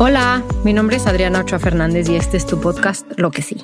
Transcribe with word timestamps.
Hola, 0.00 0.44
mi 0.62 0.72
nombre 0.72 0.96
es 0.96 1.08
Adriana 1.08 1.40
Ochoa 1.40 1.58
Fernández 1.58 2.08
y 2.08 2.14
este 2.14 2.36
es 2.36 2.46
tu 2.46 2.60
podcast 2.60 3.04
Lo 3.16 3.32
que 3.32 3.42
sí. 3.42 3.56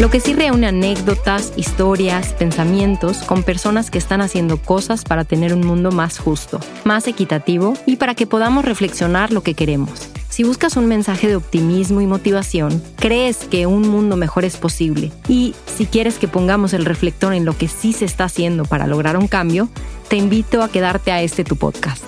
Lo 0.00 0.10
que 0.10 0.18
sí 0.18 0.32
reúne 0.32 0.66
anécdotas, 0.66 1.52
historias, 1.56 2.32
pensamientos 2.32 3.18
con 3.18 3.44
personas 3.44 3.92
que 3.92 3.98
están 3.98 4.20
haciendo 4.20 4.56
cosas 4.56 5.04
para 5.04 5.22
tener 5.22 5.54
un 5.54 5.64
mundo 5.64 5.92
más 5.92 6.18
justo, 6.18 6.58
más 6.82 7.06
equitativo 7.06 7.74
y 7.86 7.94
para 7.94 8.16
que 8.16 8.26
podamos 8.26 8.64
reflexionar 8.64 9.30
lo 9.30 9.44
que 9.44 9.54
queremos. 9.54 10.11
Si 10.32 10.44
buscas 10.44 10.78
un 10.78 10.86
mensaje 10.86 11.28
de 11.28 11.36
optimismo 11.36 12.00
y 12.00 12.06
motivación, 12.06 12.82
crees 12.96 13.44
que 13.44 13.66
un 13.66 13.86
mundo 13.86 14.16
mejor 14.16 14.46
es 14.46 14.56
posible 14.56 15.12
y 15.28 15.54
si 15.66 15.84
quieres 15.84 16.18
que 16.18 16.26
pongamos 16.26 16.72
el 16.72 16.86
reflector 16.86 17.34
en 17.34 17.44
lo 17.44 17.54
que 17.58 17.68
sí 17.68 17.92
se 17.92 18.06
está 18.06 18.24
haciendo 18.24 18.64
para 18.64 18.86
lograr 18.86 19.18
un 19.18 19.28
cambio, 19.28 19.68
te 20.08 20.16
invito 20.16 20.62
a 20.62 20.70
quedarte 20.70 21.12
a 21.12 21.20
este 21.20 21.44
tu 21.44 21.56
podcast. 21.56 22.02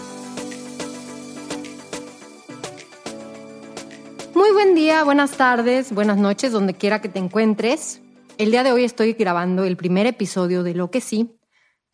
Muy 4.34 4.52
buen 4.52 4.74
día, 4.74 5.04
buenas 5.04 5.32
tardes, 5.32 5.93
buenas 5.93 6.16
noches, 6.16 6.51
donde 6.51 6.73
quiera 6.73 7.02
que 7.02 7.10
te 7.10 7.18
encuentres. 7.18 8.01
El 8.38 8.52
día 8.52 8.65
de 8.65 8.73
hoy 8.73 8.84
estoy 8.84 9.12
grabando 9.12 9.65
el 9.65 9.77
primer 9.77 10.06
episodio 10.06 10.62
de 10.62 10.73
Lo 10.73 10.91
que 10.91 11.02
sí, 11.02 11.29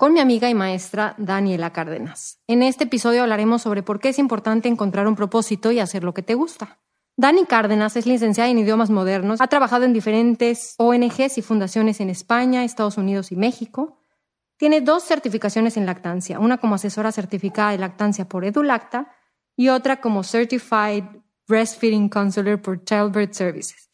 con 0.01 0.15
mi 0.15 0.21
amiga 0.21 0.49
y 0.49 0.55
maestra 0.55 1.15
Daniela 1.19 1.75
Cárdenas. 1.75 2.41
En 2.47 2.63
este 2.63 2.85
episodio 2.85 3.21
hablaremos 3.21 3.61
sobre 3.61 3.83
por 3.83 4.01
qué 4.01 4.09
es 4.09 4.19
importante 4.19 4.67
encontrar 4.67 5.07
un 5.07 5.15
propósito 5.15 5.73
y 5.73 5.79
hacer 5.79 6.05
lo 6.05 6.15
que 6.15 6.23
te 6.23 6.35
gusta. 6.35 6.79
Dani 7.19 7.45
Cárdenas 7.45 7.97
es 7.97 8.07
licenciada 8.07 8.49
en 8.49 8.59
idiomas 8.59 8.89
modernos, 8.89 9.43
ha 9.43 9.49
trabajado 9.49 9.85
en 9.85 9.93
diferentes 9.93 10.75
ONGs 10.79 11.37
y 11.37 11.43
fundaciones 11.43 12.01
en 12.01 12.09
España, 12.09 12.65
Estados 12.65 12.97
Unidos 12.97 13.31
y 13.31 13.37
México. 13.37 13.99
Tiene 14.57 14.81
dos 14.81 15.05
certificaciones 15.05 15.77
en 15.77 15.85
lactancia, 15.85 16.41
una 16.41 16.57
como 16.57 16.77
asesora 16.77 17.13
certificada 17.13 17.73
de 17.73 17.79
lactancia 17.79 18.27
por 18.27 18.47
EduLacta 18.47 19.13
y 19.55 19.69
otra 19.69 20.01
como 20.01 20.25
Certified 20.25 21.05
Breastfeeding 21.47 22.09
Counselor 22.09 22.63
por 22.63 22.83
Childbirth 22.85 23.35
Services. 23.35 23.91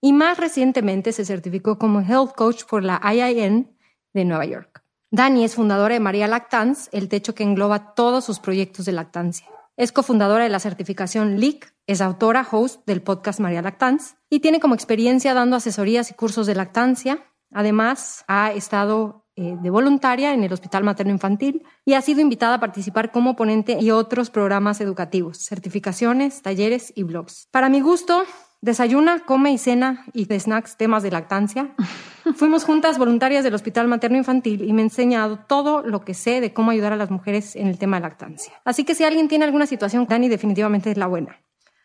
Y 0.00 0.14
más 0.14 0.36
recientemente 0.36 1.12
se 1.12 1.24
certificó 1.24 1.78
como 1.78 2.00
Health 2.00 2.34
Coach 2.34 2.64
por 2.64 2.82
la 2.82 3.00
IIN 3.04 3.70
de 4.12 4.24
Nueva 4.24 4.46
York. 4.46 4.83
Dani 5.14 5.44
es 5.44 5.54
fundadora 5.54 5.94
de 5.94 6.00
María 6.00 6.26
Lactance, 6.26 6.90
el 6.90 7.08
techo 7.08 7.36
que 7.36 7.44
engloba 7.44 7.94
todos 7.94 8.24
sus 8.24 8.40
proyectos 8.40 8.84
de 8.84 8.90
lactancia. 8.90 9.46
Es 9.76 9.92
cofundadora 9.92 10.42
de 10.42 10.50
la 10.50 10.58
certificación 10.58 11.38
LEAK, 11.38 11.72
es 11.86 12.00
autora, 12.00 12.44
host 12.50 12.84
del 12.84 13.00
podcast 13.00 13.38
María 13.38 13.62
Lactance 13.62 14.16
y 14.28 14.40
tiene 14.40 14.58
como 14.58 14.74
experiencia 14.74 15.32
dando 15.32 15.54
asesorías 15.54 16.10
y 16.10 16.14
cursos 16.14 16.48
de 16.48 16.56
lactancia. 16.56 17.22
Además, 17.52 18.24
ha 18.26 18.50
estado 18.50 19.28
eh, 19.36 19.56
de 19.62 19.70
voluntaria 19.70 20.34
en 20.34 20.42
el 20.42 20.52
Hospital 20.52 20.82
Materno 20.82 21.12
Infantil 21.12 21.62
y 21.84 21.92
ha 21.92 22.02
sido 22.02 22.20
invitada 22.20 22.54
a 22.54 22.60
participar 22.60 23.12
como 23.12 23.36
ponente 23.36 23.78
y 23.80 23.92
otros 23.92 24.30
programas 24.30 24.80
educativos, 24.80 25.38
certificaciones, 25.38 26.42
talleres 26.42 26.92
y 26.96 27.04
blogs. 27.04 27.46
Para 27.52 27.68
mi 27.68 27.80
gusto, 27.80 28.24
Desayuna, 28.64 29.26
come 29.26 29.52
y 29.52 29.58
cena 29.58 30.06
y 30.14 30.24
de 30.24 30.40
snacks 30.40 30.78
temas 30.78 31.02
de 31.02 31.10
lactancia. 31.10 31.74
Fuimos 32.36 32.64
juntas 32.64 32.96
voluntarias 32.96 33.44
del 33.44 33.52
Hospital 33.52 33.88
Materno 33.88 34.16
Infantil 34.16 34.64
y 34.64 34.72
me 34.72 34.80
he 34.80 34.84
enseñado 34.86 35.38
todo 35.38 35.82
lo 35.82 36.02
que 36.02 36.14
sé 36.14 36.40
de 36.40 36.54
cómo 36.54 36.70
ayudar 36.70 36.94
a 36.94 36.96
las 36.96 37.10
mujeres 37.10 37.56
en 37.56 37.66
el 37.66 37.76
tema 37.76 37.98
de 37.98 38.04
lactancia. 38.04 38.54
Así 38.64 38.84
que 38.84 38.94
si 38.94 39.04
alguien 39.04 39.28
tiene 39.28 39.44
alguna 39.44 39.66
situación, 39.66 40.06
Dani 40.08 40.30
definitivamente 40.30 40.90
es 40.90 40.96
la 40.96 41.06
buena. 41.06 41.42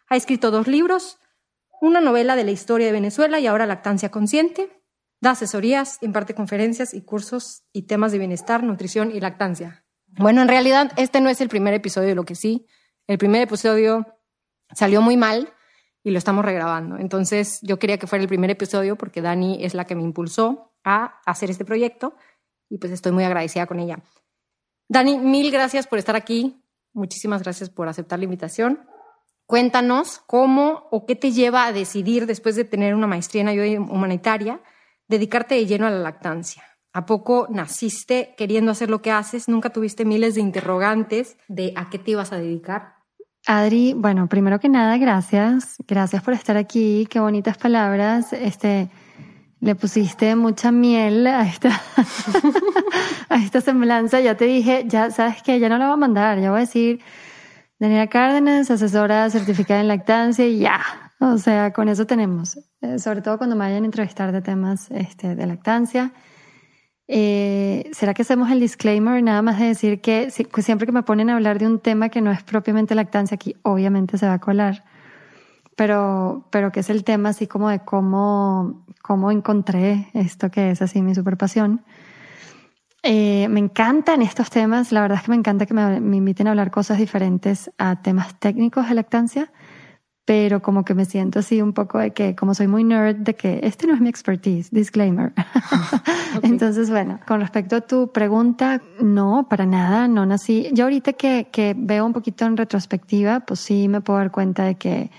Ha 0.07 0.15
escrito 0.15 0.51
dos 0.51 0.67
libros, 0.69 1.19
una 1.81 1.99
novela 1.99 2.37
de 2.37 2.45
la 2.45 2.51
historia 2.51 2.85
de 2.85 2.93
Venezuela 2.93 3.41
y 3.41 3.47
ahora 3.47 3.65
lactancia 3.65 4.09
consciente. 4.09 4.81
Da 5.19 5.31
asesorías, 5.31 5.97
imparte 5.99 6.33
conferencias 6.33 6.93
y 6.93 7.01
cursos 7.01 7.63
y 7.73 7.87
temas 7.87 8.13
de 8.13 8.19
bienestar, 8.19 8.63
nutrición 8.63 9.11
y 9.13 9.19
lactancia. 9.19 9.83
Bueno, 10.07 10.41
en 10.41 10.47
realidad 10.47 10.93
este 10.95 11.19
no 11.19 11.27
es 11.27 11.41
el 11.41 11.49
primer 11.49 11.73
episodio 11.73 12.07
de 12.07 12.15
lo 12.15 12.23
que 12.23 12.35
sí. 12.35 12.67
El 13.05 13.17
primer 13.17 13.41
episodio 13.41 14.07
salió 14.71 15.01
muy 15.01 15.17
mal 15.17 15.53
y 16.09 16.11
lo 16.11 16.17
estamos 16.17 16.43
regrabando. 16.43 16.97
Entonces 16.97 17.59
yo 17.61 17.77
quería 17.77 17.99
que 17.99 18.07
fuera 18.07 18.23
el 18.23 18.27
primer 18.27 18.49
episodio 18.49 18.95
porque 18.95 19.21
Dani 19.21 19.63
es 19.63 19.75
la 19.75 19.85
que 19.85 19.95
me 19.95 20.01
impulsó 20.01 20.73
a 20.83 21.21
hacer 21.25 21.51
este 21.51 21.65
proyecto 21.65 22.15
y 22.67 22.79
pues 22.79 22.91
estoy 22.91 23.11
muy 23.11 23.23
agradecida 23.23 23.67
con 23.67 23.79
ella. 23.79 23.99
Dani, 24.87 25.19
mil 25.19 25.51
gracias 25.51 25.85
por 25.85 25.99
estar 25.99 26.15
aquí. 26.15 26.63
Muchísimas 26.93 27.43
gracias 27.43 27.69
por 27.69 27.87
aceptar 27.87 28.17
la 28.17 28.25
invitación. 28.25 28.87
Cuéntanos 29.45 30.19
cómo 30.25 30.87
o 30.89 31.05
qué 31.05 31.15
te 31.15 31.31
lleva 31.31 31.65
a 31.65 31.73
decidir, 31.73 32.25
después 32.25 32.55
de 32.55 32.65
tener 32.65 32.95
una 32.95 33.07
maestría 33.07 33.43
en 33.43 33.49
ayuda 33.49 33.81
humanitaria, 33.81 34.61
dedicarte 35.07 35.55
de 35.55 35.67
lleno 35.67 35.85
a 35.85 35.91
la 35.91 35.99
lactancia. 35.99 36.63
¿A 36.91 37.05
poco 37.05 37.47
naciste 37.51 38.33
queriendo 38.35 38.71
hacer 38.71 38.89
lo 38.89 39.03
que 39.03 39.11
haces? 39.11 39.47
¿Nunca 39.47 39.69
tuviste 39.69 40.05
miles 40.05 40.33
de 40.35 40.41
interrogantes 40.41 41.37
de 41.47 41.73
a 41.75 41.91
qué 41.91 41.99
te 41.99 42.11
ibas 42.11 42.31
a 42.31 42.37
dedicar? 42.37 42.98
Adri, 43.45 43.93
bueno, 43.93 44.27
primero 44.27 44.59
que 44.59 44.69
nada, 44.69 44.97
gracias. 44.97 45.77
Gracias 45.87 46.21
por 46.21 46.33
estar 46.33 46.57
aquí. 46.57 47.07
Qué 47.09 47.19
bonitas 47.19 47.57
palabras. 47.57 48.33
Este, 48.33 48.89
le 49.59 49.75
pusiste 49.75 50.35
mucha 50.35 50.71
miel 50.71 51.25
a 51.27 51.47
esta, 51.47 51.69
a 53.29 53.35
esta 53.37 53.61
semblanza. 53.61 54.19
Ya 54.19 54.35
te 54.35 54.45
dije, 54.45 54.83
ya 54.87 55.11
sabes 55.11 55.41
que 55.41 55.59
ya 55.59 55.69
no 55.69 55.77
la 55.77 55.85
voy 55.87 55.93
a 55.93 55.97
mandar. 55.97 56.39
Ya 56.39 56.51
voy 56.51 56.57
a 56.57 56.61
decir, 56.61 56.99
Daniela 57.79 58.07
Cárdenas, 58.07 58.69
asesora 58.71 59.29
certificada 59.29 59.81
en 59.81 59.87
lactancia 59.87 60.45
y 60.45 60.59
ya. 60.59 60.81
O 61.19 61.37
sea, 61.37 61.73
con 61.73 61.89
eso 61.89 62.05
tenemos. 62.05 62.57
Eh, 62.81 62.99
sobre 62.99 63.21
todo 63.21 63.37
cuando 63.37 63.55
me 63.55 63.65
vayan 63.65 63.83
a 63.83 63.85
entrevistar 63.85 64.31
de 64.31 64.41
temas 64.41 64.89
este, 64.91 65.35
de 65.35 65.47
lactancia. 65.47 66.13
Eh, 67.11 67.89
¿Será 67.91 68.13
que 68.13 68.21
hacemos 68.21 68.51
el 68.51 68.59
disclaimer 68.59 69.23
nada 69.23 69.41
más 69.41 69.57
de 69.57 69.65
decir 69.65 69.99
que 69.99 70.29
siempre 70.29 70.85
que 70.85 70.91
me 70.91 71.01
ponen 71.01 71.31
a 71.31 71.35
hablar 71.35 71.57
de 71.57 71.65
un 71.65 71.79
tema 71.79 72.09
que 72.09 72.21
no 72.21 72.31
es 72.31 72.43
propiamente 72.43 72.93
lactancia, 72.93 73.33
aquí 73.33 73.55
obviamente 73.63 74.19
se 74.19 74.27
va 74.27 74.33
a 74.33 74.39
colar, 74.39 74.83
pero, 75.75 76.45
pero 76.51 76.71
que 76.71 76.81
es 76.81 76.89
el 76.91 77.03
tema 77.03 77.29
así 77.29 77.47
como 77.47 77.69
de 77.69 77.79
cómo, 77.79 78.85
cómo 79.01 79.31
encontré 79.31 80.09
esto 80.13 80.51
que 80.51 80.69
es 80.69 80.83
así 80.83 81.01
mi 81.01 81.15
super 81.15 81.35
pasión. 81.35 81.81
Eh, 83.01 83.47
me 83.49 83.59
encantan 83.59 84.21
estos 84.21 84.51
temas, 84.51 84.91
la 84.91 85.01
verdad 85.01 85.17
es 85.17 85.23
que 85.23 85.31
me 85.31 85.37
encanta 85.37 85.65
que 85.65 85.73
me, 85.73 85.99
me 85.99 86.17
inviten 86.17 86.45
a 86.45 86.51
hablar 86.51 86.69
cosas 86.69 86.99
diferentes 86.99 87.71
a 87.79 88.03
temas 88.03 88.39
técnicos 88.39 88.87
de 88.87 88.93
lactancia 88.93 89.51
pero 90.29 90.61
como 90.61 90.85
que 90.85 90.93
me 90.93 91.05
siento 91.05 91.39
así 91.39 91.59
un 91.59 91.73
poco 91.73 91.97
de 91.97 92.11
que, 92.11 92.35
como 92.35 92.53
soy 92.53 92.67
muy 92.67 92.83
nerd, 92.83 93.15
de 93.15 93.33
que 93.33 93.61
este 93.63 93.87
no 93.87 93.95
es 93.95 93.99
mi 93.99 94.09
expertise, 94.09 94.69
disclaimer. 94.69 95.33
Entonces, 96.43 96.91
bueno, 96.91 97.19
con 97.25 97.39
respecto 97.39 97.77
a 97.77 97.81
tu 97.81 98.11
pregunta, 98.11 98.79
no, 99.01 99.47
para 99.49 99.65
nada, 99.65 100.07
no 100.07 100.27
nací. 100.27 100.69
Yo 100.71 100.83
ahorita 100.83 101.13
que, 101.13 101.47
que 101.51 101.73
veo 101.75 102.05
un 102.05 102.13
poquito 102.13 102.45
en 102.45 102.57
retrospectiva, 102.57 103.39
pues 103.39 103.59
sí 103.59 103.87
me 103.87 104.01
puedo 104.01 104.19
dar 104.19 104.29
cuenta 104.29 104.65
de 104.65 104.75
que 104.75 105.09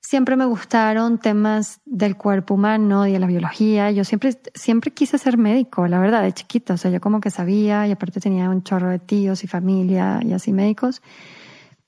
siempre 0.00 0.36
me 0.36 0.46
gustaron 0.46 1.18
temas 1.18 1.82
del 1.84 2.16
cuerpo 2.16 2.54
humano 2.54 3.06
y 3.06 3.12
de 3.12 3.18
la 3.18 3.26
biología. 3.26 3.90
Yo 3.90 4.04
siempre, 4.04 4.40
siempre 4.54 4.90
quise 4.90 5.18
ser 5.18 5.36
médico, 5.36 5.86
la 5.86 5.98
verdad, 5.98 6.22
de 6.22 6.32
chiquita. 6.32 6.72
O 6.72 6.76
sea, 6.78 6.90
yo 6.90 7.02
como 7.02 7.20
que 7.20 7.30
sabía 7.30 7.86
y 7.86 7.92
aparte 7.92 8.20
tenía 8.20 8.48
un 8.48 8.62
chorro 8.62 8.88
de 8.88 9.00
tíos 9.00 9.44
y 9.44 9.48
familia 9.48 10.18
y 10.24 10.32
así 10.32 10.50
médicos. 10.50 11.02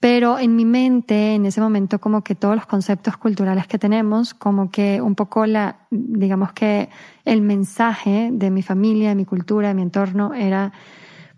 Pero 0.03 0.41
en 0.41 0.57
mi 0.57 0.65
mente, 0.65 1.37
en 1.37 1.47
ese 1.47 1.61
momento, 1.61 2.01
como 2.01 2.25
que 2.25 2.35
todos 2.35 2.57
los 2.57 2.67
conceptos 2.67 3.17
culturales 3.17 3.69
que 3.69 3.79
tenemos, 3.79 4.35
como 4.35 4.69
que 4.69 5.01
un 5.01 5.15
poco 5.15 5.47
la, 5.47 5.77
digamos 5.91 6.53
que 6.53 6.89
el 7.25 7.41
mensaje 7.41 8.31
de 8.33 8.51
mi 8.51 8.63
familia, 8.63 9.11
de 9.11 9.15
mi 9.15 9.25
cultura, 9.25 9.69
de 9.69 9.75
mi 9.75 9.83
entorno 9.83 10.35
era, 10.35 10.73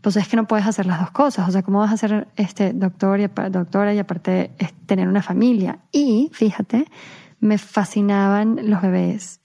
pues 0.00 0.16
es 0.16 0.28
que 0.28 0.36
no 0.36 0.46
puedes 0.46 0.66
hacer 0.66 0.86
las 0.86 0.98
dos 0.98 1.10
cosas. 1.10 1.46
O 1.46 1.52
sea, 1.52 1.62
¿cómo 1.62 1.80
vas 1.80 1.92
a 1.92 1.98
ser 1.98 2.26
este 2.36 2.72
doctor 2.72 3.20
y, 3.20 3.26
doctora 3.50 3.92
y 3.92 3.98
aparte 3.98 4.52
tener 4.86 5.08
una 5.08 5.20
familia? 5.20 5.80
Y, 5.92 6.30
fíjate, 6.32 6.86
me 7.40 7.58
fascinaban 7.58 8.70
los 8.70 8.80
bebés. 8.80 9.42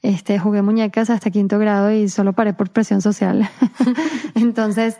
Este, 0.00 0.38
jugué 0.38 0.62
muñecas 0.62 1.10
hasta 1.10 1.32
quinto 1.32 1.58
grado 1.58 1.90
y 1.90 2.08
solo 2.08 2.34
paré 2.34 2.52
por 2.54 2.70
presión 2.70 3.02
social. 3.02 3.50
Entonces, 4.36 4.96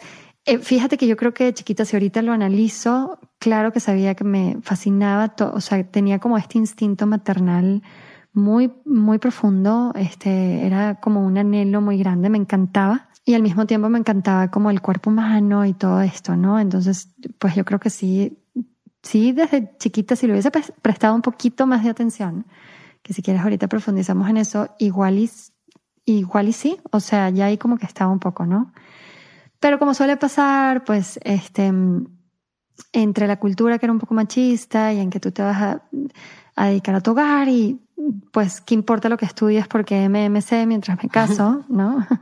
eh, 0.47 0.59
fíjate 0.59 0.97
que 0.97 1.07
yo 1.07 1.17
creo 1.17 1.35
que 1.35 1.53
chiquita, 1.53 1.85
si 1.85 1.97
ahorita 1.97 2.23
lo 2.23 2.33
analizo, 2.33 3.19
claro 3.39 3.73
que 3.73 3.81
sabía 3.81 4.15
que 4.15 4.25
me 4.25 4.59
fascinaba, 4.63 5.35
o 5.53 5.61
sea, 5.61 5.85
tenía 5.85 6.19
como 6.19 6.39
este 6.39 6.59
instinto 6.59 7.07
maternal 7.07 7.83
muy, 8.33 8.73
muy 8.85 9.19
profundo, 9.19 9.93
este, 9.95 10.67
era 10.67 11.01
como 11.01 11.25
un 11.25 11.37
anhelo 11.39 11.81
muy 11.81 11.99
grande, 11.99 12.31
me 12.31 12.39
encantaba. 12.39 13.09
Y 13.25 13.35
al 13.35 13.43
mismo 13.43 13.67
tiempo 13.67 13.89
me 13.89 13.99
encantaba 13.99 14.51
como 14.51 14.71
el 14.71 14.81
cuerpo 14.81 15.11
humano 15.11 15.67
y 15.67 15.75
todo 15.75 16.01
esto, 16.01 16.37
¿no? 16.37 16.59
Entonces, 16.59 17.15
pues 17.39 17.55
yo 17.55 17.65
creo 17.65 17.79
que 17.79 17.91
sí, 17.91 18.39
sí, 19.03 19.33
desde 19.33 19.77
chiquita, 19.79 20.17
si 20.17 20.27
le 20.27 20.33
hubiese 20.33 20.51
prestado 20.51 21.15
un 21.15 21.23
poquito 21.23 21.67
más 21.67 21.85
de 21.85 21.91
atención, 21.91 22.47
que 23.03 23.13
si 23.13 23.23
quieres 23.23 23.43
ahorita 23.43 23.69
profundizamos 23.69 24.29
en 24.29 24.39
eso, 24.39 24.75
igual 24.79 25.19
y, 25.19 25.31
igual 26.07 26.49
y 26.49 26.53
sí, 26.53 26.79
o 26.91 27.01
sea, 27.01 27.29
ya 27.31 27.47
ahí 27.47 27.59
como 27.59 27.77
que 27.77 27.87
estaba 27.87 28.11
un 28.11 28.21
poco, 28.21 28.47
¿no? 28.47 28.73
Pero 29.61 29.79
como 29.79 29.95
suele 29.95 30.17
pasar, 30.17 30.85
pues, 30.85 31.21
este, 31.23 31.71
entre 32.93 33.27
la 33.27 33.39
cultura 33.39 33.79
que 33.79 33.87
era 33.87 33.93
un 33.93 33.99
poco 33.99 34.15
machista 34.15 34.93
y 34.93 35.01
en 35.01 35.11
que 35.11 35.21
tú 35.21 35.31
te 35.31 35.43
vas 35.43 35.81
a, 36.57 36.65
dedicar 36.65 36.95
a 36.95 37.01
tu 37.01 37.13
hogar 37.13 37.49
y 37.49 37.81
pues, 38.33 38.61
¿qué 38.61 38.75
importa 38.75 39.09
lo 39.09 39.17
que 39.17 39.25
estudies 39.25 39.67
porque 39.67 40.09
MMC 40.09 40.67
mientras 40.67 41.03
me 41.03 41.09
caso, 41.09 41.65
no? 41.69 42.07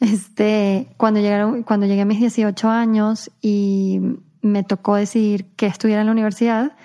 Este, 0.00 0.94
cuando 0.96 1.18
llegaron, 1.18 1.64
cuando 1.64 1.84
llegué 1.84 2.02
a 2.02 2.04
mis 2.04 2.20
18 2.20 2.68
años 2.68 3.32
y 3.42 3.98
me 4.42 4.62
tocó 4.62 4.94
decidir 4.94 5.46
qué 5.56 5.66
estudiar 5.66 5.98
en 5.98 6.06
la 6.06 6.12
universidad, 6.12 6.76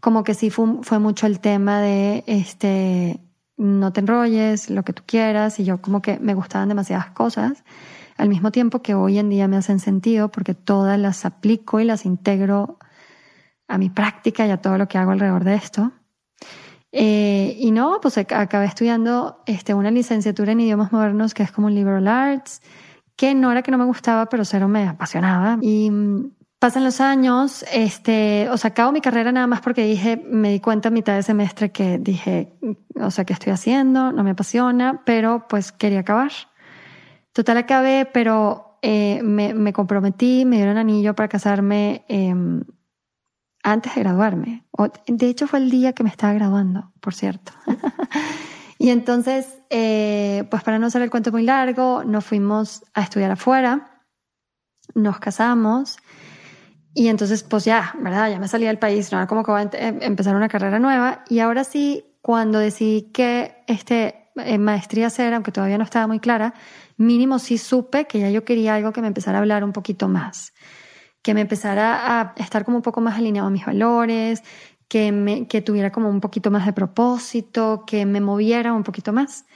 como 0.00 0.24
que 0.24 0.32
sí 0.32 0.48
fue, 0.48 0.66
fue 0.80 0.98
mucho 0.98 1.26
el 1.26 1.40
tema 1.40 1.82
de, 1.82 2.24
este, 2.26 3.20
no 3.58 3.92
te 3.92 4.00
enrolles, 4.00 4.70
lo 4.70 4.82
que 4.82 4.94
tú 4.94 5.02
quieras, 5.04 5.60
y 5.60 5.64
yo 5.64 5.82
como 5.82 6.00
que 6.00 6.18
me 6.20 6.32
gustaban 6.32 6.70
demasiadas 6.70 7.10
cosas, 7.10 7.64
al 8.16 8.28
mismo 8.28 8.50
tiempo 8.50 8.82
que 8.82 8.94
hoy 8.94 9.18
en 9.18 9.28
día 9.28 9.48
me 9.48 9.56
hacen 9.56 9.80
sentido 9.80 10.30
porque 10.30 10.54
todas 10.54 10.98
las 10.98 11.24
aplico 11.24 11.80
y 11.80 11.84
las 11.84 12.04
integro 12.04 12.78
a 13.68 13.78
mi 13.78 13.90
práctica 13.90 14.46
y 14.46 14.50
a 14.50 14.60
todo 14.60 14.78
lo 14.78 14.88
que 14.88 14.98
hago 14.98 15.12
alrededor 15.12 15.44
de 15.44 15.54
esto. 15.54 15.92
Eh, 16.92 17.56
y 17.58 17.72
no, 17.72 17.98
pues 18.00 18.16
acabé 18.18 18.66
estudiando 18.66 19.42
este, 19.46 19.74
una 19.74 19.90
licenciatura 19.90 20.52
en 20.52 20.60
idiomas 20.60 20.92
modernos 20.92 21.34
que 21.34 21.42
es 21.42 21.50
como 21.50 21.66
un 21.66 21.74
liberal 21.74 22.06
arts, 22.06 22.62
que 23.16 23.34
no 23.34 23.50
era 23.50 23.62
que 23.62 23.72
no 23.72 23.78
me 23.78 23.84
gustaba, 23.84 24.26
pero 24.26 24.44
cero 24.44 24.68
me 24.68 24.86
apasionaba. 24.86 25.58
Y 25.60 25.90
mm, 25.90 26.30
pasan 26.60 26.84
los 26.84 27.00
años, 27.00 27.64
este, 27.72 28.48
o 28.48 28.56
sea, 28.56 28.70
acabo 28.70 28.92
mi 28.92 29.00
carrera 29.00 29.32
nada 29.32 29.48
más 29.48 29.60
porque 29.60 29.84
dije, 29.84 30.16
me 30.16 30.50
di 30.50 30.60
cuenta 30.60 30.88
a 30.88 30.92
mitad 30.92 31.16
de 31.16 31.24
semestre 31.24 31.72
que 31.72 31.98
dije, 31.98 32.52
o 32.94 33.10
sea, 33.10 33.24
¿qué 33.24 33.32
estoy 33.32 33.52
haciendo? 33.52 34.12
No 34.12 34.22
me 34.22 34.30
apasiona, 34.30 35.02
pero 35.04 35.46
pues 35.48 35.72
quería 35.72 36.00
acabar. 36.00 36.30
Total 37.34 37.58
acabé, 37.58 38.06
pero 38.06 38.78
eh, 38.80 39.20
me, 39.22 39.52
me, 39.54 39.72
comprometí, 39.72 40.44
me 40.44 40.56
dieron 40.56 40.78
anillo 40.78 41.14
para 41.14 41.28
casarme 41.28 42.04
eh, 42.08 42.32
antes 43.62 43.94
de 43.94 44.00
graduarme. 44.00 44.64
De 45.06 45.28
hecho, 45.28 45.46
fue 45.46 45.58
el 45.58 45.70
día 45.70 45.92
que 45.92 46.04
me 46.04 46.10
estaba 46.10 46.32
graduando, 46.32 46.92
por 47.00 47.12
cierto. 47.12 47.52
y 48.78 48.90
entonces, 48.90 49.58
eh, 49.68 50.44
pues 50.48 50.62
para 50.62 50.78
no 50.78 50.86
hacer 50.86 51.02
el 51.02 51.10
cuento 51.10 51.32
muy 51.32 51.42
largo, 51.42 52.04
nos 52.04 52.24
fuimos 52.24 52.84
a 52.94 53.02
estudiar 53.02 53.32
afuera, 53.32 54.04
nos 54.94 55.18
casamos 55.18 55.98
y 56.94 57.08
entonces, 57.08 57.42
pues 57.42 57.64
ya, 57.64 57.92
¿verdad? 57.98 58.30
Ya 58.30 58.38
me 58.38 58.46
salí 58.46 58.66
del 58.66 58.78
país, 58.78 59.10
no 59.10 59.18
era 59.18 59.26
como 59.26 59.42
que 59.42 59.50
voy 59.50 59.62
a 59.62 59.70
em, 59.72 59.98
empezar 60.00 60.36
una 60.36 60.48
carrera 60.48 60.78
nueva. 60.78 61.24
Y 61.28 61.40
ahora 61.40 61.64
sí, 61.64 62.04
cuando 62.22 62.60
decidí 62.60 63.10
que 63.10 63.64
este, 63.66 64.30
eh, 64.36 64.58
maestría 64.58 65.08
hacer, 65.08 65.34
aunque 65.34 65.50
todavía 65.50 65.76
no 65.76 65.84
estaba 65.84 66.06
muy 66.06 66.20
clara, 66.20 66.54
mínimo 66.96 67.38
sí 67.38 67.58
supe 67.58 68.06
que 68.06 68.20
ya 68.20 68.30
yo 68.30 68.44
quería 68.44 68.74
algo 68.74 68.92
que 68.92 69.00
me 69.00 69.08
empezara 69.08 69.38
a 69.38 69.40
hablar 69.40 69.64
un 69.64 69.72
poquito 69.72 70.08
más 70.08 70.52
que 71.24 71.32
me 71.32 71.40
empezara 71.40 72.20
a 72.20 72.34
estar 72.36 72.66
como 72.66 72.76
un 72.76 72.82
poco 72.82 73.00
más 73.00 73.16
alineado 73.16 73.48
a 73.48 73.50
mis 73.50 73.64
valores, 73.64 74.42
que, 74.88 75.10
me, 75.10 75.48
que 75.48 75.62
tuviera 75.62 75.90
como 75.90 76.10
un 76.10 76.20
poquito 76.20 76.50
más 76.50 76.66
de 76.66 76.74
propósito, 76.74 77.84
que 77.86 78.04
me 78.04 78.20
moviera 78.20 78.74
un 78.74 78.82
poquito 78.82 79.14
más. 79.14 79.46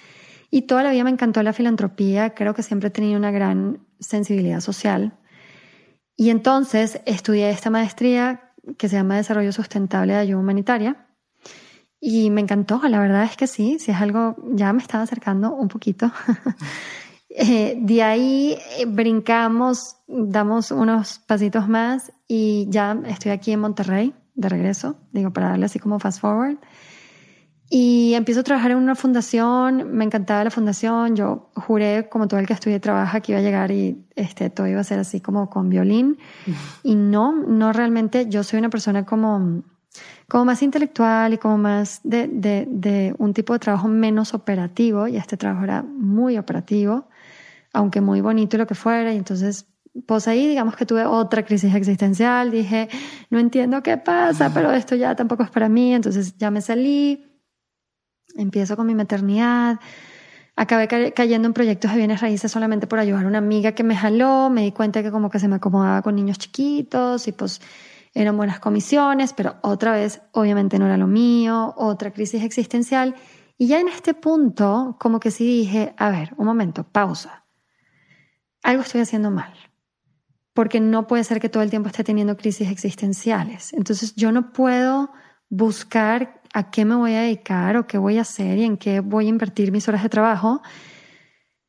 Y 0.50 0.62
toda 0.62 0.82
la 0.82 0.90
vida 0.90 1.04
me 1.04 1.10
encantó 1.10 1.42
la 1.42 1.52
filantropía, 1.52 2.30
creo 2.30 2.54
que 2.54 2.62
siempre 2.62 2.88
he 2.88 2.90
tenido 2.90 3.18
una 3.18 3.30
gran 3.30 3.86
sensibilidad 4.00 4.60
social. 4.60 5.18
Y 6.16 6.30
entonces 6.30 7.02
estudié 7.04 7.50
esta 7.50 7.68
maestría 7.68 8.54
que 8.78 8.88
se 8.88 8.96
llama 8.96 9.18
Desarrollo 9.18 9.52
Sustentable 9.52 10.14
de 10.14 10.20
Ayuda 10.20 10.40
Humanitaria. 10.40 11.06
Y 12.00 12.30
me 12.30 12.40
encantó, 12.40 12.80
la 12.88 12.98
verdad 12.98 13.24
es 13.24 13.36
que 13.36 13.46
sí, 13.46 13.78
si 13.78 13.90
es 13.90 13.98
algo, 13.98 14.36
ya 14.54 14.72
me 14.72 14.80
estaba 14.80 15.04
acercando 15.04 15.52
un 15.52 15.68
poquito. 15.68 16.10
Eh, 17.40 17.78
de 17.80 18.02
ahí 18.02 18.58
eh, 18.78 18.84
brincamos, 18.84 19.96
damos 20.08 20.72
unos 20.72 21.20
pasitos 21.20 21.68
más 21.68 22.10
y 22.26 22.66
ya 22.68 23.00
estoy 23.06 23.30
aquí 23.30 23.52
en 23.52 23.60
Monterrey 23.60 24.12
de 24.34 24.48
regreso, 24.48 24.96
digo, 25.12 25.32
para 25.32 25.50
darle 25.50 25.66
así 25.66 25.78
como 25.78 26.00
fast 26.00 26.20
forward. 26.20 26.56
Y 27.70 28.14
empiezo 28.14 28.40
a 28.40 28.42
trabajar 28.42 28.72
en 28.72 28.78
una 28.78 28.96
fundación, 28.96 29.92
me 29.92 30.04
encantaba 30.04 30.42
la 30.42 30.50
fundación, 30.50 31.14
yo 31.14 31.50
juré, 31.54 32.08
como 32.08 32.26
todo 32.26 32.40
el 32.40 32.46
que 32.48 32.54
estudié 32.54 32.80
trabaja, 32.80 33.20
que 33.20 33.30
iba 33.30 33.38
a 33.38 33.42
llegar 33.44 33.70
y 33.70 34.04
este, 34.16 34.50
todo 34.50 34.66
iba 34.66 34.80
a 34.80 34.84
ser 34.84 34.98
así 34.98 35.20
como 35.20 35.48
con 35.48 35.68
violín. 35.68 36.18
Y 36.82 36.96
no, 36.96 37.32
no 37.32 37.72
realmente, 37.72 38.26
yo 38.28 38.42
soy 38.42 38.58
una 38.58 38.70
persona 38.70 39.06
como, 39.06 39.62
como 40.28 40.44
más 40.44 40.60
intelectual 40.62 41.34
y 41.34 41.38
como 41.38 41.56
más 41.56 42.00
de, 42.02 42.26
de, 42.26 42.66
de 42.68 43.14
un 43.18 43.32
tipo 43.32 43.52
de 43.52 43.60
trabajo 43.60 43.86
menos 43.86 44.34
operativo, 44.34 45.06
y 45.06 45.16
este 45.16 45.36
trabajo 45.36 45.62
era 45.62 45.84
muy 45.84 46.36
operativo 46.36 47.07
aunque 47.72 48.00
muy 48.00 48.20
bonito 48.20 48.56
lo 48.56 48.66
que 48.66 48.74
fuera. 48.74 49.12
Y 49.12 49.16
entonces, 49.16 49.66
pues 50.06 50.28
ahí 50.28 50.46
digamos 50.46 50.76
que 50.76 50.86
tuve 50.86 51.04
otra 51.04 51.44
crisis 51.44 51.74
existencial, 51.74 52.50
dije, 52.50 52.88
no 53.30 53.38
entiendo 53.38 53.82
qué 53.82 53.96
pasa, 53.96 54.52
pero 54.52 54.72
esto 54.72 54.94
ya 54.94 55.14
tampoco 55.14 55.42
es 55.42 55.50
para 55.50 55.68
mí, 55.68 55.94
entonces 55.94 56.36
ya 56.36 56.50
me 56.50 56.60
salí, 56.60 57.24
empiezo 58.36 58.76
con 58.76 58.86
mi 58.86 58.94
maternidad. 58.94 59.80
Acabé 60.56 61.12
cayendo 61.12 61.46
en 61.46 61.54
proyectos 61.54 61.92
de 61.92 61.98
bienes 61.98 62.20
raíces 62.20 62.50
solamente 62.50 62.88
por 62.88 62.98
ayudar 62.98 63.24
a 63.24 63.28
una 63.28 63.38
amiga 63.38 63.72
que 63.72 63.84
me 63.84 63.94
jaló, 63.96 64.50
me 64.50 64.62
di 64.62 64.72
cuenta 64.72 65.04
que 65.04 65.12
como 65.12 65.30
que 65.30 65.38
se 65.38 65.46
me 65.46 65.56
acomodaba 65.56 66.02
con 66.02 66.16
niños 66.16 66.38
chiquitos 66.38 67.28
y 67.28 67.32
pues 67.32 67.60
eran 68.12 68.36
buenas 68.36 68.58
comisiones, 68.58 69.32
pero 69.32 69.56
otra 69.62 69.92
vez 69.92 70.20
obviamente 70.32 70.80
no 70.80 70.86
era 70.86 70.96
lo 70.96 71.06
mío, 71.06 71.74
otra 71.76 72.12
crisis 72.12 72.42
existencial. 72.42 73.14
Y 73.56 73.68
ya 73.68 73.78
en 73.78 73.88
este 73.88 74.14
punto, 74.14 74.96
como 74.98 75.20
que 75.20 75.30
sí 75.30 75.46
dije, 75.46 75.94
a 75.96 76.10
ver, 76.10 76.34
un 76.36 76.46
momento, 76.46 76.82
pausa 76.82 77.44
algo 78.68 78.82
estoy 78.82 79.00
haciendo 79.00 79.30
mal, 79.30 79.54
porque 80.52 80.78
no 80.78 81.06
puede 81.06 81.24
ser 81.24 81.40
que 81.40 81.48
todo 81.48 81.62
el 81.62 81.70
tiempo 81.70 81.88
esté 81.88 82.04
teniendo 82.04 82.36
crisis 82.36 82.70
existenciales. 82.70 83.72
Entonces 83.72 84.14
yo 84.14 84.30
no 84.30 84.52
puedo 84.52 85.10
buscar 85.48 86.42
a 86.52 86.70
qué 86.70 86.84
me 86.84 86.94
voy 86.94 87.14
a 87.14 87.22
dedicar 87.22 87.78
o 87.78 87.86
qué 87.86 87.96
voy 87.96 88.18
a 88.18 88.22
hacer 88.22 88.58
y 88.58 88.64
en 88.64 88.76
qué 88.76 89.00
voy 89.00 89.24
a 89.24 89.30
invertir 89.30 89.72
mis 89.72 89.88
horas 89.88 90.02
de 90.02 90.10
trabajo 90.10 90.60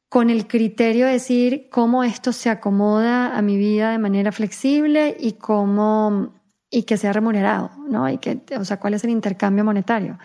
con 0.10 0.30
el 0.30 0.46
criterio 0.46 1.06
de 1.06 1.13
decir 1.13 1.69
cómo 1.72 2.04
esto 2.04 2.34
se 2.34 2.50
acomoda 2.50 3.38
a 3.38 3.42
mi 3.42 3.56
vida 3.56 3.92
de 3.92 4.00
manera 4.00 4.34
flexible 4.34 5.16
y 5.18 5.34
cómo 5.34 6.34
y 6.69 6.84
que 6.84 6.98
sea 6.98 7.13
remunerado, 7.13 7.72
¿no? 7.88 8.10
Y 8.10 8.18
que, 8.18 8.42
o 8.60 8.66
sea, 8.66 8.78
cuál 8.78 8.95
es 8.95 9.06
el 9.06 9.12
intercambio 9.12 9.63
monetario. 9.63 10.19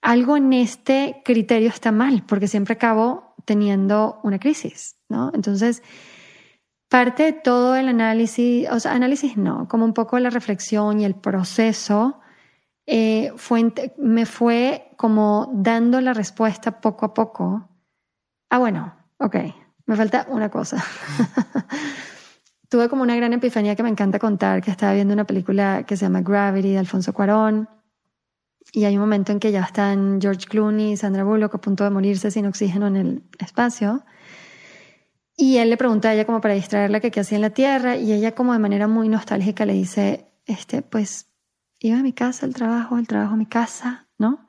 Algo 0.00 0.38
en 0.38 0.54
este 0.54 1.20
criterio 1.22 1.68
está 1.68 1.92
mal, 1.92 2.24
porque 2.26 2.48
siempre 2.48 2.74
acabo 2.74 3.34
teniendo 3.44 4.20
una 4.22 4.38
crisis. 4.38 4.97
¿No? 5.08 5.30
Entonces, 5.34 5.82
parte 6.88 7.24
de 7.24 7.32
todo 7.32 7.76
el 7.76 7.88
análisis, 7.88 8.68
o 8.70 8.80
sea, 8.80 8.92
análisis 8.92 9.36
no, 9.36 9.68
como 9.68 9.84
un 9.84 9.94
poco 9.94 10.18
la 10.18 10.30
reflexión 10.30 11.00
y 11.00 11.04
el 11.04 11.14
proceso, 11.14 12.20
eh, 12.86 13.32
fue, 13.36 13.72
me 13.98 14.24
fue 14.24 14.92
como 14.96 15.50
dando 15.54 16.00
la 16.00 16.14
respuesta 16.14 16.80
poco 16.80 17.06
a 17.06 17.14
poco. 17.14 17.68
Ah, 18.50 18.58
bueno, 18.58 18.94
ok, 19.18 19.36
me 19.86 19.96
falta 19.96 20.26
una 20.30 20.50
cosa. 20.50 20.82
Tuve 22.70 22.88
como 22.88 23.02
una 23.02 23.16
gran 23.16 23.32
epifanía 23.32 23.76
que 23.76 23.82
me 23.82 23.88
encanta 23.90 24.18
contar, 24.18 24.62
que 24.62 24.70
estaba 24.70 24.94
viendo 24.94 25.14
una 25.14 25.24
película 25.24 25.84
que 25.86 25.96
se 25.96 26.06
llama 26.06 26.22
Gravity 26.22 26.72
de 26.72 26.78
Alfonso 26.78 27.12
Cuarón. 27.12 27.68
Y 28.72 28.84
hay 28.84 28.96
un 28.96 29.00
momento 29.00 29.32
en 29.32 29.40
que 29.40 29.52
ya 29.52 29.62
están 29.62 30.20
George 30.20 30.46
Clooney 30.46 30.92
y 30.92 30.96
Sandra 30.96 31.24
Bullock 31.24 31.54
a 31.54 31.58
punto 31.58 31.84
de 31.84 31.90
morirse 31.90 32.30
sin 32.30 32.46
oxígeno 32.46 32.86
en 32.86 32.96
el 32.96 33.22
espacio. 33.38 34.04
Y 35.40 35.58
él 35.58 35.70
le 35.70 35.76
pregunta 35.76 36.08
a 36.08 36.14
ella 36.14 36.24
como 36.24 36.40
para 36.40 36.54
distraerla 36.54 36.98
que 36.98 37.12
qué 37.12 37.20
hacía 37.20 37.36
en 37.36 37.42
la 37.42 37.50
tierra 37.50 37.96
y 37.96 38.12
ella 38.12 38.34
como 38.34 38.54
de 38.54 38.58
manera 38.58 38.88
muy 38.88 39.08
nostálgica 39.08 39.64
le 39.64 39.72
dice, 39.72 40.26
este, 40.46 40.82
pues 40.82 41.28
iba 41.78 41.96
a 41.96 42.02
mi 42.02 42.12
casa, 42.12 42.44
al 42.44 42.54
trabajo, 42.54 42.96
al 42.96 43.06
trabajo 43.06 43.34
a 43.34 43.36
mi 43.36 43.46
casa, 43.46 44.08
¿no? 44.18 44.48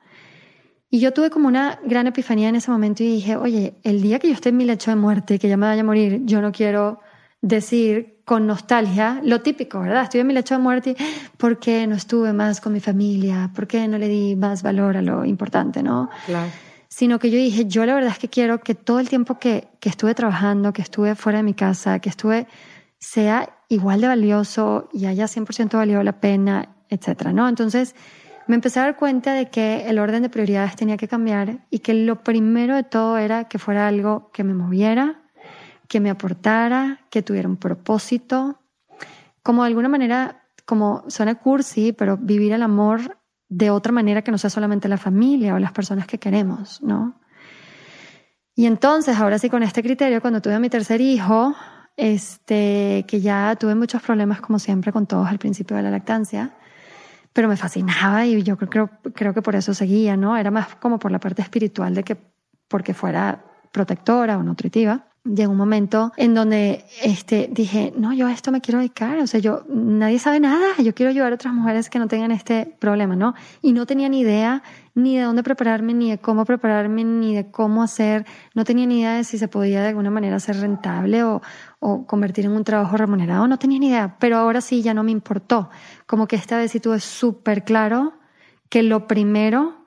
Y 0.90 0.98
yo 0.98 1.12
tuve 1.12 1.30
como 1.30 1.46
una 1.46 1.78
gran 1.84 2.08
epifanía 2.08 2.48
en 2.48 2.56
ese 2.56 2.72
momento 2.72 3.04
y 3.04 3.06
dije, 3.06 3.36
oye, 3.36 3.74
el 3.84 4.02
día 4.02 4.18
que 4.18 4.26
yo 4.26 4.34
esté 4.34 4.48
en 4.48 4.56
mi 4.56 4.64
lecho 4.64 4.90
de 4.90 4.96
muerte, 4.96 5.38
que 5.38 5.48
ya 5.48 5.56
me 5.56 5.66
vaya 5.66 5.82
a 5.82 5.84
morir, 5.84 6.22
yo 6.24 6.40
no 6.40 6.50
quiero 6.50 6.98
decir 7.40 8.22
con 8.24 8.48
nostalgia 8.48 9.20
lo 9.22 9.42
típico, 9.42 9.78
¿verdad? 9.78 10.02
Estoy 10.02 10.22
en 10.22 10.26
mi 10.26 10.34
lecho 10.34 10.56
de 10.56 10.60
muerte 10.60 10.90
y 10.90 11.36
¿por 11.36 11.60
qué 11.60 11.86
no 11.86 11.94
estuve 11.94 12.32
más 12.32 12.60
con 12.60 12.72
mi 12.72 12.80
familia? 12.80 13.48
¿Por 13.54 13.68
qué 13.68 13.86
no 13.86 13.96
le 13.96 14.08
di 14.08 14.34
más 14.34 14.64
valor 14.64 14.96
a 14.96 15.02
lo 15.02 15.24
importante, 15.24 15.84
no? 15.84 16.10
Claro 16.26 16.50
sino 16.90 17.20
que 17.20 17.30
yo 17.30 17.38
dije, 17.38 17.66
yo 17.66 17.86
la 17.86 17.94
verdad 17.94 18.10
es 18.10 18.18
que 18.18 18.28
quiero 18.28 18.60
que 18.60 18.74
todo 18.74 18.98
el 18.98 19.08
tiempo 19.08 19.38
que, 19.38 19.68
que 19.78 19.88
estuve 19.88 20.14
trabajando, 20.14 20.72
que 20.72 20.82
estuve 20.82 21.14
fuera 21.14 21.38
de 21.38 21.44
mi 21.44 21.54
casa, 21.54 22.00
que 22.00 22.08
estuve, 22.08 22.48
sea 22.98 23.48
igual 23.68 24.00
de 24.00 24.08
valioso 24.08 24.88
y 24.92 25.06
haya 25.06 25.26
100% 25.26 25.76
valido 25.76 26.02
la 26.02 26.20
pena, 26.20 26.76
etcétera, 26.88 27.32
¿no? 27.32 27.48
Entonces, 27.48 27.94
me 28.48 28.56
empecé 28.56 28.80
a 28.80 28.82
dar 28.82 28.96
cuenta 28.96 29.32
de 29.32 29.48
que 29.48 29.88
el 29.88 30.00
orden 30.00 30.22
de 30.22 30.28
prioridades 30.28 30.74
tenía 30.74 30.96
que 30.96 31.06
cambiar 31.06 31.60
y 31.70 31.78
que 31.78 31.94
lo 31.94 32.24
primero 32.24 32.74
de 32.74 32.82
todo 32.82 33.16
era 33.16 33.44
que 33.44 33.60
fuera 33.60 33.86
algo 33.86 34.30
que 34.32 34.42
me 34.42 34.54
moviera, 34.54 35.22
que 35.86 36.00
me 36.00 36.10
aportara, 36.10 37.00
que 37.10 37.22
tuviera 37.22 37.48
un 37.48 37.56
propósito, 37.56 38.58
como 39.44 39.62
de 39.62 39.68
alguna 39.68 39.88
manera, 39.88 40.42
como 40.66 41.04
suena 41.06 41.36
cursi, 41.36 41.92
pero 41.92 42.16
vivir 42.16 42.52
el 42.52 42.62
amor 42.62 43.19
de 43.50 43.70
otra 43.70 43.92
manera 43.92 44.22
que 44.22 44.30
no 44.30 44.38
sea 44.38 44.48
solamente 44.48 44.88
la 44.88 44.96
familia 44.96 45.54
o 45.54 45.58
las 45.58 45.72
personas 45.72 46.06
que 46.06 46.18
queremos, 46.18 46.80
¿no? 46.82 47.20
Y 48.54 48.66
entonces, 48.66 49.18
ahora 49.18 49.38
sí, 49.38 49.50
con 49.50 49.62
este 49.62 49.82
criterio, 49.82 50.20
cuando 50.20 50.40
tuve 50.40 50.54
a 50.54 50.60
mi 50.60 50.70
tercer 50.70 51.00
hijo, 51.00 51.54
este, 51.96 53.04
que 53.08 53.20
ya 53.20 53.56
tuve 53.56 53.74
muchos 53.74 54.00
problemas 54.02 54.40
como 54.40 54.58
siempre 54.58 54.92
con 54.92 55.06
todos 55.06 55.28
al 55.28 55.38
principio 55.38 55.76
de 55.76 55.82
la 55.82 55.90
lactancia, 55.90 56.54
pero 57.32 57.48
me 57.48 57.56
fascinaba 57.56 58.24
y 58.24 58.42
yo 58.42 58.56
creo, 58.56 58.90
creo 59.14 59.34
que 59.34 59.42
por 59.42 59.56
eso 59.56 59.74
seguía, 59.74 60.16
¿no? 60.16 60.36
Era 60.36 60.50
más 60.50 60.76
como 60.76 60.98
por 60.98 61.10
la 61.10 61.18
parte 61.18 61.42
espiritual 61.42 61.94
de 61.94 62.04
que 62.04 62.16
porque 62.68 62.94
fuera 62.94 63.44
protectora 63.72 64.38
o 64.38 64.42
nutritiva 64.42 65.09
llegó 65.24 65.52
un 65.52 65.58
momento 65.58 66.12
en 66.16 66.34
donde 66.34 66.84
este, 67.02 67.48
dije, 67.52 67.92
no, 67.96 68.12
yo 68.14 68.26
a 68.26 68.32
esto 68.32 68.50
me 68.52 68.60
quiero 68.60 68.78
dedicar, 68.78 69.18
o 69.18 69.26
sea, 69.26 69.38
yo, 69.38 69.64
nadie 69.68 70.18
sabe 70.18 70.40
nada, 70.40 70.68
yo 70.78 70.94
quiero 70.94 71.10
ayudar 71.10 71.32
a 71.32 71.34
otras 71.34 71.52
mujeres 71.52 71.90
que 71.90 71.98
no 71.98 72.08
tengan 72.08 72.30
este 72.30 72.74
problema, 72.78 73.16
¿no? 73.16 73.34
Y 73.60 73.72
no 73.72 73.84
tenía 73.84 74.08
ni 74.08 74.20
idea 74.20 74.62
ni 74.94 75.16
de 75.16 75.24
dónde 75.24 75.42
prepararme, 75.42 75.92
ni 75.92 76.10
de 76.10 76.18
cómo 76.18 76.44
prepararme, 76.44 77.04
ni 77.04 77.34
de 77.34 77.50
cómo 77.50 77.82
hacer, 77.82 78.26
no 78.54 78.64
tenía 78.64 78.86
ni 78.86 79.00
idea 79.00 79.14
de 79.14 79.24
si 79.24 79.38
se 79.38 79.48
podía 79.48 79.82
de 79.82 79.88
alguna 79.88 80.10
manera 80.10 80.40
ser 80.40 80.56
rentable 80.56 81.22
o, 81.22 81.42
o 81.80 82.06
convertir 82.06 82.46
en 82.46 82.52
un 82.52 82.64
trabajo 82.64 82.96
remunerado, 82.96 83.46
no 83.46 83.58
tenía 83.58 83.78
ni 83.78 83.88
idea, 83.88 84.16
pero 84.18 84.38
ahora 84.38 84.60
sí 84.60 84.82
ya 84.82 84.94
no 84.94 85.02
me 85.02 85.12
importó, 85.12 85.68
como 86.06 86.26
que 86.26 86.36
esta 86.36 86.56
vez 86.56 86.72
sí 86.72 86.80
tuve 86.80 86.98
súper 86.98 87.64
claro 87.64 88.14
que 88.70 88.82
lo 88.82 89.06
primero 89.06 89.80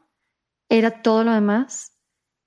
era 0.69 1.01
todo 1.01 1.23
lo 1.23 1.33
demás 1.33 1.93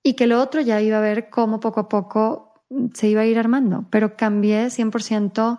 y 0.03 0.15
que 0.15 0.29
lo 0.29 0.41
otro 0.41 0.61
ya 0.61 0.81
iba 0.81 0.99
a 0.99 1.01
ver 1.01 1.31
cómo 1.31 1.59
poco 1.59 1.81
a 1.81 1.89
poco 1.89 2.46
se 2.95 3.09
iba 3.09 3.23
a 3.23 3.27
ir 3.27 3.39
armando, 3.39 3.87
pero 3.91 4.17
cambié 4.17 4.67
100% 4.67 5.59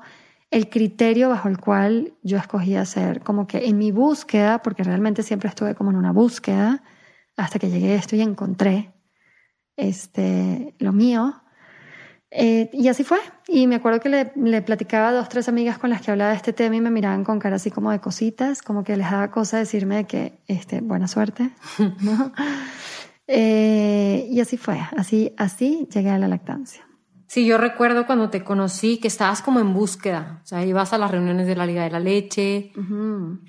el 0.51 0.69
criterio 0.69 1.29
bajo 1.29 1.49
el 1.49 1.57
cual 1.57 2.13
yo 2.23 2.37
escogí 2.37 2.75
hacer, 2.75 3.21
como 3.21 3.47
que 3.47 3.65
en 3.67 3.77
mi 3.77 3.91
búsqueda, 3.91 4.61
porque 4.61 4.83
realmente 4.83 5.23
siempre 5.23 5.49
estuve 5.49 5.75
como 5.75 5.89
en 5.91 5.97
una 5.97 6.11
búsqueda, 6.11 6.83
hasta 7.35 7.59
que 7.59 7.69
llegué 7.69 7.93
a 7.93 7.95
esto 7.95 8.15
y 8.15 8.21
encontré 8.21 8.93
este, 9.75 10.75
lo 10.79 10.93
mío. 10.93 11.41
Eh, 12.31 12.69
y 12.73 12.87
así 12.87 13.03
fue. 13.03 13.19
Y 13.47 13.67
me 13.67 13.75
acuerdo 13.75 13.99
que 13.99 14.09
le, 14.09 14.31
le, 14.35 14.61
platicaba 14.61 15.09
a 15.09 15.11
dos, 15.13 15.29
tres 15.29 15.47
amigas 15.47 15.77
con 15.77 15.89
las 15.89 16.01
que 16.01 16.11
hablaba 16.11 16.31
de 16.31 16.37
este 16.37 16.51
tema 16.51 16.75
y 16.75 16.81
me 16.81 16.91
miraban 16.91 17.23
con 17.23 17.39
cara 17.39 17.55
así 17.55 17.71
como 17.71 17.91
de 17.91 17.99
cositas, 17.99 18.61
como 18.61 18.83
que 18.83 18.97
les 18.97 19.09
daba 19.09 19.31
cosa 19.31 19.57
decirme 19.57 20.07
que, 20.07 20.39
este, 20.47 20.81
buena 20.81 21.07
suerte, 21.07 21.51
¿no? 22.01 22.33
eh, 23.27 24.27
y 24.29 24.39
así 24.41 24.57
fue. 24.57 24.79
Así, 24.97 25.33
así 25.37 25.87
llegué 25.93 26.09
a 26.09 26.17
la 26.17 26.27
lactancia. 26.27 26.86
Sí, 27.27 27.45
yo 27.45 27.57
recuerdo 27.57 28.05
cuando 28.05 28.29
te 28.29 28.45
conocí 28.45 28.99
que 28.99 29.09
estabas 29.09 29.41
como 29.41 29.59
en 29.59 29.73
búsqueda, 29.73 30.39
o 30.43 30.47
sea, 30.47 30.65
ibas 30.65 30.93
a 30.93 30.97
las 30.97 31.11
reuniones 31.11 31.45
de 31.45 31.57
la 31.57 31.65
Liga 31.65 31.83
de 31.83 31.91
la 31.91 31.99
Leche, 31.99 32.71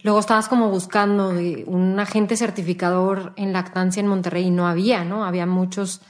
luego 0.03 0.19
estabas 0.19 0.49
como 0.49 0.69
buscando 0.69 1.33
de 1.33 1.63
un 1.65 1.99
agente 2.01 2.37
certificador 2.37 3.33
en 3.37 3.53
lactancia 3.53 4.01
en 4.01 4.09
Monterrey 4.09 4.47
y 4.47 4.51
no 4.51 4.67
había, 4.67 5.05
¿no? 5.05 5.25
Había 5.25 5.47
muchos 5.47 6.01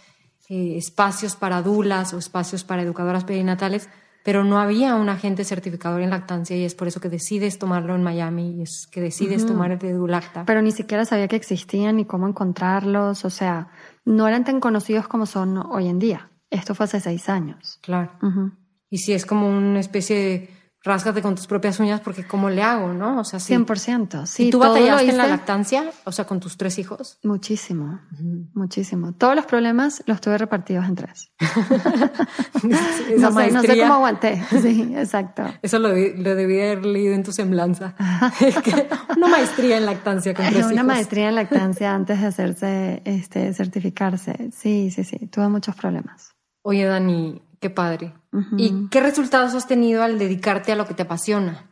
eh, 0.49 0.79
espacios 0.79 1.37
para 1.37 1.61
dulas 1.61 2.15
o 2.15 2.19
espacios 2.19 2.65
para 2.65 2.81
educadoras 2.81 3.25
perinatales, 3.25 3.91
pero 4.25 4.45
no 4.45 4.59
había 4.59 4.95
un 4.95 5.11
agente 5.11 5.45
certificador 5.45 6.01
en 6.01 6.09
lactancia 6.09 6.57
y 6.57 6.65
es 6.65 6.75
por 6.75 6.89
eso 6.89 7.01
que 7.01 7.11
decides 7.11 7.59
tomarlo 7.59 7.95
en 7.95 8.03
Miami 8.03 8.57
y 8.57 8.63
es 8.63 8.87
que 8.87 9.03
decides 9.03 9.45
tomar 9.45 9.73
el 9.73 9.79
de 9.79 9.93
Dulacta. 9.93 10.47
Pero 10.47 10.63
ni 10.63 10.73
siquiera 10.73 11.05
sabía 11.05 11.29
que 11.29 11.37
existían 11.37 11.97
ni 11.97 12.07
cómo 12.07 12.27
encontrarlos, 12.27 13.27
o 13.27 13.31
sea, 13.31 13.69
no 14.07 14.27
eran 14.27 14.45
tan 14.45 14.59
conocidos 14.59 15.07
como 15.07 15.27
son 15.27 15.59
hoy 15.59 15.89
en 15.89 15.99
día. 15.99 16.31
Esto 16.51 16.75
fue 16.75 16.85
hace 16.85 17.01
seis 17.01 17.29
años. 17.29 17.79
Claro. 17.83 18.13
Y 18.91 18.99
si 18.99 19.13
es 19.13 19.27
como 19.27 19.49
una 19.49 19.81
especie 19.81 20.17
de 20.17 20.59
rásgate 20.83 21.23
con 21.23 21.35
tus 21.35 21.47
propias 21.47 21.81
uñas 21.81 22.01
porque 22.01 22.25
cómo 22.25 22.51
le 22.51 22.63
hago, 22.63 22.93
¿no? 22.93 23.21
O 23.21 23.25
sea, 23.25 23.41
sí. 23.41 23.55
100%, 23.55 24.27
sí. 24.27 24.49
¿Y 24.49 24.51
tú 24.51 24.59
batallaste 24.59 25.11
en 25.11 25.17
la 25.17 25.27
lactancia? 25.27 25.91
O 26.05 26.13
sea, 26.13 26.25
con 26.25 26.41
tus 26.41 26.57
tres 26.57 26.79
hijos. 26.79 27.19
Muchísimo, 27.25 28.01
muchísimo. 28.55 29.13
Todos 29.13 29.35
los 29.35 29.47
problemas 29.47 30.03
los 30.07 30.21
tuve 30.21 30.39
repartidos 30.39 30.87
en 30.87 30.95
tres. 30.95 31.33
no, 32.63 33.33
sé, 33.33 33.51
no, 33.51 33.63
sé, 33.63 33.81
cómo 33.81 33.95
aguanté. 33.95 34.43
Sí, 34.63 34.95
exacto. 34.97 35.43
Eso 35.63 35.79
lo, 35.79 35.89
lo 35.89 36.35
debí 36.35 36.61
haber 36.61 36.87
leído 36.87 37.15
en 37.15 37.23
tu 37.23 37.33
semblanza. 37.33 37.95
una 39.17 39.29
maestría 39.29 39.77
en 39.77 39.87
lactancia 39.87 40.35
con 40.35 40.47
tres 40.47 40.67
Una 40.67 40.85
maestría 40.85 41.29
en 41.29 41.35
lactancia 41.35 41.95
antes 41.95 42.21
de 42.21 42.27
hacerse, 42.27 43.03
este, 43.05 43.53
certificarse. 43.53 44.51
Sí, 44.53 44.91
sí, 44.91 45.05
sí. 45.05 45.27
Tuve 45.27 45.49
muchos 45.49 45.75
problemas. 45.75 46.38
Oye, 46.69 46.85
Dani, 46.85 47.41
qué 47.61 47.71
padre. 47.71 48.13
¿Y 48.59 48.91
qué 48.91 49.01
resultados 49.01 49.55
has 49.55 49.67
tenido 49.67 50.03
al 50.03 50.19
dedicarte 50.19 50.71
a 50.71 50.77
lo 50.77 50.87
que 50.87 50.93
te 50.93 51.01
apasiona? 51.01 51.65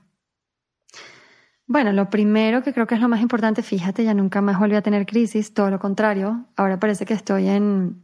Bueno, 1.67 1.93
lo 1.93 2.09
primero 2.09 2.63
que 2.63 2.73
creo 2.73 2.87
que 2.87 2.95
es 2.95 3.03
lo 3.03 3.09
más 3.11 3.21
importante, 3.21 3.63
fíjate, 3.63 4.05
ya 4.05 4.15
nunca 4.15 4.41
más 4.41 4.59
volví 4.59 4.75
a 4.75 4.81
tener 4.81 5.05
crisis, 5.05 5.53
todo 5.53 5.69
lo 5.69 5.79
contrario. 5.79 6.47
Ahora 6.57 6.81
parece 6.81 7.05
que 7.05 7.13
estoy 7.13 7.47
en, 7.47 8.01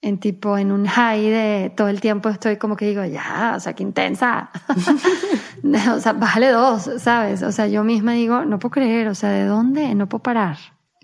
en 0.00 0.18
tipo, 0.18 0.58
en 0.58 0.72
un 0.72 0.86
high 0.86 1.30
de 1.30 1.72
todo 1.76 1.86
el 1.86 2.00
tiempo 2.00 2.28
estoy 2.28 2.56
como 2.56 2.74
que 2.74 2.86
digo, 2.88 3.04
ya, 3.04 3.54
o 3.56 3.60
sea, 3.60 3.74
qué 3.74 3.84
intensa. 3.84 4.50
o 5.94 6.00
sea, 6.00 6.12
bájale 6.12 6.48
dos, 6.48 6.90
¿sabes? 6.98 7.44
O 7.44 7.52
sea, 7.52 7.68
yo 7.68 7.84
misma 7.84 8.14
digo, 8.14 8.44
no 8.44 8.58
puedo 8.58 8.72
creer, 8.72 9.06
o 9.06 9.14
sea, 9.14 9.30
¿de 9.30 9.44
dónde? 9.44 9.94
No 9.94 10.08
puedo 10.08 10.24
parar. 10.24 10.56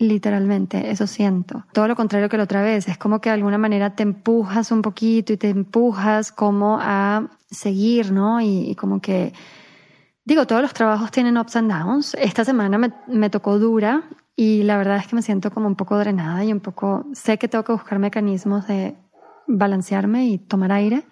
Literalmente, 0.03 0.91
eso 0.91 1.07
siento. 1.07 1.65
Todo 1.73 1.87
lo 1.87 1.95
contrario 1.95 2.29
que 2.29 2.37
la 2.37 2.43
otra 2.43 2.61
vez, 2.61 2.89
es 2.89 2.99
como 2.99 3.21
que 3.21 3.29
de 3.29 3.35
alguna 3.35 3.57
manera 3.57 3.95
te 3.95 4.03
empujas 4.03 4.73
un 4.73 4.83
poquito 4.83 5.33
y 5.33 5.37
te 5.37 5.49
empujas 5.49 6.33
como 6.33 6.79
a 6.81 7.31
seguir, 7.49 8.11
¿no? 8.11 8.41
Y, 8.41 8.75
como 8.75 9.01
que, 9.01 9.33
digo, 10.25 10.45
todos 10.45 10.61
los 10.61 10.75
trabajos 10.75 11.13
tienen 11.13 11.39
ups 11.39 11.55
and 11.55 11.71
downs. 11.71 12.15
Esta 12.15 12.45
semana 12.45 12.79
me, 12.79 12.93
me 13.07 13.31
tocó 13.31 13.61
dura 13.61 14.03
y 14.35 14.65
la 14.65 14.77
verdad 14.77 14.97
es 14.97 15.07
que 15.07 15.15
me 15.15 15.23
siento 15.23 15.53
como 15.53 15.69
un 15.69 15.77
poco 15.77 15.97
drenada 15.97 16.45
y 16.45 16.53
un 16.53 16.59
poco, 16.59 17.07
sé 17.13 17.39
que 17.39 17.47
tengo 17.47 17.63
que 17.63 17.73
buscar 17.73 18.01
mecanismos 18.01 18.67
de 18.67 18.97
balancearme 19.47 20.27
y 20.27 20.39
tomar 20.39 20.73
aire. 20.73 21.07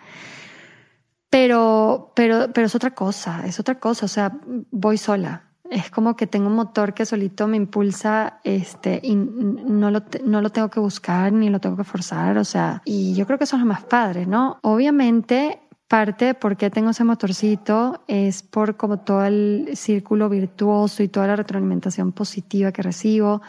Pero, 1.30 2.10
pero, 2.16 2.52
pero 2.52 2.66
es 2.66 2.74
otra 2.74 2.90
cosa, 2.90 3.46
es 3.46 3.60
otra 3.60 3.78
cosa. 3.78 4.06
O 4.06 4.08
sea, 4.08 4.36
voy 4.72 4.98
sola 4.98 5.49
es 5.70 5.88
como 5.90 6.16
que 6.16 6.26
tengo 6.26 6.48
un 6.48 6.56
motor 6.56 6.92
que 6.94 7.06
solito 7.06 7.46
me 7.46 7.56
impulsa 7.56 8.40
este, 8.42 9.00
y 9.02 9.14
no 9.14 9.90
lo, 9.90 10.02
no 10.24 10.40
lo 10.40 10.50
tengo 10.50 10.68
que 10.68 10.80
buscar 10.80 11.32
ni 11.32 11.48
lo 11.48 11.60
tengo 11.60 11.76
que 11.76 11.84
forzar, 11.84 12.36
o 12.38 12.44
sea, 12.44 12.82
y 12.84 13.14
yo 13.14 13.24
creo 13.24 13.38
que 13.38 13.44
eso 13.44 13.56
es 13.56 13.60
lo 13.60 13.68
más 13.68 13.84
padre, 13.84 14.26
¿no? 14.26 14.58
Obviamente, 14.62 15.60
parte 15.86 16.24
de 16.26 16.34
por 16.34 16.56
qué 16.56 16.70
tengo 16.70 16.90
ese 16.90 17.04
motorcito 17.04 18.02
es 18.08 18.42
por 18.42 18.76
como 18.76 18.98
todo 19.00 19.24
el 19.24 19.70
círculo 19.74 20.28
virtuoso 20.28 21.04
y 21.04 21.08
toda 21.08 21.28
la 21.28 21.36
retroalimentación 21.36 22.12
positiva 22.12 22.72
que 22.72 22.82
recibo, 22.82 23.40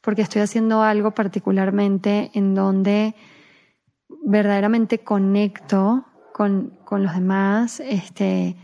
porque 0.00 0.22
estoy 0.22 0.40
haciendo 0.40 0.82
algo 0.82 1.10
particularmente 1.10 2.30
en 2.32 2.54
donde 2.54 3.14
verdaderamente 4.24 5.00
conecto 5.00 6.06
con, 6.32 6.78
con 6.84 7.02
los 7.02 7.14
demás, 7.14 7.80
este, 7.80 8.56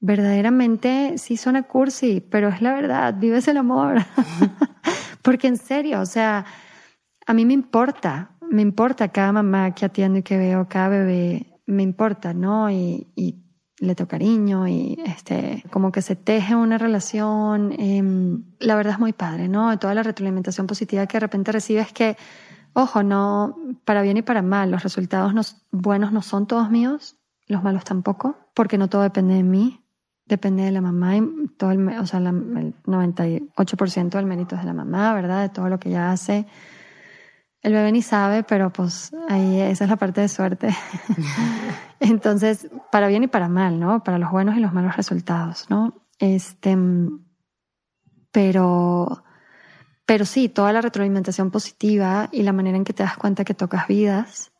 verdaderamente 0.00 1.18
sí 1.18 1.36
suena 1.36 1.64
cursi, 1.64 2.20
pero 2.20 2.48
es 2.48 2.62
la 2.62 2.74
verdad, 2.74 3.14
vives 3.18 3.48
el 3.48 3.56
amor. 3.56 3.98
Porque 5.22 5.48
en 5.48 5.56
serio, 5.56 6.00
o 6.00 6.06
sea, 6.06 6.44
a 7.26 7.34
mí 7.34 7.44
me 7.44 7.52
importa, 7.52 8.36
me 8.50 8.62
importa 8.62 9.08
cada 9.08 9.32
mamá 9.32 9.74
que 9.74 9.84
atiendo 9.84 10.18
y 10.18 10.22
que 10.22 10.38
veo, 10.38 10.68
cada 10.68 10.88
bebé, 10.88 11.60
me 11.66 11.82
importa, 11.82 12.32
¿no? 12.32 12.70
Y, 12.70 13.08
y 13.14 13.44
le 13.80 13.94
tengo 13.94 14.08
cariño 14.08 14.66
y 14.66 14.98
este, 15.04 15.64
como 15.70 15.92
que 15.92 16.02
se 16.02 16.16
teje 16.16 16.54
una 16.54 16.78
relación. 16.78 17.72
Em, 17.78 18.44
la 18.58 18.74
verdad 18.76 18.94
es 18.94 18.98
muy 18.98 19.12
padre, 19.12 19.48
¿no? 19.48 19.78
Toda 19.78 19.94
la 19.94 20.02
retroalimentación 20.02 20.66
positiva 20.66 21.06
que 21.06 21.16
de 21.16 21.20
repente 21.20 21.52
recibes 21.52 21.92
que, 21.92 22.16
ojo, 22.72 23.02
no, 23.02 23.56
para 23.84 24.02
bien 24.02 24.16
y 24.16 24.22
para 24.22 24.42
mal, 24.42 24.70
los 24.70 24.82
resultados 24.82 25.34
no, 25.34 25.42
buenos 25.70 26.12
no 26.12 26.22
son 26.22 26.46
todos 26.46 26.70
míos, 26.70 27.16
los 27.46 27.62
malos 27.62 27.84
tampoco, 27.84 28.36
porque 28.54 28.78
no 28.78 28.88
todo 28.88 29.02
depende 29.02 29.34
de 29.34 29.42
mí 29.42 29.84
depende 30.28 30.62
de 30.62 30.70
la 30.70 30.80
mamá 30.80 31.16
y 31.16 31.48
todo 31.56 31.70
el, 31.72 31.88
o 31.88 32.06
sea, 32.06 32.20
el 32.20 32.26
98% 32.26 34.10
del 34.10 34.26
mérito 34.26 34.54
es 34.54 34.60
de 34.60 34.66
la 34.66 34.74
mamá, 34.74 35.14
¿verdad? 35.14 35.42
De 35.42 35.48
todo 35.48 35.68
lo 35.68 35.78
que 35.78 35.88
ella 35.88 36.12
hace. 36.12 36.46
El 37.62 37.72
bebé 37.72 37.90
ni 37.90 38.02
sabe, 38.02 38.44
pero 38.44 38.70
pues 38.70 39.12
ahí 39.28 39.60
esa 39.60 39.84
es 39.84 39.90
la 39.90 39.96
parte 39.96 40.20
de 40.20 40.28
suerte. 40.28 40.68
Entonces, 42.00 42.68
para 42.92 43.08
bien 43.08 43.24
y 43.24 43.26
para 43.26 43.48
mal, 43.48 43.80
¿no? 43.80 44.04
Para 44.04 44.18
los 44.18 44.30
buenos 44.30 44.56
y 44.56 44.60
los 44.60 44.72
malos 44.72 44.96
resultados, 44.96 45.68
¿no? 45.68 45.94
Este, 46.18 46.76
pero, 48.30 49.24
pero 50.06 50.24
sí, 50.24 50.48
toda 50.48 50.72
la 50.72 50.82
retroalimentación 50.82 51.50
positiva 51.50 52.28
y 52.30 52.42
la 52.42 52.52
manera 52.52 52.76
en 52.76 52.84
que 52.84 52.92
te 52.92 53.02
das 53.02 53.16
cuenta 53.16 53.44
que 53.44 53.54
tocas 53.54 53.88
vidas 53.88 54.52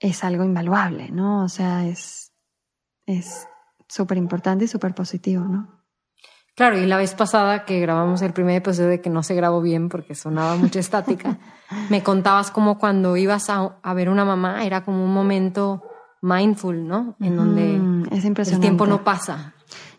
es 0.00 0.24
algo 0.24 0.44
invaluable, 0.44 1.10
¿no? 1.10 1.44
O 1.44 1.48
sea, 1.48 1.86
es, 1.86 2.32
es 3.06 3.48
súper 3.88 4.18
importante 4.18 4.64
y 4.64 4.68
súper 4.68 4.94
positivo, 4.94 5.44
¿no? 5.44 5.84
Claro, 6.56 6.78
y 6.78 6.86
la 6.86 6.98
vez 6.98 7.14
pasada 7.14 7.64
que 7.64 7.80
grabamos 7.80 8.22
el 8.22 8.32
primer 8.32 8.56
episodio 8.56 8.88
de 8.88 9.00
que 9.00 9.10
no 9.10 9.24
se 9.24 9.34
grabó 9.34 9.60
bien 9.60 9.88
porque 9.88 10.14
sonaba 10.14 10.54
mucha 10.56 10.78
estática, 10.78 11.38
me 11.90 12.04
contabas 12.04 12.52
como 12.52 12.78
cuando 12.78 13.16
ibas 13.16 13.50
a, 13.50 13.78
a, 13.82 13.94
ver 13.94 14.08
una 14.08 14.24
mamá 14.24 14.64
era 14.64 14.84
como 14.84 15.04
un 15.04 15.12
momento 15.12 15.82
mindful, 16.22 16.86
¿no? 16.86 17.16
En 17.20 17.36
donde 17.36 17.78
mm, 17.78 18.06
es 18.12 18.24
el 18.24 18.60
tiempo 18.60 18.86
no 18.86 19.02
pasa. 19.02 19.54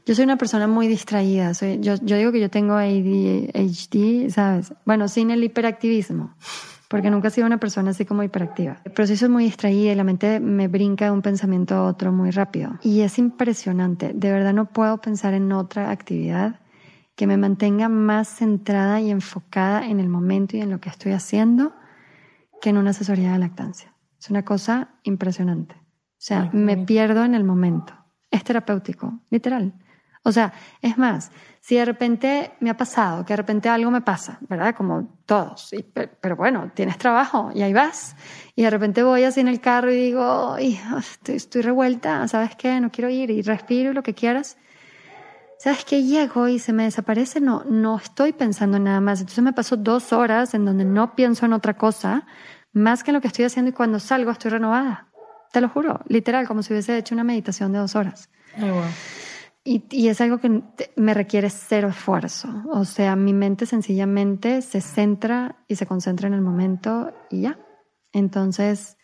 Yo 0.05 0.15
soy 0.15 0.23
una 0.23 0.37
persona 0.37 0.67
muy 0.67 0.87
distraída. 0.87 1.53
Soy, 1.53 1.79
yo, 1.81 1.95
yo 2.01 2.15
digo 2.15 2.31
que 2.31 2.39
yo 2.39 2.49
tengo 2.49 2.75
ADHD, 2.75 4.29
¿sabes? 4.29 4.73
Bueno, 4.85 5.07
sin 5.07 5.31
el 5.31 5.43
hiperactivismo 5.43 6.35
porque 6.89 7.09
nunca 7.09 7.29
he 7.29 7.31
sido 7.31 7.47
una 7.47 7.59
persona 7.59 7.91
así 7.91 8.05
como 8.05 8.23
hiperactiva. 8.23 8.77
Pero 8.83 9.07
sí 9.07 9.17
soy 9.17 9.29
muy 9.29 9.43
distraída 9.45 9.91
y 9.91 9.95
la 9.95 10.03
mente 10.03 10.39
me 10.39 10.67
brinca 10.67 11.05
de 11.05 11.11
un 11.11 11.21
pensamiento 11.21 11.75
a 11.75 11.83
otro 11.83 12.11
muy 12.11 12.31
rápido. 12.31 12.77
Y 12.81 13.01
es 13.01 13.17
impresionante, 13.17 14.11
de 14.13 14.31
verdad 14.31 14.53
no 14.53 14.65
puedo 14.65 14.99
pensar 14.99 15.33
en 15.33 15.51
otra 15.51 15.91
actividad 15.91 16.59
que 17.15 17.27
me 17.27 17.37
mantenga 17.37 17.89
más 17.89 18.27
centrada 18.27 18.99
y 18.99 19.09
enfocada 19.09 19.87
en 19.87 19.99
el 19.99 20.09
momento 20.09 20.57
y 20.57 20.61
en 20.61 20.69
lo 20.69 20.79
que 20.81 20.89
estoy 20.89 21.13
haciendo 21.13 21.73
que 22.61 22.69
en 22.69 22.77
una 22.77 22.91
asesoría 22.91 23.31
de 23.31 23.39
lactancia. 23.39 23.93
Es 24.19 24.29
una 24.29 24.43
cosa 24.43 24.89
impresionante. 25.03 25.75
O 25.75 26.27
sea, 26.27 26.49
me 26.51 26.77
pierdo 26.77 27.23
en 27.23 27.35
el 27.35 27.43
momento. 27.43 27.93
Es 28.31 28.43
terapéutico, 28.43 29.19
literal. 29.29 29.73
O 30.27 30.31
sea, 30.31 30.53
es 30.81 30.97
más, 30.97 31.31
si 31.61 31.75
de 31.75 31.85
repente 31.85 32.51
me 32.59 32.71
ha 32.71 32.77
pasado, 32.77 33.23
que 33.23 33.33
de 33.33 33.37
repente 33.37 33.69
algo 33.69 33.91
me 33.91 34.01
pasa, 34.01 34.39
¿verdad? 34.49 34.73
Como 34.75 35.19
todos. 35.27 35.69
pero, 36.19 36.35
bueno, 36.35 36.71
tienes 36.73 36.97
trabajo 36.97 37.51
y 37.53 37.61
ahí 37.61 37.73
vas. 37.73 38.15
Y 38.55 38.63
de 38.63 38.71
repente 38.71 39.03
voy 39.03 39.23
así 39.23 39.41
en 39.41 39.47
el 39.47 39.61
carro 39.61 39.91
y 39.91 39.95
digo, 39.95 40.57
estoy, 40.57 41.35
estoy 41.35 41.61
revuelta, 41.61 42.27
¿sabes 42.27 42.55
qué? 42.55 42.79
No 42.79 42.91
quiero 42.91 43.07
ir 43.11 43.29
y 43.29 43.43
respiro 43.43 43.91
y 43.91 43.93
lo 43.93 44.01
que 44.01 44.15
quieras. 44.15 44.57
¿Sabes 45.59 45.85
qué? 45.85 46.01
Llego 46.01 46.47
y 46.47 46.57
se 46.57 46.73
me 46.73 46.85
desaparece, 46.85 47.39
no, 47.39 47.63
no 47.69 47.97
estoy 47.97 48.33
pensando 48.33 48.77
en 48.77 48.85
nada 48.85 49.01
más. 49.01 49.19
Entonces 49.19 49.43
me 49.43 49.53
paso 49.53 49.77
dos 49.77 50.11
horas 50.11 50.55
en 50.55 50.65
donde 50.65 50.85
no 50.85 51.15
pienso 51.15 51.45
en 51.45 51.53
otra 51.53 51.75
cosa, 51.75 52.25
más 52.73 53.03
que 53.03 53.11
en 53.11 53.15
lo 53.15 53.21
que 53.21 53.27
estoy 53.27 53.45
haciendo 53.45 53.69
y 53.69 53.73
cuando 53.73 53.99
salgo 53.99 54.31
estoy 54.31 54.49
renovada. 54.49 55.07
Te 55.51 55.61
lo 55.61 55.69
juro, 55.69 56.01
literal, 56.07 56.47
como 56.47 56.63
si 56.63 56.73
hubiese 56.73 56.97
hecho 56.97 57.13
una 57.13 57.23
meditación 57.23 57.71
de 57.71 57.77
dos 57.77 57.95
horas. 57.95 58.31
Y, 59.67 60.07
es 60.07 60.21
algo 60.21 60.37
que 60.37 60.61
me 60.95 61.13
requiere 61.15 61.49
cero 61.49 61.87
esfuerzo. 61.87 62.47
O 62.69 62.85
sea, 62.85 63.15
mi 63.15 63.33
mente 63.33 63.65
sencillamente 63.65 64.61
se 64.61 64.79
centra 64.79 65.55
y 65.67 65.75
se 65.75 65.87
concentra 65.87 66.27
en 66.27 66.35
el 66.35 66.41
momento 66.41 67.11
y 67.31 67.41
ya. 67.41 67.57
Entonces, 68.13 68.95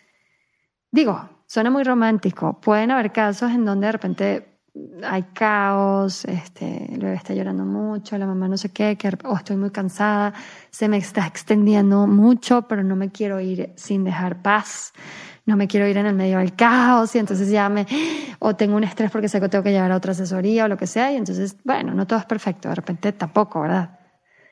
digo, 0.92 1.30
suena 1.48 1.72
muy 1.72 1.84
romántico. 1.84 2.62
Pueden 2.62 2.92
haber 2.92 3.12
casos 3.12 3.52
en 3.52 3.66
donde 3.66 3.88
de 3.88 3.92
repente 3.92 4.60
hay 5.04 5.24
caos, 5.34 6.26
este, 6.26 6.94
el 6.94 7.02
bebé 7.02 7.16
está 7.16 7.34
llorando 7.34 7.66
mucho, 7.66 8.18
la 8.20 8.28
mamá 8.28 8.48
no 8.48 8.56
sé 8.56 8.70
qué, 8.70 8.96
que, 8.98 9.10
o 9.26 9.36
estoy 9.36 9.58
muy 9.58 9.72
cansada, 9.72 10.34
se 10.70 10.88
me 10.88 10.98
está 10.98 11.26
extendiendo 11.26 12.06
mucho, 12.06 12.68
pero 12.68 12.84
no 12.84 12.96
me 12.96 13.12
quiero 13.12 13.40
ir 13.40 13.74
sin 13.76 14.04
dejar 14.04 14.44
paz 14.44 14.94
no 15.46 15.58
me 15.58 15.68
quiero 15.68 15.88
ir 15.88 15.98
en 15.98 16.06
el 16.06 16.16
medio 16.16 16.38
del 16.38 16.56
caos 16.56 17.16
y 17.16 17.20
entonces 17.20 17.50
ya 17.50 17.68
me, 17.70 17.88
o 18.40 18.56
tengo 18.56 18.76
un 18.76 18.84
estrés 18.84 19.12
porque 19.12 19.28
sé 19.28 19.40
que 19.40 19.50
tengo 19.50 19.64
que 19.64 19.72
llevar 19.72 19.92
a 19.92 19.96
otra 19.96 20.12
asesoría 20.12 20.66
o 20.66 20.68
lo 20.68 20.78
que 20.78 20.88
sea 20.88 21.12
y 21.12 21.16
entonces, 21.16 21.58
bueno, 21.64 21.94
no 21.94 22.06
todo 22.06 22.20
es 22.20 22.26
perfecto, 22.26 22.70
de 22.70 22.76
repente 22.76 23.12
tampoco, 23.14 23.62
¿verdad? 23.62 24.00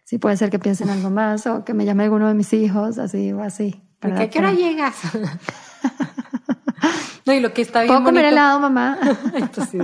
Sí 0.04 0.18
puede 0.18 0.38
ser 0.38 0.50
que 0.50 0.58
piense 0.58 0.84
en 0.84 0.90
algo 0.90 1.10
más 1.10 1.46
o 1.46 1.64
que 1.64 1.74
me 1.74 1.86
llame 1.86 2.04
alguno 2.04 2.28
de 2.28 2.34
mis 2.34 2.52
hijos, 2.54 2.98
así 2.98 3.32
o 3.32 3.44
así. 3.44 3.84
¿A 4.02 4.28
qué 4.28 4.40
hora 4.40 4.54
llegas? 4.54 4.96
no, 7.26 7.34
y 7.34 7.40
lo 7.40 7.54
que 7.54 7.62
está 7.62 7.82
bien 7.82 7.94
¿Puedo 7.94 8.06
comer 8.06 8.26
helado, 8.26 8.60
mamá? 8.60 8.98
sí, 9.70 9.78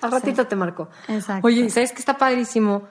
al 0.00 0.10
ratito 0.10 0.46
te 0.46 0.56
marco. 0.56 0.88
Exacto. 1.06 1.46
Oye, 1.46 1.70
¿sabes 1.70 1.92
qué 1.92 1.98
está 1.98 2.18
padrísimo? 2.18 2.88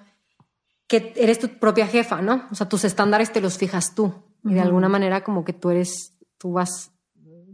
Que 0.87 1.13
eres 1.17 1.39
tu 1.39 1.49
propia 1.59 1.87
jefa, 1.87 2.21
¿no? 2.21 2.45
O 2.51 2.55
sea, 2.55 2.69
tus 2.69 2.85
estándares 2.85 3.33
te 3.33 3.41
los 3.41 3.57
fijas 3.57 3.93
tú. 3.93 4.13
Y 4.45 4.53
de 4.53 4.61
alguna 4.61 4.87
manera 4.87 5.25
como 5.25 5.43
que 5.43 5.51
tú 5.51 5.71
eres, 5.71 6.13
tú 6.37 6.53
vas 6.53 6.91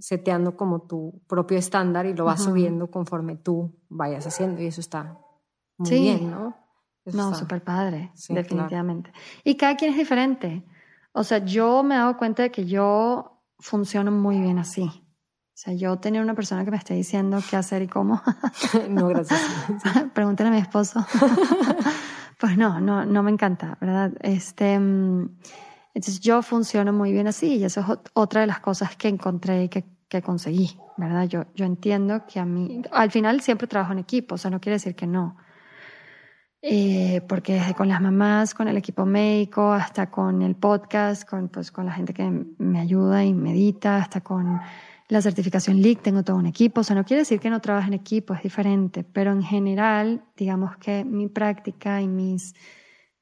seteando 0.03 0.57
como 0.57 0.81
tu 0.81 1.21
propio 1.27 1.57
estándar 1.57 2.05
y 2.05 2.13
lo 2.13 2.25
vas 2.25 2.43
subiendo 2.43 2.91
conforme 2.91 3.37
tú 3.37 3.73
vayas 3.87 4.27
haciendo 4.27 4.61
y 4.61 4.65
eso 4.65 4.81
está 4.81 5.17
muy 5.77 5.91
bien, 5.91 6.29
¿no? 6.29 6.57
no, 7.05 7.33
súper 7.33 7.63
padre, 7.63 8.11
definitivamente. 8.27 9.13
Y 9.45 9.55
cada 9.55 9.77
quien 9.77 9.91
es 9.91 9.97
diferente. 9.97 10.65
O 11.13 11.23
sea, 11.23 11.37
yo 11.37 11.83
me 11.83 11.95
he 11.95 11.97
dado 11.97 12.17
cuenta 12.17 12.43
de 12.43 12.51
que 12.51 12.65
yo 12.65 13.45
funciono 13.59 14.11
muy 14.11 14.41
bien 14.41 14.59
así. 14.59 14.83
O 14.83 15.55
sea, 15.55 15.73
yo 15.73 15.97
tener 15.99 16.21
una 16.21 16.35
persona 16.35 16.65
que 16.65 16.71
me 16.71 16.77
esté 16.77 16.95
diciendo 16.95 17.39
qué 17.49 17.55
hacer 17.55 17.81
y 17.81 17.87
cómo. 17.87 18.21
no, 18.89 19.07
gracias. 19.07 19.39
Pregúntenle 20.13 20.49
a 20.49 20.55
mi 20.55 20.61
esposo. 20.61 21.05
pues 22.41 22.57
no, 22.57 22.81
no, 22.81 23.05
no 23.05 23.23
me 23.23 23.31
encanta, 23.31 23.77
¿verdad? 23.79 24.11
Este, 24.19 24.77
mm, 24.77 25.29
entonces 25.93 26.19
yo 26.19 26.41
funciono 26.41 26.91
muy 26.91 27.11
bien 27.11 27.27
así 27.27 27.55
y 27.57 27.63
eso 27.63 27.81
es 27.81 27.87
otra 28.13 28.41
de 28.41 28.47
las 28.47 28.59
cosas 28.59 28.95
que 28.95 29.07
encontré 29.07 29.63
y 29.63 29.69
que 29.69 29.85
que 30.13 30.21
conseguí, 30.21 30.77
¿verdad? 30.97 31.27
Yo, 31.27 31.45
yo 31.55 31.65
entiendo 31.65 32.25
que 32.27 32.39
a 32.39 32.45
mí, 32.45 32.81
al 32.91 33.11
final 33.11 33.41
siempre 33.41 33.67
trabajo 33.67 33.93
en 33.93 33.99
equipo, 33.99 34.35
o 34.35 34.37
sea, 34.37 34.51
no 34.51 34.59
quiere 34.59 34.75
decir 34.75 34.95
que 34.95 35.07
no. 35.07 35.37
Eh, 36.61 37.21
porque 37.27 37.55
desde 37.55 37.73
con 37.73 37.89
las 37.89 37.99
mamás, 37.99 38.53
con 38.53 38.67
el 38.69 38.77
equipo 38.77 39.05
médico, 39.05 39.73
hasta 39.73 40.09
con 40.09 40.41
el 40.41 40.55
podcast, 40.55 41.27
con, 41.27 41.49
pues, 41.49 41.71
con 41.71 41.85
la 41.85 41.91
gente 41.91 42.13
que 42.13 42.29
me 42.57 42.79
ayuda 42.79 43.25
y 43.25 43.33
medita, 43.33 43.97
hasta 43.97 44.21
con 44.21 44.61
la 45.09 45.21
certificación 45.21 45.81
LEAD, 45.81 45.97
tengo 45.97 46.23
todo 46.23 46.37
un 46.37 46.45
equipo. 46.45 46.81
O 46.81 46.83
sea, 46.83 46.95
no 46.95 47.03
quiere 47.03 47.21
decir 47.21 47.39
que 47.39 47.49
no 47.49 47.59
trabaje 47.59 47.87
en 47.87 47.95
equipo, 47.95 48.33
es 48.33 48.43
diferente, 48.43 49.03
pero 49.03 49.31
en 49.31 49.43
general, 49.43 50.23
digamos 50.37 50.77
que 50.77 51.03
mi 51.03 51.27
práctica 51.27 52.01
y 52.01 52.07
mis 52.07 52.53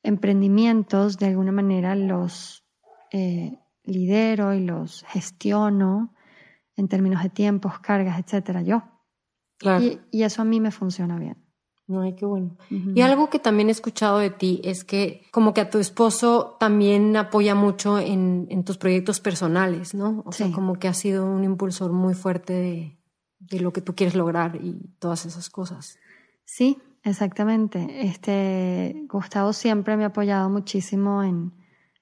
emprendimientos, 0.04 1.18
de 1.18 1.28
alguna 1.28 1.52
manera, 1.52 1.96
los 1.96 2.64
eh, 3.12 3.58
lidero 3.84 4.54
y 4.54 4.60
los 4.64 5.04
gestiono 5.08 6.14
en 6.76 6.88
términos 6.88 7.24
de 7.24 7.30
tiempos, 7.30 7.80
cargas, 7.80 8.20
etcétera, 8.20 8.62
yo. 8.62 8.84
Claro. 9.58 9.86
Y, 10.12 10.24
eso 10.24 10.42
a 10.42 10.46
mí 10.46 10.60
me 10.60 10.72
funciona 10.72 11.20
bien. 11.20 11.38
Ay, 11.88 12.16
qué 12.16 12.26
bueno. 12.26 12.56
Y 12.70 13.02
algo 13.02 13.30
que 13.30 13.38
también 13.38 13.68
he 13.68 13.72
escuchado 13.72 14.20
de 14.20 14.30
ti 14.30 14.62
es 14.64 14.84
que 14.84 15.24
como 15.32 15.54
que 15.54 15.62
a 15.62 15.70
tu 15.70 15.78
esposo 15.78 16.56
también 16.60 17.18
apoya 17.18 17.54
mucho 17.54 18.00
en, 18.00 18.48
en 18.50 18.64
tus 18.64 18.78
proyectos 18.78 19.20
personales, 19.20 19.94
¿no? 19.94 20.24
O 20.26 20.32
sea, 20.32 20.52
como 20.52 20.80
que 20.80 20.88
ha 20.88 20.94
sido 20.94 21.26
un 21.26 21.44
impulsor 21.44 21.92
muy 21.92 22.14
fuerte 22.14 22.54
de, 22.54 22.98
de, 23.40 23.60
lo 23.60 23.74
que 23.74 23.82
tú 23.82 23.94
quieres 23.94 24.16
lograr 24.16 24.56
y 24.56 24.96
todas 25.00 25.26
esas 25.26 25.50
cosas. 25.50 26.00
Sí, 26.46 26.78
exactamente. 27.04 28.08
Este, 28.08 29.06
Gustavo 29.10 29.52
siempre 29.52 29.98
me 29.98 30.06
ha 30.06 30.08
apoyado 30.08 30.50
muchísimo 30.50 31.24
en 31.24 31.52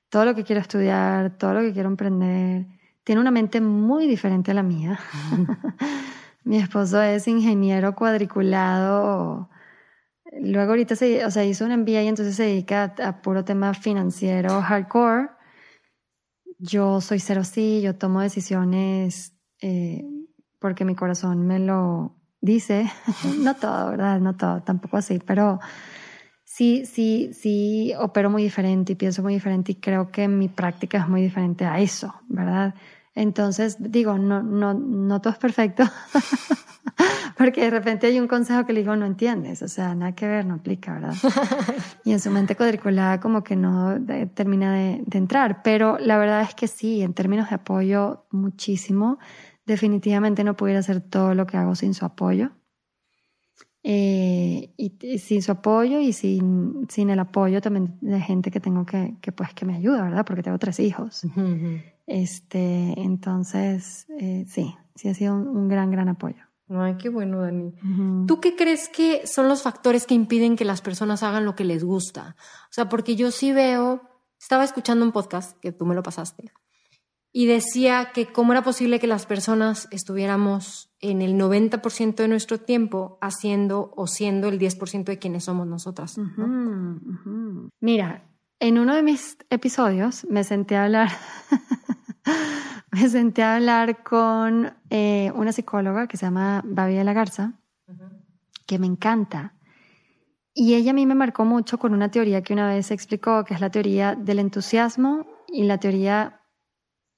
todo 0.10 0.24
lo 0.26 0.36
que 0.36 0.44
quiero 0.44 0.62
estudiar, 0.62 1.36
todo 1.38 1.54
lo 1.56 1.62
que 1.62 1.74
quiero 1.74 1.90
emprender 1.90 2.79
tiene 3.10 3.22
una 3.22 3.32
mente 3.32 3.60
muy 3.60 4.06
diferente 4.06 4.52
a 4.52 4.54
la 4.54 4.62
mía. 4.62 5.00
Mi 6.44 6.58
esposo 6.58 7.02
es 7.02 7.28
ingeniero 7.28 7.96
cuadriculado. 7.96 9.50
Luego 10.40 10.74
ahorita 10.74 10.96
se, 10.96 11.26
o 11.26 11.32
sea, 11.32 11.44
hizo 11.44 11.66
un 11.66 11.72
MBA 11.72 12.04
y 12.04 12.08
entonces 12.08 12.36
se 12.36 12.44
dedica 12.44 12.94
a, 13.04 13.20
puro 13.24 13.44
tema 13.44 13.74
financiero 13.74 14.62
hardcore. 14.62 15.30
Yo 16.60 17.02
soy 17.02 17.20
cero 17.20 17.44
sí, 17.44 17.82
yo 17.82 17.96
tomo 17.96 18.22
decisiones 18.22 19.34
eh, 19.60 20.06
porque 20.60 20.86
mi 20.86 20.94
corazón 20.94 21.48
me 21.48 21.58
lo 21.58 22.16
dice. 22.42 22.92
no 23.40 23.56
todo, 23.56 23.90
¿verdad? 23.90 24.20
No 24.20 24.38
todo, 24.38 24.62
tampoco 24.62 24.98
así, 24.98 25.18
pero 25.18 25.60
sí, 26.44 26.86
sí, 26.86 27.32
sí 27.34 27.92
opero 27.98 28.30
muy 28.30 28.44
diferente 28.44 28.92
y 28.92 28.96
pienso 28.96 29.24
muy 29.24 29.34
diferente 29.34 29.72
y 29.72 29.76
creo 29.78 30.12
que 30.12 30.28
mi 30.28 30.48
práctica 30.48 31.00
es 31.00 31.08
muy 31.08 31.24
diferente 31.24 31.66
a 31.66 31.80
eso, 31.80 32.14
¿verdad? 32.28 32.76
Entonces, 33.16 33.78
digo, 33.80 34.18
no, 34.18 34.44
no, 34.44 34.74
no 34.74 35.22
todo 35.22 35.34
es 35.34 35.40
perfecto, 35.40 35.84
porque 37.38 37.62
de 37.62 37.70
repente 37.70 38.08
hay 38.08 38.20
un 38.20 38.28
consejo 38.28 38.66
que 38.66 38.74
le 38.74 38.82
digo, 38.82 38.96
no 38.96 39.06
entiendes, 39.06 39.62
o 39.62 39.68
sea, 39.68 39.96
nada 39.96 40.14
que 40.14 40.28
ver, 40.28 40.46
no 40.46 40.56
aplica, 40.56 40.94
¿verdad? 40.94 41.14
y 42.06 42.12
en 42.12 42.20
su 42.20 42.30
mente 42.30 42.56
cuadriculada 42.56 43.20
como 43.20 43.44
que 43.44 43.56
no 43.56 43.98
termina 44.34 44.74
de, 44.74 45.04
entrar, 45.12 45.64
pero 45.64 45.98
la 45.98 46.18
verdad 46.18 46.42
es 46.42 46.54
que 46.54 46.68
sí, 46.68 47.02
en 47.02 47.14
términos 47.14 47.50
de 47.50 47.56
apoyo, 47.56 48.26
muchísimo. 48.32 49.20
Definitivamente 49.66 50.44
no 50.44 50.56
pudiera 50.56 50.80
hacer 50.80 51.02
todo 51.02 51.36
lo 51.36 51.46
que 51.46 51.58
hago 51.58 51.76
sin 51.76 51.94
su 51.94 52.06
apoyo. 52.06 52.52
Eh, 53.84 54.74
y, 54.76 55.20
sin 55.20 55.42
su 55.42 55.52
apoyo 55.52 56.00
y 56.00 56.12
sin, 56.12 56.86
sin 56.90 57.10
el 57.10 57.20
apoyo 57.20 57.62
también 57.62 57.98
de 58.02 58.20
gente 58.20 58.52
que 58.52 58.60
tengo 58.60 58.86
que, 58.86 59.16
que, 59.22 59.32
pues, 59.32 59.54
que 59.54 59.66
me 59.66 59.76
ayuda, 59.76 60.04
¿verdad? 60.04 60.26
Porque 60.26 60.44
tengo 60.44 60.58
tres 60.58 60.80
hijos. 60.80 61.24
Este, 62.10 63.00
entonces, 63.00 64.08
eh, 64.18 64.46
sí, 64.48 64.76
sí 64.96 65.10
ha 65.10 65.14
sido 65.14 65.36
un, 65.36 65.68
gran, 65.68 65.92
gran 65.92 66.10
apoyo. 66.10 66.44
Ay, 66.68 66.98
qué 66.98 67.10
bueno, 67.10 67.42
Dani. 67.42 67.74
¿Tú 68.28 68.42
qué 68.42 68.56
crees 68.56 68.90
que 68.90 69.26
son 69.28 69.48
los 69.48 69.62
factores 69.62 70.06
que 70.06 70.16
impiden 70.16 70.56
que 70.56 70.66
las 70.66 70.82
personas 70.82 71.24
hagan 71.24 71.46
lo 71.46 71.56
que 71.56 71.64
les 71.64 71.84
gusta? 71.84 72.36
O 72.64 72.74
sea, 72.74 72.90
porque 72.90 73.16
yo 73.16 73.32
sí 73.32 73.52
veo, 73.52 74.02
estaba 74.40 74.64
escuchando 74.64 75.06
un 75.06 75.12
podcast 75.12 75.58
que 75.60 75.72
tú 75.72 75.86
me 75.86 75.96
lo 75.96 76.04
pasaste 76.04 76.52
y 77.32 77.46
decía 77.46 78.12
que 78.14 78.28
cómo 78.28 78.54
era 78.54 78.64
posible 78.64 79.00
que 79.00 79.08
las 79.08 79.26
personas 79.26 79.88
estuviéramos 79.92 80.92
en 81.00 81.22
el 81.22 81.36
90% 81.36 82.16
de 82.16 82.28
nuestro 82.28 82.60
tiempo 82.60 83.18
haciendo 83.22 83.94
o 83.96 84.08
siendo 84.08 84.48
el 84.48 84.60
10% 84.60 85.04
de 85.04 85.20
quienes 85.20 85.44
somos 85.44 85.68
nosotras. 85.68 86.20
Mira, 87.80 88.30
en 88.60 88.80
uno 88.80 88.96
de 88.96 89.04
mis 89.04 89.38
episodios 89.50 90.26
me 90.30 90.44
senté 90.44 90.76
a 90.76 90.86
hablar 90.86 91.12
me 92.92 93.10
senté 93.10 93.44
a 93.44 93.56
hablar 93.56 94.04
con 94.04 94.74
eh, 94.90 95.32
una 95.36 95.52
psicóloga 95.52 96.08
que 96.08 96.18
se 96.18 96.26
llama 96.26 96.62
Babi 96.66 96.96
de 96.96 97.04
la 97.04 97.14
Garza, 97.14 97.54
que 98.66 98.80
me 98.80 98.88
encanta. 98.88 99.54
Y 100.54 100.76
ella 100.76 100.92
a 100.92 100.94
mí 100.94 101.06
me 101.06 101.16
marcó 101.16 101.46
mucho 101.46 101.78
con 101.78 101.94
una 101.94 102.12
teoría 102.12 102.42
que 102.42 102.54
una 102.54 102.68
vez 102.68 102.92
explicó, 102.92 103.46
que 103.46 103.54
es 103.54 103.62
la 103.62 103.70
teoría 103.70 104.16
del 104.16 104.40
entusiasmo 104.40 105.26
y 105.48 105.64
la 105.64 105.78
teoría, 105.78 106.42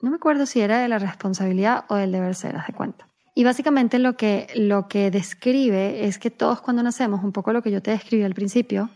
no 0.02 0.12
me 0.12 0.18
acuerdo 0.18 0.46
si 0.46 0.62
era 0.62 0.80
de 0.80 0.88
la 0.88 1.00
responsabilidad 1.00 1.86
o 1.90 1.96
del 1.96 2.12
deber 2.12 2.36
ser, 2.36 2.56
haz 2.56 2.68
de 2.68 2.74
cuenta. 2.74 3.08
Y 3.34 3.44
básicamente 3.44 3.98
lo 3.98 4.18
que, 4.18 4.48
lo 4.56 4.88
que 4.88 5.10
describe 5.10 6.06
es 6.06 6.20
que 6.20 6.30
todos 6.30 6.62
cuando 6.62 6.84
nacemos, 6.84 7.24
un 7.24 7.32
poco 7.32 7.54
lo 7.54 7.62
que 7.62 7.72
yo 7.72 7.82
te 7.82 7.92
describí 7.92 8.24
al 8.24 8.34
principio, 8.34 8.90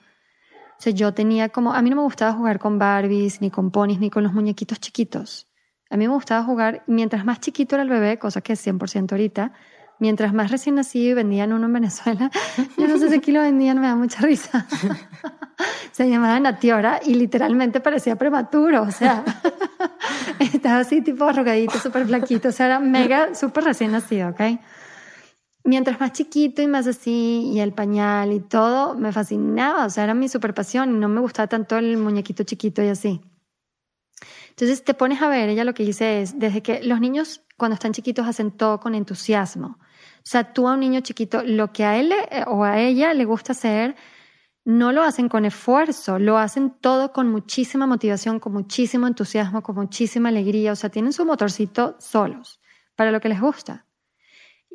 O 0.78 0.82
sea, 0.82 0.92
yo 0.92 1.14
tenía 1.14 1.50
como, 1.50 1.74
a 1.74 1.82
mí 1.82 1.90
no 1.90 1.96
me 1.96 2.02
gustaba 2.02 2.34
jugar 2.34 2.60
con 2.60 2.78
Barbies, 2.78 3.40
ni 3.42 3.50
con 3.50 3.72
ponis, 3.72 4.00
ni 4.00 4.10
con 4.10 4.24
los 4.24 4.34
muñequitos 4.34 4.80
chiquitos. 4.82 5.48
A 5.90 5.98
mí 5.98 6.08
me 6.08 6.14
gustaba 6.14 6.44
jugar, 6.44 6.84
mientras 6.88 7.26
más 7.26 7.40
chiquito 7.40 7.76
era 7.76 7.84
el 7.84 7.90
bebé, 7.90 8.18
cosa 8.18 8.42
que 8.42 8.54
es 8.54 8.66
100% 8.66 9.12
ahorita, 9.12 9.54
mientras 10.00 10.34
más 10.34 10.52
recién 10.52 10.76
nacido 10.76 11.16
vendían 11.16 11.54
uno 11.54 11.68
en 11.68 11.74
Venezuela, 11.74 12.32
yo 12.78 12.88
no 12.88 12.98
sé 12.98 13.10
si 13.10 13.16
aquí 13.16 13.32
lo 13.32 13.42
vendían, 13.42 13.80
me 13.80 13.88
da 13.88 13.96
mucha 13.96 14.22
risa. 14.22 14.68
Se 15.92 16.10
llamaba 16.10 16.40
Natiora 16.40 17.00
y 17.06 17.14
literalmente 17.14 17.80
parecía 17.80 18.18
prematuro, 18.18 18.82
o 18.82 18.92
sea, 18.92 19.24
estaba 20.40 20.80
así 20.80 21.02
tipo 21.02 21.24
arrugadito, 21.24 21.80
súper 21.80 22.06
flaquito, 22.06 22.50
o 22.50 22.52
sea, 22.52 22.66
era 22.66 22.80
mega, 22.80 23.34
súper 23.34 23.64
recién 23.64 23.94
nacido, 23.94 24.30
¿ok? 24.30 24.42
Mientras 25.64 26.00
más 26.00 26.12
chiquito 26.12 26.62
y 26.62 26.68
más 26.68 26.86
así, 26.86 27.50
y 27.54 27.60
el 27.62 27.72
pañal 27.72 28.34
y 28.34 28.42
todo, 28.42 28.96
me 28.96 29.14
fascinaba, 29.14 29.86
o 29.86 29.90
sea, 29.90 30.04
era 30.04 30.14
mi 30.14 30.28
super 30.28 30.54
pasión 30.54 30.96
y 30.96 31.00
no 31.00 31.08
me 31.08 31.22
gustaba 31.22 31.48
tanto 31.48 31.78
el 31.78 31.96
muñequito 31.98 32.44
chiquito 32.44 32.84
y 32.84 32.90
así. 32.90 33.22
Entonces 34.56 34.86
te 34.86 34.94
pones 34.94 35.22
a 35.22 35.28
ver, 35.28 35.50
ella 35.50 35.66
lo 35.66 35.74
que 35.74 35.84
dice 35.84 36.22
es, 36.22 36.40
desde 36.40 36.64
que 36.64 36.82
los 36.82 37.02
niños 37.02 37.42
cuando 37.58 37.74
están 37.74 37.92
chiquitos 37.92 38.26
hacen 38.26 38.52
todo 38.52 38.80
con 38.80 38.96
entusiasmo. 38.96 39.78
O 39.80 40.28
sea, 40.28 40.54
tú 40.54 40.68
a 40.68 40.74
un 40.74 40.80
niño 40.80 41.02
chiquito, 41.02 41.44
lo 41.44 41.74
que 41.74 41.84
a 41.84 41.98
él 41.98 42.14
o 42.48 42.64
a 42.64 42.80
ella 42.80 43.14
le 43.14 43.26
gusta 43.26 43.52
hacer, 43.52 43.96
no 44.64 44.92
lo 44.92 45.04
hacen 45.04 45.30
con 45.30 45.46
esfuerzo, 45.46 46.20
lo 46.20 46.38
hacen 46.38 46.72
todo 46.72 47.12
con 47.12 47.30
muchísima 47.30 47.86
motivación, 47.86 48.40
con 48.40 48.54
muchísimo 48.54 49.08
entusiasmo, 49.08 49.62
con 49.62 49.76
muchísima 49.76 50.30
alegría. 50.30 50.72
O 50.72 50.76
sea, 50.76 50.90
tienen 50.90 51.14
su 51.14 51.26
motorcito 51.26 51.96
solos 52.00 52.60
para 52.96 53.12
lo 53.12 53.20
que 53.20 53.30
les 53.30 53.42
gusta. 53.42 53.86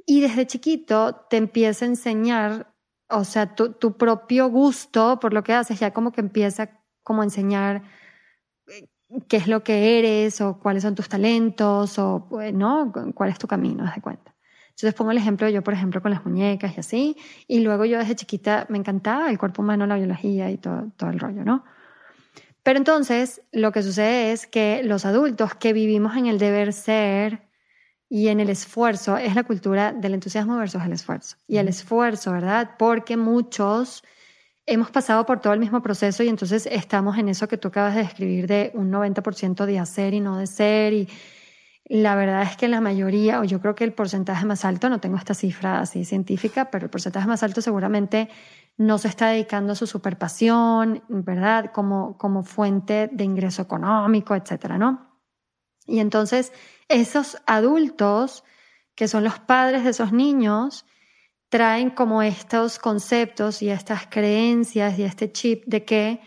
Y 0.06 0.20
desde 0.20 0.46
chiquito 0.46 1.26
te 1.28 1.38
empieza 1.38 1.84
a 1.84 1.88
enseñar, 1.88 2.72
o 3.08 3.24
sea, 3.24 3.54
tu, 3.54 3.96
propio 3.96 4.48
gusto 4.48 5.18
por 5.18 5.32
lo 5.32 5.42
que 5.42 5.54
haces, 5.54 5.80
ya 5.80 5.92
como 5.92 6.12
que 6.12 6.20
empieza 6.20 6.70
como 7.02 7.22
a 7.22 7.24
enseñar 7.24 7.76
eh, 7.76 7.82
qué 9.28 9.36
es 9.36 9.48
lo 9.48 9.62
que 9.62 9.98
eres 9.98 10.40
o 10.40 10.58
cuáles 10.58 10.82
son 10.82 10.94
tus 10.94 11.08
talentos 11.08 11.98
o, 11.98 12.26
pues, 12.28 12.52
¿no? 12.52 12.92
¿Cuál 13.14 13.30
es 13.30 13.38
tu 13.38 13.46
camino? 13.46 13.84
Haz 13.84 13.94
de 13.96 14.00
cuenta. 14.00 14.34
Entonces 14.70 14.94
pongo 14.94 15.10
el 15.10 15.18
ejemplo 15.18 15.48
yo, 15.48 15.62
por 15.62 15.74
ejemplo, 15.74 16.00
con 16.00 16.10
las 16.10 16.24
muñecas 16.24 16.74
y 16.76 16.80
así, 16.80 17.16
y 17.46 17.60
luego 17.60 17.84
yo 17.84 17.98
desde 17.98 18.14
chiquita 18.14 18.66
me 18.70 18.78
encantaba 18.78 19.30
el 19.30 19.38
cuerpo 19.38 19.62
humano, 19.62 19.86
la 19.86 19.96
biología 19.96 20.50
y 20.50 20.56
todo, 20.56 20.90
todo 20.96 21.10
el 21.10 21.18
rollo, 21.18 21.44
¿no? 21.44 21.64
Pero 22.62 22.78
entonces 22.78 23.42
lo 23.52 23.72
que 23.72 23.82
sucede 23.82 24.32
es 24.32 24.46
que 24.46 24.82
los 24.82 25.04
adultos 25.04 25.54
que 25.54 25.72
vivimos 25.72 26.16
en 26.16 26.26
el 26.26 26.38
deber 26.38 26.72
ser 26.72 27.50
y 28.08 28.28
en 28.28 28.40
el 28.40 28.50
esfuerzo, 28.50 29.16
es 29.18 29.34
la 29.34 29.44
cultura 29.44 29.92
del 29.92 30.14
entusiasmo 30.14 30.56
versus 30.56 30.82
el 30.82 30.92
esfuerzo. 30.92 31.36
Y 31.46 31.58
el 31.58 31.68
esfuerzo, 31.68 32.32
¿verdad? 32.32 32.72
Porque 32.76 33.16
muchos 33.16 34.02
hemos 34.70 34.90
pasado 34.90 35.26
por 35.26 35.40
todo 35.40 35.52
el 35.52 35.60
mismo 35.60 35.82
proceso 35.82 36.22
y 36.22 36.28
entonces 36.28 36.66
estamos 36.70 37.18
en 37.18 37.28
eso 37.28 37.48
que 37.48 37.58
tú 37.58 37.68
acabas 37.68 37.96
de 37.96 38.02
describir 38.02 38.46
de 38.46 38.70
un 38.74 38.90
90% 38.90 39.66
de 39.66 39.78
hacer 39.78 40.14
y 40.14 40.20
no 40.20 40.38
de 40.38 40.46
ser 40.46 40.92
y 40.92 41.08
la 41.90 42.14
verdad 42.14 42.42
es 42.42 42.56
que 42.56 42.68
la 42.68 42.80
mayoría, 42.80 43.40
o 43.40 43.44
yo 43.44 43.60
creo 43.60 43.74
que 43.74 43.82
el 43.82 43.92
porcentaje 43.92 44.46
más 44.46 44.64
alto, 44.64 44.88
no 44.88 45.00
tengo 45.00 45.16
esta 45.16 45.34
cifra 45.34 45.80
así 45.80 46.04
científica, 46.04 46.70
pero 46.70 46.84
el 46.84 46.90
porcentaje 46.90 47.26
más 47.26 47.42
alto 47.42 47.60
seguramente 47.60 48.28
no 48.76 48.96
se 48.98 49.08
está 49.08 49.30
dedicando 49.30 49.72
a 49.72 49.74
su 49.74 49.88
superpasión, 49.88 51.02
¿verdad? 51.08 51.72
Como, 51.72 52.16
como 52.16 52.44
fuente 52.44 53.10
de 53.12 53.24
ingreso 53.24 53.62
económico, 53.62 54.36
etcétera, 54.36 54.78
¿no? 54.78 55.18
Y 55.84 55.98
entonces, 55.98 56.52
esos 56.88 57.38
adultos, 57.44 58.44
que 58.94 59.08
son 59.08 59.24
los 59.24 59.40
padres 59.40 59.82
de 59.82 59.90
esos 59.90 60.12
niños, 60.12 60.86
traen 61.50 61.90
como 61.90 62.22
estos 62.22 62.78
conceptos 62.78 63.60
y 63.60 63.68
estas 63.70 64.06
creencias 64.06 64.98
y 64.98 65.02
este 65.02 65.30
chip 65.30 65.64
de 65.66 65.84
que 65.84 66.20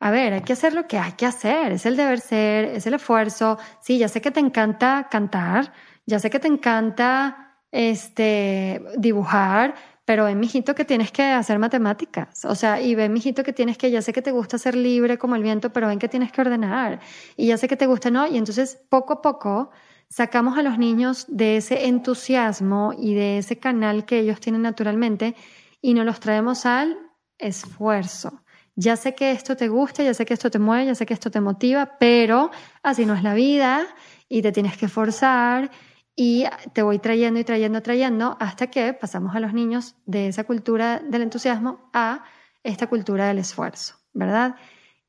a 0.00 0.10
ver, 0.10 0.32
hay 0.32 0.42
que 0.42 0.52
hacer 0.52 0.74
lo 0.74 0.86
que 0.86 0.98
hay 0.98 1.12
que 1.12 1.26
hacer, 1.26 1.72
es 1.72 1.84
el 1.86 1.96
deber 1.96 2.20
ser, 2.20 2.66
es 2.66 2.86
el 2.86 2.94
esfuerzo. 2.94 3.58
Sí, 3.80 3.98
ya 3.98 4.08
sé 4.08 4.20
que 4.20 4.30
te 4.30 4.40
encanta 4.40 5.08
cantar, 5.10 5.72
ya 6.06 6.18
sé 6.20 6.30
que 6.30 6.38
te 6.38 6.48
encanta 6.48 7.56
este 7.72 8.80
dibujar, 8.96 9.74
pero 10.04 10.24
ven, 10.24 10.38
mijito, 10.40 10.74
que 10.74 10.84
tienes 10.84 11.10
que 11.12 11.22
hacer 11.24 11.58
matemáticas. 11.58 12.44
O 12.44 12.54
sea, 12.54 12.80
y 12.80 12.94
ven, 12.94 13.12
mijito, 13.12 13.42
que 13.42 13.52
tienes 13.52 13.76
que, 13.76 13.90
ya 13.90 14.00
sé 14.00 14.12
que 14.12 14.22
te 14.22 14.30
gusta 14.30 14.56
ser 14.56 14.74
libre 14.76 15.18
como 15.18 15.34
el 15.36 15.42
viento, 15.42 15.72
pero 15.72 15.88
ven 15.88 15.98
que 15.98 16.08
tienes 16.08 16.32
que 16.32 16.40
ordenar. 16.40 17.00
Y 17.36 17.48
ya 17.48 17.58
sé 17.58 17.68
que 17.68 17.76
te 17.76 17.86
gusta, 17.86 18.10
¿no? 18.10 18.26
Y 18.26 18.38
entonces, 18.38 18.78
poco 18.88 19.14
a 19.14 19.22
poco, 19.22 19.70
sacamos 20.08 20.58
a 20.58 20.62
los 20.62 20.78
niños 20.78 21.26
de 21.28 21.58
ese 21.58 21.86
entusiasmo 21.86 22.94
y 22.96 23.14
de 23.14 23.38
ese 23.38 23.58
canal 23.58 24.04
que 24.04 24.20
ellos 24.20 24.40
tienen 24.40 24.62
naturalmente 24.62 25.34
y 25.80 25.94
nos 25.94 26.06
los 26.06 26.20
traemos 26.20 26.66
al 26.66 26.96
esfuerzo 27.38 28.42
ya 28.78 28.94
sé 28.94 29.16
que 29.16 29.32
esto 29.32 29.56
te 29.56 29.66
gusta, 29.66 30.04
ya 30.04 30.14
sé 30.14 30.24
que 30.24 30.34
esto 30.34 30.52
te 30.52 30.60
mueve, 30.60 30.86
ya 30.86 30.94
sé 30.94 31.04
que 31.04 31.12
esto 31.12 31.32
te 31.32 31.40
motiva, 31.40 31.98
pero 31.98 32.52
así 32.84 33.06
no 33.06 33.14
es 33.14 33.24
la 33.24 33.34
vida 33.34 33.84
y 34.28 34.40
te 34.40 34.52
tienes 34.52 34.76
que 34.76 34.86
forzar 34.86 35.72
y 36.14 36.44
te 36.74 36.82
voy 36.82 37.00
trayendo 37.00 37.40
y 37.40 37.44
trayendo, 37.44 37.82
trayendo 37.82 38.36
hasta 38.38 38.68
que 38.68 38.92
pasamos 38.94 39.34
a 39.34 39.40
los 39.40 39.52
niños 39.52 39.96
de 40.06 40.28
esa 40.28 40.44
cultura 40.44 41.00
del 41.00 41.22
entusiasmo 41.22 41.90
a 41.92 42.22
esta 42.62 42.86
cultura 42.86 43.26
del 43.26 43.38
esfuerzo, 43.38 43.96
¿verdad? 44.12 44.54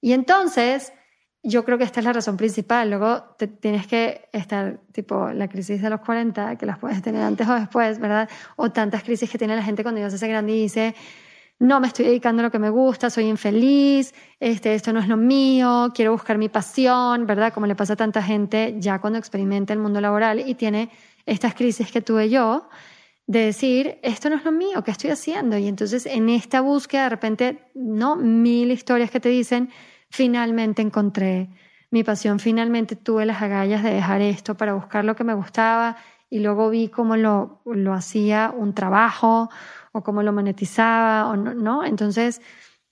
Y 0.01 0.13
entonces, 0.13 0.91
yo 1.43 1.63
creo 1.63 1.77
que 1.77 1.83
esta 1.83 1.99
es 1.99 2.05
la 2.05 2.13
razón 2.13 2.37
principal. 2.37 2.89
Luego 2.89 3.23
te 3.37 3.47
tienes 3.47 3.87
que 3.87 4.27
estar, 4.33 4.79
tipo, 4.91 5.29
la 5.29 5.47
crisis 5.47 5.81
de 5.81 5.89
los 5.89 6.01
40, 6.01 6.57
que 6.57 6.65
las 6.65 6.79
puedes 6.79 7.01
tener 7.01 7.21
antes 7.21 7.47
o 7.47 7.53
después, 7.53 7.99
¿verdad? 7.99 8.29
O 8.57 8.71
tantas 8.71 9.03
crisis 9.03 9.29
que 9.29 9.37
tiene 9.37 9.55
la 9.55 9.63
gente 9.63 9.83
cuando 9.83 10.01
ya 10.01 10.09
se 10.09 10.17
hace 10.17 10.27
grande 10.27 10.53
y 10.53 10.61
dice, 10.63 10.95
no 11.59 11.79
me 11.79 11.87
estoy 11.87 12.05
dedicando 12.05 12.41
a 12.41 12.43
lo 12.43 12.51
que 12.51 12.59
me 12.59 12.69
gusta, 12.69 13.09
soy 13.09 13.25
infeliz, 13.25 14.13
este, 14.39 14.73
esto 14.73 14.93
no 14.93 14.99
es 14.99 15.07
lo 15.07 15.17
mío, 15.17 15.91
quiero 15.93 16.13
buscar 16.13 16.37
mi 16.37 16.49
pasión, 16.49 17.25
¿verdad? 17.25 17.53
Como 17.53 17.67
le 17.67 17.75
pasa 17.75 17.93
a 17.93 17.97
tanta 17.97 18.23
gente 18.23 18.75
ya 18.79 18.99
cuando 18.99 19.19
experimenta 19.19 19.73
el 19.73 19.79
mundo 19.79 19.99
laboral 20.01 20.39
y 20.47 20.55
tiene 20.55 20.89
estas 21.25 21.53
crisis 21.53 21.91
que 21.91 22.01
tuve 22.01 22.29
yo, 22.29 22.69
de 23.27 23.45
decir, 23.45 23.99
esto 24.01 24.29
no 24.29 24.37
es 24.37 24.43
lo 24.43 24.51
mío, 24.51 24.83
¿qué 24.83 24.91
estoy 24.91 25.11
haciendo? 25.11 25.57
Y 25.57 25.67
entonces 25.67 26.05
en 26.05 26.29
esta 26.29 26.61
búsqueda 26.61 27.03
de 27.03 27.09
repente, 27.09 27.59
¿no? 27.75 28.15
Mil 28.15 28.71
historias 28.71 29.11
que 29.11 29.19
te 29.19 29.29
dicen, 29.29 29.69
finalmente 30.09 30.81
encontré 30.81 31.49
mi 31.91 32.03
pasión, 32.03 32.39
finalmente 32.39 32.95
tuve 32.95 33.25
las 33.25 33.41
agallas 33.41 33.83
de 33.83 33.91
dejar 33.91 34.21
esto 34.21 34.55
para 34.55 34.73
buscar 34.73 35.05
lo 35.05 35.15
que 35.15 35.23
me 35.23 35.33
gustaba 35.33 35.97
y 36.29 36.39
luego 36.39 36.69
vi 36.69 36.89
cómo 36.89 37.15
lo, 37.15 37.61
lo 37.65 37.93
hacía 37.93 38.53
un 38.55 38.75
trabajo 38.75 39.49
o 39.91 40.03
cómo 40.03 40.21
lo 40.21 40.31
monetizaba 40.31 41.27
o 41.29 41.35
no. 41.35 41.83
Entonces, 41.83 42.41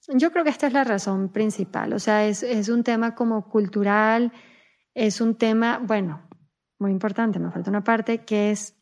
yo 0.08 0.32
creo 0.32 0.44
que 0.44 0.50
esta 0.50 0.68
es 0.68 0.74
la 0.74 0.84
razón 0.84 1.30
principal. 1.30 1.94
O 1.94 2.00
sea, 2.00 2.26
es, 2.26 2.42
es 2.42 2.70
un 2.70 2.84
tema 2.84 3.14
como 3.14 3.50
cultural, 3.50 4.32
es 4.96 5.22
un 5.22 5.36
tema, 5.36 5.80
bueno, 5.84 6.28
muy 6.80 6.92
importante, 6.92 7.40
me 7.40 7.52
falta 7.52 7.70
una 7.70 7.84
parte, 7.84 8.26
que 8.26 8.52
es 8.52 8.76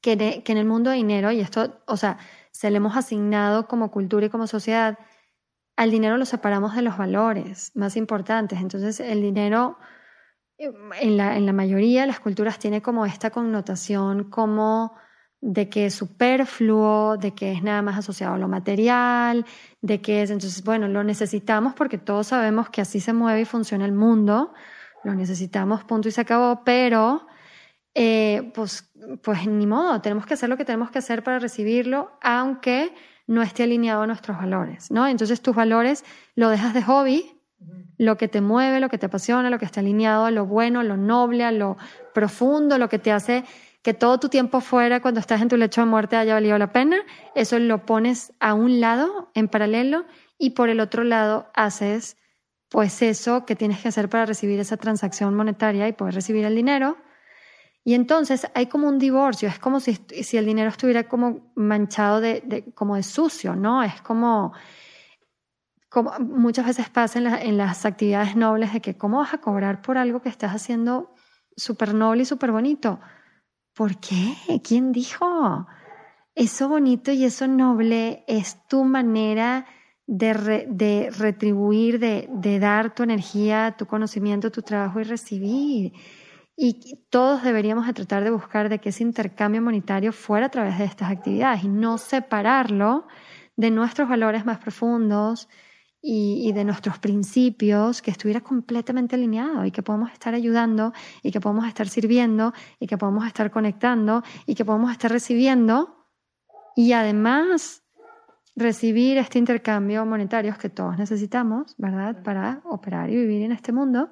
que, 0.00 0.42
que 0.44 0.52
en 0.52 0.58
el 0.58 0.66
mundo 0.66 0.90
de 0.90 0.96
dinero, 0.96 1.30
y 1.30 1.40
esto, 1.40 1.80
o 1.86 1.96
sea, 1.96 2.18
se 2.50 2.70
le 2.70 2.78
hemos 2.78 2.96
asignado 2.96 3.68
como 3.68 3.90
cultura 3.90 4.26
y 4.26 4.30
como 4.30 4.46
sociedad, 4.46 4.98
al 5.76 5.90
dinero 5.90 6.16
lo 6.16 6.24
separamos 6.24 6.74
de 6.74 6.82
los 6.82 6.96
valores 6.96 7.72
más 7.74 7.96
importantes. 7.96 8.60
Entonces, 8.60 9.00
el 9.00 9.20
dinero, 9.22 9.78
en 10.58 11.16
la, 11.16 11.36
en 11.36 11.46
la 11.46 11.52
mayoría 11.52 12.02
de 12.02 12.06
las 12.06 12.20
culturas, 12.20 12.58
tiene 12.58 12.82
como 12.82 13.06
esta 13.06 13.30
connotación 13.30 14.30
como 14.30 14.94
de 15.40 15.68
que 15.68 15.86
es 15.86 15.94
superfluo, 15.94 17.18
de 17.18 17.34
que 17.34 17.52
es 17.52 17.62
nada 17.62 17.82
más 17.82 17.98
asociado 17.98 18.34
a 18.34 18.38
lo 18.38 18.48
material, 18.48 19.44
de 19.82 20.00
que 20.00 20.22
es, 20.22 20.30
entonces, 20.30 20.64
bueno, 20.64 20.88
lo 20.88 21.04
necesitamos 21.04 21.74
porque 21.74 21.98
todos 21.98 22.28
sabemos 22.28 22.70
que 22.70 22.80
así 22.80 22.98
se 22.98 23.12
mueve 23.12 23.42
y 23.42 23.44
funciona 23.44 23.84
el 23.84 23.92
mundo, 23.92 24.54
lo 25.04 25.14
necesitamos, 25.14 25.84
punto 25.84 26.08
y 26.08 26.12
se 26.12 26.22
acabó, 26.22 26.64
pero 26.64 27.26
eh, 27.94 28.52
pues, 28.54 28.90
pues 29.22 29.46
ni 29.46 29.66
modo, 29.66 30.00
tenemos 30.00 30.24
que 30.24 30.32
hacer 30.32 30.48
lo 30.48 30.56
que 30.56 30.64
tenemos 30.64 30.90
que 30.90 31.00
hacer 31.00 31.22
para 31.22 31.38
recibirlo, 31.38 32.12
aunque 32.22 32.94
no 33.26 33.42
esté 33.42 33.62
alineado 33.62 34.02
a 34.02 34.06
nuestros 34.06 34.36
valores, 34.36 34.90
¿no? 34.90 35.06
Entonces 35.06 35.40
tus 35.40 35.54
valores 35.54 36.04
lo 36.34 36.48
dejas 36.48 36.74
de 36.74 36.82
hobby, 36.82 37.40
lo 37.96 38.16
que 38.16 38.28
te 38.28 38.40
mueve, 38.40 38.80
lo 38.80 38.88
que 38.88 38.98
te 38.98 39.06
apasiona, 39.06 39.50
lo 39.50 39.58
que 39.58 39.64
está 39.64 39.80
alineado 39.80 40.24
a 40.24 40.30
lo 40.30 40.46
bueno, 40.46 40.80
a 40.80 40.84
lo 40.84 40.96
noble, 40.96 41.44
a 41.44 41.52
lo 41.52 41.76
profundo, 42.12 42.78
lo 42.78 42.88
que 42.88 42.98
te 42.98 43.12
hace 43.12 43.44
que 43.84 43.92
todo 43.92 44.18
tu 44.18 44.30
tiempo 44.30 44.62
fuera 44.62 45.00
cuando 45.00 45.20
estás 45.20 45.42
en 45.42 45.48
tu 45.48 45.58
lecho 45.58 45.82
de 45.82 45.86
muerte 45.86 46.16
haya 46.16 46.32
valido 46.32 46.56
la 46.56 46.72
pena, 46.72 46.96
eso 47.34 47.58
lo 47.58 47.84
pones 47.84 48.32
a 48.40 48.54
un 48.54 48.80
lado 48.80 49.30
en 49.34 49.46
paralelo 49.46 50.06
y 50.38 50.50
por 50.50 50.70
el 50.70 50.80
otro 50.80 51.04
lado 51.04 51.50
haces 51.54 52.16
pues 52.70 53.02
eso 53.02 53.44
que 53.44 53.56
tienes 53.56 53.80
que 53.80 53.88
hacer 53.88 54.08
para 54.08 54.24
recibir 54.24 54.58
esa 54.58 54.78
transacción 54.78 55.34
monetaria 55.34 55.86
y 55.86 55.92
poder 55.92 56.14
recibir 56.14 56.46
el 56.46 56.54
dinero. 56.54 56.96
Y 57.84 57.94
entonces 57.94 58.46
hay 58.54 58.66
como 58.66 58.88
un 58.88 58.98
divorcio, 58.98 59.48
es 59.48 59.58
como 59.58 59.78
si, 59.78 59.98
el 60.32 60.46
dinero 60.46 60.70
estuviera 60.70 61.06
como 61.06 61.52
manchado 61.54 62.20
de, 62.20 62.72
como 62.74 62.96
de 62.96 63.02
sucio, 63.02 63.54
¿no? 63.54 63.82
Es 63.82 64.00
como, 64.00 64.54
como 65.90 66.12
muchas 66.18 66.66
veces 66.66 66.88
pasa 66.88 67.18
en, 67.18 67.26
en 67.26 67.58
las 67.58 67.84
actividades 67.84 68.36
nobles 68.36 68.72
de 68.72 68.80
que 68.80 68.96
cómo 68.96 69.18
vas 69.18 69.34
a 69.34 69.38
cobrar 69.38 69.82
por 69.82 69.98
algo 69.98 70.22
que 70.22 70.30
estás 70.30 70.52
haciendo 70.52 71.14
súper 71.56 71.94
noble 71.94 72.22
y 72.22 72.24
súper 72.24 72.52
bonito 72.52 72.98
¿Por 73.74 73.98
qué? 73.98 74.36
¿Quién 74.62 74.92
dijo? 74.92 75.66
Eso 76.36 76.68
bonito 76.68 77.10
y 77.10 77.24
eso 77.24 77.48
noble 77.48 78.24
es 78.28 78.66
tu 78.68 78.84
manera 78.84 79.66
de, 80.06 80.66
de 80.68 81.10
retribuir, 81.10 81.98
de, 81.98 82.28
de 82.30 82.60
dar 82.60 82.94
tu 82.94 83.02
energía, 83.02 83.74
tu 83.76 83.86
conocimiento, 83.86 84.52
tu 84.52 84.62
trabajo 84.62 85.00
y 85.00 85.04
recibir. 85.04 85.92
Y 86.56 87.00
todos 87.10 87.42
deberíamos 87.42 87.86
de 87.86 87.94
tratar 87.94 88.22
de 88.22 88.30
buscar 88.30 88.68
de 88.68 88.78
que 88.78 88.90
ese 88.90 89.02
intercambio 89.02 89.60
monetario 89.60 90.12
fuera 90.12 90.46
a 90.46 90.50
través 90.50 90.78
de 90.78 90.84
estas 90.84 91.10
actividades 91.10 91.64
y 91.64 91.68
no 91.68 91.98
separarlo 91.98 93.06
de 93.56 93.70
nuestros 93.70 94.08
valores 94.08 94.44
más 94.44 94.58
profundos 94.58 95.48
y, 96.06 96.52
de 96.52 96.64
nuestros 96.64 96.98
principios, 96.98 98.02
que 98.02 98.10
estuviera 98.10 98.42
completamente 98.42 99.16
alineado 99.16 99.64
y 99.64 99.70
que 99.70 99.82
podamos 99.82 100.12
estar 100.12 100.34
ayudando 100.34 100.92
y 101.22 101.32
que 101.32 101.40
podamos 101.40 101.66
estar 101.66 101.88
sirviendo 101.88 102.52
y 102.78 102.86
que 102.86 102.98
podamos 102.98 103.26
estar 103.26 103.50
conectando 103.50 104.22
y 104.46 104.54
que 104.54 104.66
podamos 104.66 104.92
estar 104.92 105.10
recibiendo 105.10 106.06
y 106.76 106.92
además 106.92 107.82
recibir 108.54 109.16
este 109.16 109.38
intercambio 109.38 110.04
monetario 110.04 110.54
que 110.58 110.68
todos 110.68 110.98
necesitamos, 110.98 111.74
¿verdad? 111.78 112.22
Para 112.22 112.60
operar 112.64 113.08
y 113.08 113.16
vivir 113.16 113.42
en 113.42 113.52
este 113.52 113.72
mundo 113.72 114.10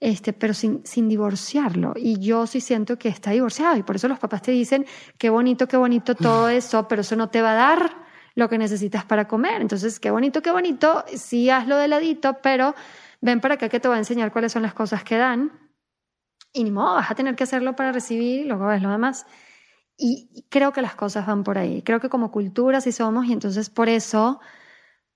este, 0.00 0.32
pero 0.32 0.54
sin, 0.54 0.84
sin 0.84 1.08
divorciarlo. 1.08 1.94
Y 1.96 2.18
yo 2.20 2.46
sí 2.46 2.60
siento 2.60 2.98
que 2.98 3.08
está 3.08 3.32
divorciado 3.32 3.76
y 3.76 3.82
por 3.82 3.96
eso 3.96 4.08
los 4.08 4.18
papás 4.18 4.42
te 4.42 4.52
dicen, 4.52 4.86
qué 5.18 5.30
bonito, 5.30 5.66
qué 5.66 5.76
bonito 5.76 6.14
todo 6.14 6.48
eso, 6.48 6.86
pero 6.88 7.00
eso 7.02 7.16
no 7.16 7.30
te 7.30 7.42
va 7.42 7.52
a 7.52 7.54
dar 7.54 7.96
lo 8.34 8.48
que 8.48 8.58
necesitas 8.58 9.04
para 9.04 9.26
comer. 9.26 9.60
Entonces, 9.60 9.98
qué 9.98 10.10
bonito, 10.10 10.42
qué 10.42 10.52
bonito, 10.52 11.04
sí 11.14 11.50
hazlo 11.50 11.76
de 11.76 11.88
ladito, 11.88 12.38
pero 12.42 12.74
ven 13.20 13.40
para 13.40 13.54
acá 13.54 13.68
que 13.68 13.80
te 13.80 13.88
voy 13.88 13.96
a 13.96 13.98
enseñar 13.98 14.32
cuáles 14.32 14.52
son 14.52 14.62
las 14.62 14.74
cosas 14.74 15.02
que 15.02 15.16
dan. 15.16 15.52
Y 16.52 16.64
ni 16.64 16.70
modo, 16.70 16.94
vas 16.94 17.10
a 17.10 17.14
tener 17.14 17.34
que 17.34 17.44
hacerlo 17.44 17.74
para 17.74 17.92
recibir 17.92 18.46
luego 18.46 18.66
ves 18.66 18.82
lo 18.82 18.90
demás. 18.90 19.26
Y 19.96 20.44
creo 20.48 20.72
que 20.72 20.80
las 20.80 20.94
cosas 20.94 21.26
van 21.26 21.42
por 21.42 21.58
ahí. 21.58 21.82
Creo 21.82 21.98
que 21.98 22.08
como 22.08 22.30
cultura 22.30 22.80
sí 22.80 22.92
somos 22.92 23.26
y 23.26 23.32
entonces 23.32 23.68
por 23.68 23.88
eso 23.88 24.40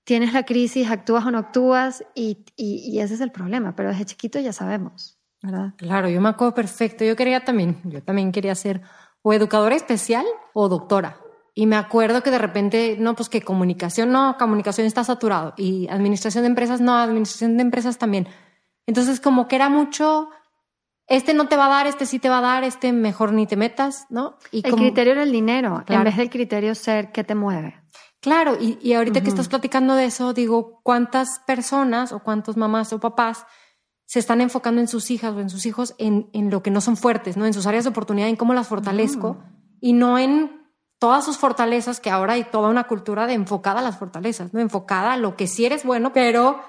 tienes 0.03 0.33
la 0.33 0.43
crisis, 0.43 0.89
actúas 0.89 1.25
o 1.25 1.31
no 1.31 1.37
actúas 1.37 2.03
y, 2.15 2.45
y, 2.55 2.99
ese 2.99 3.13
es 3.13 3.21
el 3.21 3.31
problema, 3.31 3.75
pero 3.75 3.89
desde 3.89 4.05
chiquito 4.05 4.39
ya 4.39 4.53
sabemos, 4.53 5.19
¿verdad? 5.41 5.73
Claro, 5.77 6.09
yo 6.09 6.21
me 6.21 6.29
acuerdo 6.29 6.53
perfecto, 6.53 7.03
yo 7.03 7.15
quería 7.15 7.43
también, 7.43 7.77
yo 7.85 8.01
también 8.03 8.31
quería 8.31 8.55
ser 8.55 8.81
o 9.21 9.33
educadora 9.33 9.75
especial 9.75 10.25
o 10.53 10.69
doctora. 10.69 11.17
Y 11.55 11.67
me 11.67 11.75
acuerdo 11.75 12.23
que 12.23 12.31
de 12.31 12.39
repente, 12.39 12.97
no, 12.99 13.15
pues 13.15 13.29
que 13.29 13.41
comunicación, 13.41 14.11
no, 14.11 14.37
comunicación 14.39 14.87
está 14.87 15.03
saturado. 15.03 15.53
Y 15.55 15.87
administración 15.87 16.43
de 16.43 16.47
empresas, 16.47 16.81
no, 16.81 16.97
administración 16.97 17.57
de 17.57 17.61
empresas 17.61 17.99
también. 17.99 18.27
Entonces, 18.87 19.21
como 19.21 19.47
que 19.47 19.55
era 19.55 19.69
mucho, 19.69 20.29
este 21.07 21.35
no 21.35 21.47
te 21.47 21.55
va 21.55 21.67
a 21.67 21.69
dar, 21.69 21.87
este 21.87 22.07
sí 22.07 22.17
te 22.17 22.27
va 22.27 22.39
a 22.39 22.41
dar, 22.41 22.63
este 22.63 22.91
mejor 22.91 23.33
ni 23.33 23.45
te 23.45 23.55
metas, 23.55 24.07
¿no? 24.09 24.37
Y 24.51 24.67
el 24.67 24.75
criterio 24.75 25.13
era 25.13 25.23
el 25.23 25.31
dinero, 25.31 25.83
en 25.87 26.03
vez 26.03 26.17
del 26.17 26.31
criterio 26.31 26.73
ser 26.73 27.11
qué 27.11 27.23
te 27.23 27.35
mueve. 27.35 27.79
Claro, 28.23 28.55
y, 28.57 28.79
y 28.81 28.93
ahorita 28.93 29.21
que 29.21 29.27
estás 29.27 29.49
platicando 29.49 29.95
de 29.95 30.05
eso, 30.05 30.31
digo, 30.31 30.79
¿cuántas 30.81 31.39
personas 31.45 32.13
o 32.13 32.19
cuántos 32.19 32.55
mamás 32.55 32.93
o 32.93 32.99
papás 33.01 33.45
se 34.05 34.19
están 34.19 34.39
enfocando 34.39 34.79
en 34.79 34.87
sus 34.87 35.11
hijas 35.11 35.33
o 35.33 35.41
en 35.41 35.49
sus 35.49 35.65
hijos 35.65 35.93
en, 35.97 36.29
en 36.31 36.49
lo 36.49 36.63
que 36.63 36.71
no 36.71 36.79
son 36.79 36.95
fuertes, 36.95 37.35
¿no? 37.35 37.45
En 37.45 37.53
sus 37.53 37.67
áreas 37.67 37.83
de 37.83 37.89
oportunidad, 37.89 38.29
en 38.29 38.37
cómo 38.37 38.53
las 38.53 38.69
fortalezco 38.69 39.43
y 39.81 39.91
no 39.91 40.17
en 40.17 40.69
todas 40.99 41.25
sus 41.25 41.37
fortalezas, 41.37 41.99
que 41.99 42.11
ahora 42.11 42.33
hay 42.33 42.45
toda 42.45 42.69
una 42.69 42.85
cultura 42.85 43.27
de 43.27 43.33
enfocada 43.33 43.81
a 43.81 43.83
las 43.83 43.97
fortalezas, 43.97 44.53
¿no? 44.53 44.61
Enfocada 44.61 45.11
a 45.11 45.17
lo 45.17 45.35
que 45.35 45.47
sí 45.47 45.65
eres 45.65 45.83
bueno, 45.83 46.13
pero 46.13 46.61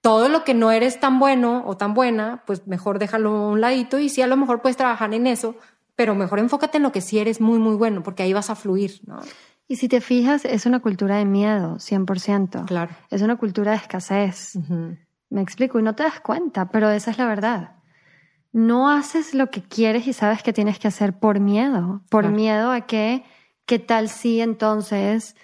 todo 0.00 0.28
lo 0.28 0.42
que 0.42 0.54
no 0.54 0.72
eres 0.72 0.98
tan 0.98 1.20
bueno 1.20 1.62
o 1.64 1.76
tan 1.76 1.94
buena, 1.94 2.42
pues 2.44 2.66
mejor 2.66 2.98
déjalo 2.98 3.30
a 3.30 3.48
un 3.50 3.60
ladito 3.60 4.00
y 4.00 4.08
sí 4.08 4.20
a 4.20 4.26
lo 4.26 4.36
mejor 4.36 4.62
puedes 4.62 4.76
trabajar 4.76 5.14
en 5.14 5.28
eso, 5.28 5.54
pero 5.94 6.16
mejor 6.16 6.40
enfócate 6.40 6.78
en 6.78 6.82
lo 6.82 6.90
que 6.90 7.02
sí 7.02 7.20
eres 7.20 7.40
muy, 7.40 7.60
muy 7.60 7.76
bueno, 7.76 8.02
porque 8.02 8.24
ahí 8.24 8.32
vas 8.32 8.50
a 8.50 8.56
fluir, 8.56 9.00
¿no? 9.06 9.20
Y 9.68 9.76
si 9.76 9.88
te 9.88 10.00
fijas, 10.00 10.46
es 10.46 10.64
una 10.64 10.80
cultura 10.80 11.16
de 11.16 11.26
miedo, 11.26 11.76
100%. 11.78 12.64
Claro. 12.64 12.90
Es 13.10 13.20
una 13.20 13.36
cultura 13.36 13.72
de 13.72 13.76
escasez. 13.76 14.58
Me 15.28 15.42
explico, 15.42 15.78
y 15.78 15.82
no 15.82 15.94
te 15.94 16.04
das 16.04 16.20
cuenta, 16.20 16.70
pero 16.70 16.88
esa 16.88 17.10
es 17.10 17.18
la 17.18 17.26
verdad. 17.26 17.76
No 18.50 18.88
haces 18.88 19.34
lo 19.34 19.50
que 19.50 19.62
quieres 19.62 20.06
y 20.06 20.14
sabes 20.14 20.42
que 20.42 20.54
tienes 20.54 20.78
que 20.78 20.88
hacer 20.88 21.18
por 21.18 21.38
miedo. 21.38 22.00
Por 22.08 22.30
miedo 22.30 22.72
a 22.72 22.86
que, 22.86 23.24
¿qué 23.66 23.78
tal 23.78 24.08
si 24.08 24.40
entonces 24.40 25.36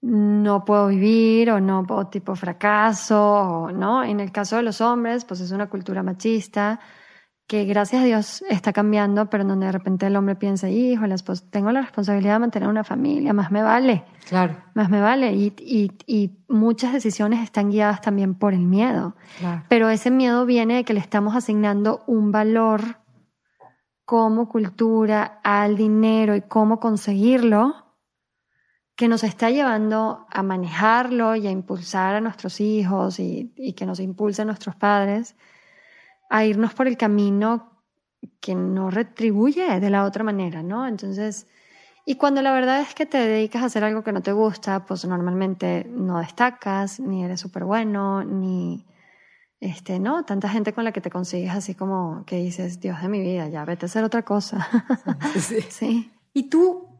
no 0.00 0.64
puedo 0.64 0.86
vivir 0.86 1.50
o 1.50 1.60
no, 1.60 1.84
o 1.88 2.06
tipo 2.06 2.36
fracaso, 2.36 3.20
o, 3.20 3.72
¿no? 3.72 4.04
En 4.04 4.20
el 4.20 4.30
caso 4.30 4.54
de 4.56 4.62
los 4.62 4.80
hombres, 4.80 5.24
pues 5.24 5.40
es 5.40 5.50
una 5.50 5.68
cultura 5.68 6.04
machista 6.04 6.78
que 7.46 7.64
gracias 7.66 8.02
a 8.02 8.04
Dios 8.06 8.44
está 8.48 8.72
cambiando, 8.72 9.28
pero 9.28 9.44
donde 9.44 9.66
de 9.66 9.72
repente 9.72 10.06
el 10.06 10.16
hombre 10.16 10.34
piensa, 10.34 10.70
hijo, 10.70 11.04
tengo 11.50 11.72
la 11.72 11.82
responsabilidad 11.82 12.34
de 12.34 12.38
mantener 12.38 12.68
una 12.68 12.84
familia, 12.84 13.34
más 13.34 13.50
me 13.50 13.62
vale. 13.62 14.04
Claro. 14.28 14.56
Más 14.74 14.88
me 14.88 15.00
vale. 15.00 15.34
Y, 15.34 15.52
y, 15.58 15.92
y 16.06 16.38
muchas 16.48 16.94
decisiones 16.94 17.42
están 17.42 17.70
guiadas 17.70 18.00
también 18.00 18.34
por 18.34 18.54
el 18.54 18.64
miedo. 18.66 19.14
Pero 19.68 19.90
ese 19.90 20.10
miedo 20.10 20.46
viene 20.46 20.76
de 20.76 20.84
que 20.84 20.94
le 20.94 21.00
estamos 21.00 21.36
asignando 21.36 22.02
un 22.06 22.32
valor 22.32 22.98
como 24.06 24.48
cultura 24.48 25.40
al 25.42 25.76
dinero 25.76 26.34
y 26.36 26.42
cómo 26.42 26.80
conseguirlo, 26.80 27.74
que 28.96 29.08
nos 29.08 29.24
está 29.24 29.50
llevando 29.50 30.26
a 30.30 30.42
manejarlo 30.42 31.36
y 31.36 31.46
a 31.46 31.50
impulsar 31.50 32.14
a 32.14 32.20
nuestros 32.20 32.60
hijos 32.60 33.18
y, 33.18 33.52
y 33.56 33.72
que 33.72 33.86
nos 33.86 34.00
impulse 34.00 34.42
a 34.42 34.44
nuestros 34.44 34.76
padres 34.76 35.36
a 36.30 36.44
irnos 36.44 36.74
por 36.74 36.86
el 36.86 36.96
camino 36.96 37.70
que 38.40 38.54
no 38.54 38.90
retribuye 38.90 39.80
de 39.80 39.90
la 39.90 40.04
otra 40.04 40.24
manera, 40.24 40.62
¿no? 40.62 40.86
Entonces, 40.86 41.46
y 42.06 42.16
cuando 42.16 42.42
la 42.42 42.52
verdad 42.52 42.80
es 42.80 42.94
que 42.94 43.06
te 43.06 43.18
dedicas 43.18 43.62
a 43.62 43.66
hacer 43.66 43.84
algo 43.84 44.02
que 44.02 44.12
no 44.12 44.22
te 44.22 44.32
gusta, 44.32 44.84
pues 44.84 45.04
normalmente 45.04 45.86
no 45.88 46.18
destacas, 46.18 47.00
ni 47.00 47.24
eres 47.24 47.40
súper 47.40 47.64
bueno, 47.64 48.22
ni, 48.24 48.86
este, 49.60 49.98
¿no? 49.98 50.24
Tanta 50.24 50.48
gente 50.50 50.74
con 50.74 50.84
la 50.84 50.92
que 50.92 51.00
te 51.00 51.10
consigues 51.10 51.52
así 51.52 51.74
como 51.74 52.24
que 52.26 52.36
dices, 52.36 52.80
Dios 52.80 53.00
de 53.00 53.08
mi 53.08 53.20
vida, 53.20 53.48
ya 53.48 53.64
vete 53.64 53.86
a 53.86 53.88
hacer 53.88 54.04
otra 54.04 54.22
cosa. 54.22 54.68
Sí. 55.40 55.62
sí. 55.62 56.12
Y 56.34 56.50
tú, 56.50 56.93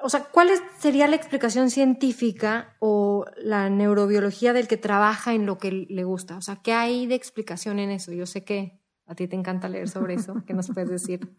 o 0.00 0.08
sea, 0.08 0.24
¿cuál 0.24 0.48
sería 0.78 1.08
la 1.08 1.16
explicación 1.16 1.70
científica 1.70 2.76
o 2.78 3.24
la 3.36 3.68
neurobiología 3.68 4.52
del 4.52 4.68
que 4.68 4.76
trabaja 4.76 5.34
en 5.34 5.44
lo 5.44 5.58
que 5.58 5.86
le 5.88 6.04
gusta? 6.04 6.36
O 6.36 6.40
sea, 6.40 6.56
¿qué 6.56 6.72
hay 6.72 7.06
de 7.06 7.16
explicación 7.16 7.78
en 7.78 7.90
eso? 7.90 8.12
Yo 8.12 8.26
sé 8.26 8.44
que 8.44 8.80
a 9.06 9.14
ti 9.14 9.26
te 9.26 9.36
encanta 9.36 9.68
leer 9.68 9.88
sobre 9.88 10.14
eso. 10.14 10.34
¿Qué 10.46 10.54
nos 10.54 10.68
puedes 10.68 10.90
decir? 10.90 11.34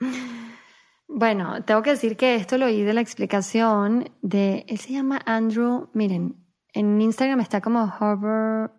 Bueno, 1.08 1.64
tengo 1.64 1.82
que 1.82 1.90
decir 1.92 2.18
que 2.18 2.36
esto 2.36 2.58
lo 2.58 2.68
oí 2.68 2.84
de 2.84 2.94
la 2.94 3.02
explicación 3.02 4.12
de, 4.22 4.64
él 4.68 4.78
se 4.78 4.94
llama 4.94 5.20
Andrew, 5.26 5.90
miren, 5.94 6.36
en 6.72 7.02
Instagram 7.02 7.40
está 7.40 7.62
como 7.62 7.84
Hover, 7.84 8.72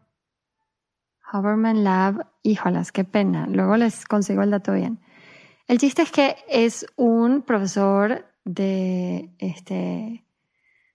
Hoverman 1.33 1.83
Lab, 1.83 2.27
híjolas, 2.43 2.93
qué 2.93 3.05
pena, 3.05 3.49
luego 3.49 3.77
les 3.77 4.05
consigo 4.05 4.43
el 4.43 4.53
dato 4.53 4.73
bien. 4.73 5.01
El 5.66 5.79
chiste 5.79 6.03
es 6.03 6.12
que 6.12 6.37
es 6.49 6.87
un 6.97 7.43
profesor 7.43 8.30
de 8.44 9.31
este, 9.38 10.24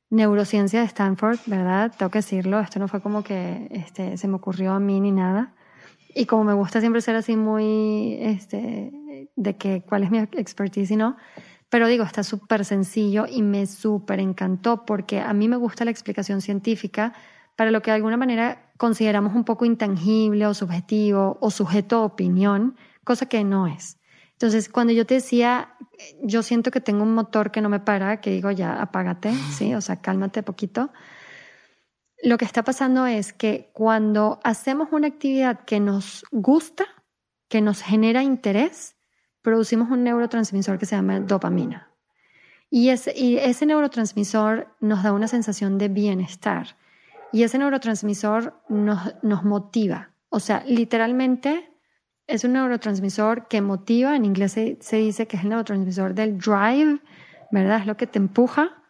neurociencia 0.10 0.80
de 0.80 0.86
Stanford, 0.86 1.40
¿verdad? 1.46 1.94
Tengo 1.98 2.10
que 2.12 2.20
decirlo, 2.20 2.60
esto 2.60 2.80
no 2.80 2.88
fue 2.88 3.02
como 3.02 3.24
que 3.24 3.68
este, 3.72 4.18
se 4.18 4.28
me 4.28 4.36
ocurrió 4.36 4.74
a 4.74 4.80
mí 4.80 5.00
ni 5.00 5.12
nada. 5.12 5.54
Y 6.14 6.26
como 6.26 6.46
me 6.46 6.54
gusta 6.54 6.80
siempre 6.80 7.02
ser 7.02 7.16
así 7.16 7.36
muy, 7.36 8.18
este, 8.22 9.30
de 9.36 9.58
que 9.58 9.82
cuál 9.82 10.04
es 10.04 10.12
mi 10.12 10.20
expertise 10.20 10.92
y 10.92 10.96
no, 10.96 11.18
pero 11.70 11.88
digo, 11.88 12.04
está 12.04 12.24
súper 12.24 12.64
sencillo 12.64 13.26
y 13.30 13.42
me 13.42 13.66
súper 13.66 14.20
encantó 14.20 14.86
porque 14.86 15.20
a 15.20 15.34
mí 15.34 15.50
me 15.50 15.58
gusta 15.58 15.84
la 15.84 15.92
explicación 15.92 16.42
científica 16.42 17.14
para 17.56 17.72
lo 17.72 17.82
que 17.82 17.92
de 17.92 17.96
alguna 17.96 18.18
manera 18.18 18.72
consideramos 18.78 19.36
un 19.36 19.44
poco 19.44 19.66
intangible 19.66 20.46
o 20.46 20.54
subjetivo 20.54 21.38
o 21.42 21.52
sujeto 21.52 21.98
a 21.98 22.06
opinión, 22.06 22.76
cosa 23.04 23.26
que 23.26 23.44
no 23.44 23.68
es. 23.68 23.98
Entonces, 24.46 24.70
cuando 24.70 24.94
yo 24.94 25.08
te 25.08 25.16
decía, 25.16 25.76
yo 26.22 26.44
siento 26.44 26.70
que 26.70 26.80
tengo 26.80 27.02
un 27.02 27.16
motor 27.16 27.50
que 27.50 27.62
no 27.62 27.70
me 27.70 27.80
para, 27.80 28.22
que 28.22 28.30
digo, 28.30 28.52
ya, 28.52 28.80
apágate, 28.80 29.34
¿sí? 29.58 29.74
O 29.74 29.82
sea, 29.82 30.04
cálmate 30.04 30.44
poquito. 30.44 30.92
Lo 32.22 32.38
que 32.38 32.46
está 32.46 32.62
pasando 32.62 33.08
es 33.08 33.34
que 33.34 33.72
cuando 33.74 34.40
hacemos 34.44 34.90
una 34.92 35.08
actividad 35.08 35.62
que 35.66 35.80
nos 35.80 36.24
gusta, 36.32 36.86
que 37.50 37.60
nos 37.60 37.82
genera 37.82 38.22
interés, 38.22 38.96
producimos 39.42 39.90
un 39.90 40.04
neurotransmisor 40.04 40.78
que 40.78 40.86
se 40.86 40.96
llama 40.96 41.20
dopamina. 41.22 41.90
Y 42.70 42.90
ese, 42.90 43.18
y 43.18 43.38
ese 43.38 43.66
neurotransmisor 43.66 44.68
nos 44.80 45.02
da 45.02 45.12
una 45.12 45.28
sensación 45.28 45.80
de 45.80 45.88
bienestar. 45.88 46.78
Y 47.32 47.42
ese 47.42 47.58
neurotransmisor 47.58 48.62
nos, 48.70 49.16
nos 49.24 49.44
motiva. 49.44 50.12
O 50.30 50.40
sea, 50.40 50.64
literalmente 50.68 51.75
es 52.28 52.44
un 52.44 52.54
neurotransmisor 52.54 53.48
que 53.48 53.62
motiva, 53.62 54.16
en 54.16 54.26
inglés 54.26 54.54
se, 54.54 54.96
dice 54.98 55.28
que 55.28 55.38
es 55.38 55.44
el 55.44 55.50
neurotransmisor 55.50 56.14
del 56.14 56.38
drive, 56.38 57.00
¿verdad? 57.52 57.82
Es 57.82 57.86
lo 57.86 57.98
que 57.98 58.08
te 58.08 58.20
empuja, 58.20 58.84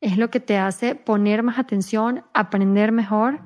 es 0.00 0.18
lo 0.18 0.30
que 0.30 0.40
te 0.40 0.58
hace 0.58 0.94
poner 0.94 1.42
más 1.42 1.58
atención, 1.58 2.24
aprender 2.34 2.92
mejor 2.92 3.40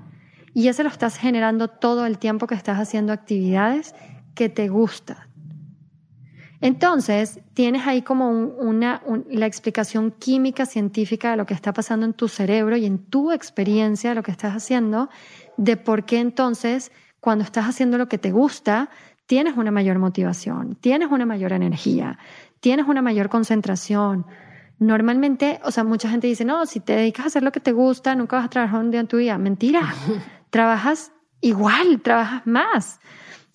y 0.52 0.68
eso 0.68 0.82
lo 0.82 0.88
estás 0.88 1.16
generando 1.16 1.68
todo 1.68 2.06
el 2.06 2.18
tiempo 2.18 2.46
que 2.46 2.56
estás 2.56 2.78
haciendo 2.78 3.12
actividades 3.12 3.94
que 4.34 4.48
te 4.48 4.68
gustan. 4.68 5.30
Entonces, 6.62 7.40
tienes 7.54 7.86
ahí 7.86 8.02
como 8.02 8.30
una, 8.30 9.02
la 9.30 9.46
explicación 9.46 10.10
química, 10.10 10.66
científica 10.66 11.30
de 11.30 11.38
lo 11.38 11.46
que 11.46 11.54
está 11.54 11.72
pasando 11.72 12.04
en 12.04 12.12
tu 12.12 12.28
cerebro 12.28 12.76
y 12.76 12.84
en 12.84 12.98
tu 12.98 13.32
experiencia 13.32 14.10
de 14.10 14.16
lo 14.16 14.22
que 14.22 14.30
estás 14.30 14.54
haciendo, 14.54 15.08
de 15.56 15.78
por 15.78 16.04
qué 16.04 16.18
entonces, 16.18 16.92
cuando 17.20 17.44
estás 17.44 17.64
haciendo 17.64 17.96
lo 17.96 18.08
que 18.08 18.18
te 18.18 18.30
gusta, 18.30 18.90
tienes 19.30 19.56
una 19.56 19.70
mayor 19.70 20.00
motivación, 20.00 20.74
tienes 20.74 21.08
una 21.08 21.24
mayor 21.24 21.52
energía, 21.52 22.18
tienes 22.58 22.88
una 22.88 23.00
mayor 23.00 23.28
concentración. 23.28 24.26
Normalmente, 24.80 25.60
o 25.62 25.70
sea, 25.70 25.84
mucha 25.84 26.10
gente 26.10 26.26
dice, 26.26 26.44
no, 26.44 26.66
si 26.66 26.80
te 26.80 26.94
dedicas 26.94 27.26
a 27.26 27.28
hacer 27.28 27.44
lo 27.44 27.52
que 27.52 27.60
te 27.60 27.70
gusta, 27.70 28.16
nunca 28.16 28.34
vas 28.34 28.46
a 28.46 28.50
trabajar 28.50 28.80
un 28.80 28.90
día 28.90 28.98
en 28.98 29.06
tu 29.06 29.18
vida. 29.18 29.38
Mentira, 29.38 29.94
trabajas 30.50 31.12
igual, 31.40 32.00
trabajas 32.02 32.44
más. 32.44 32.98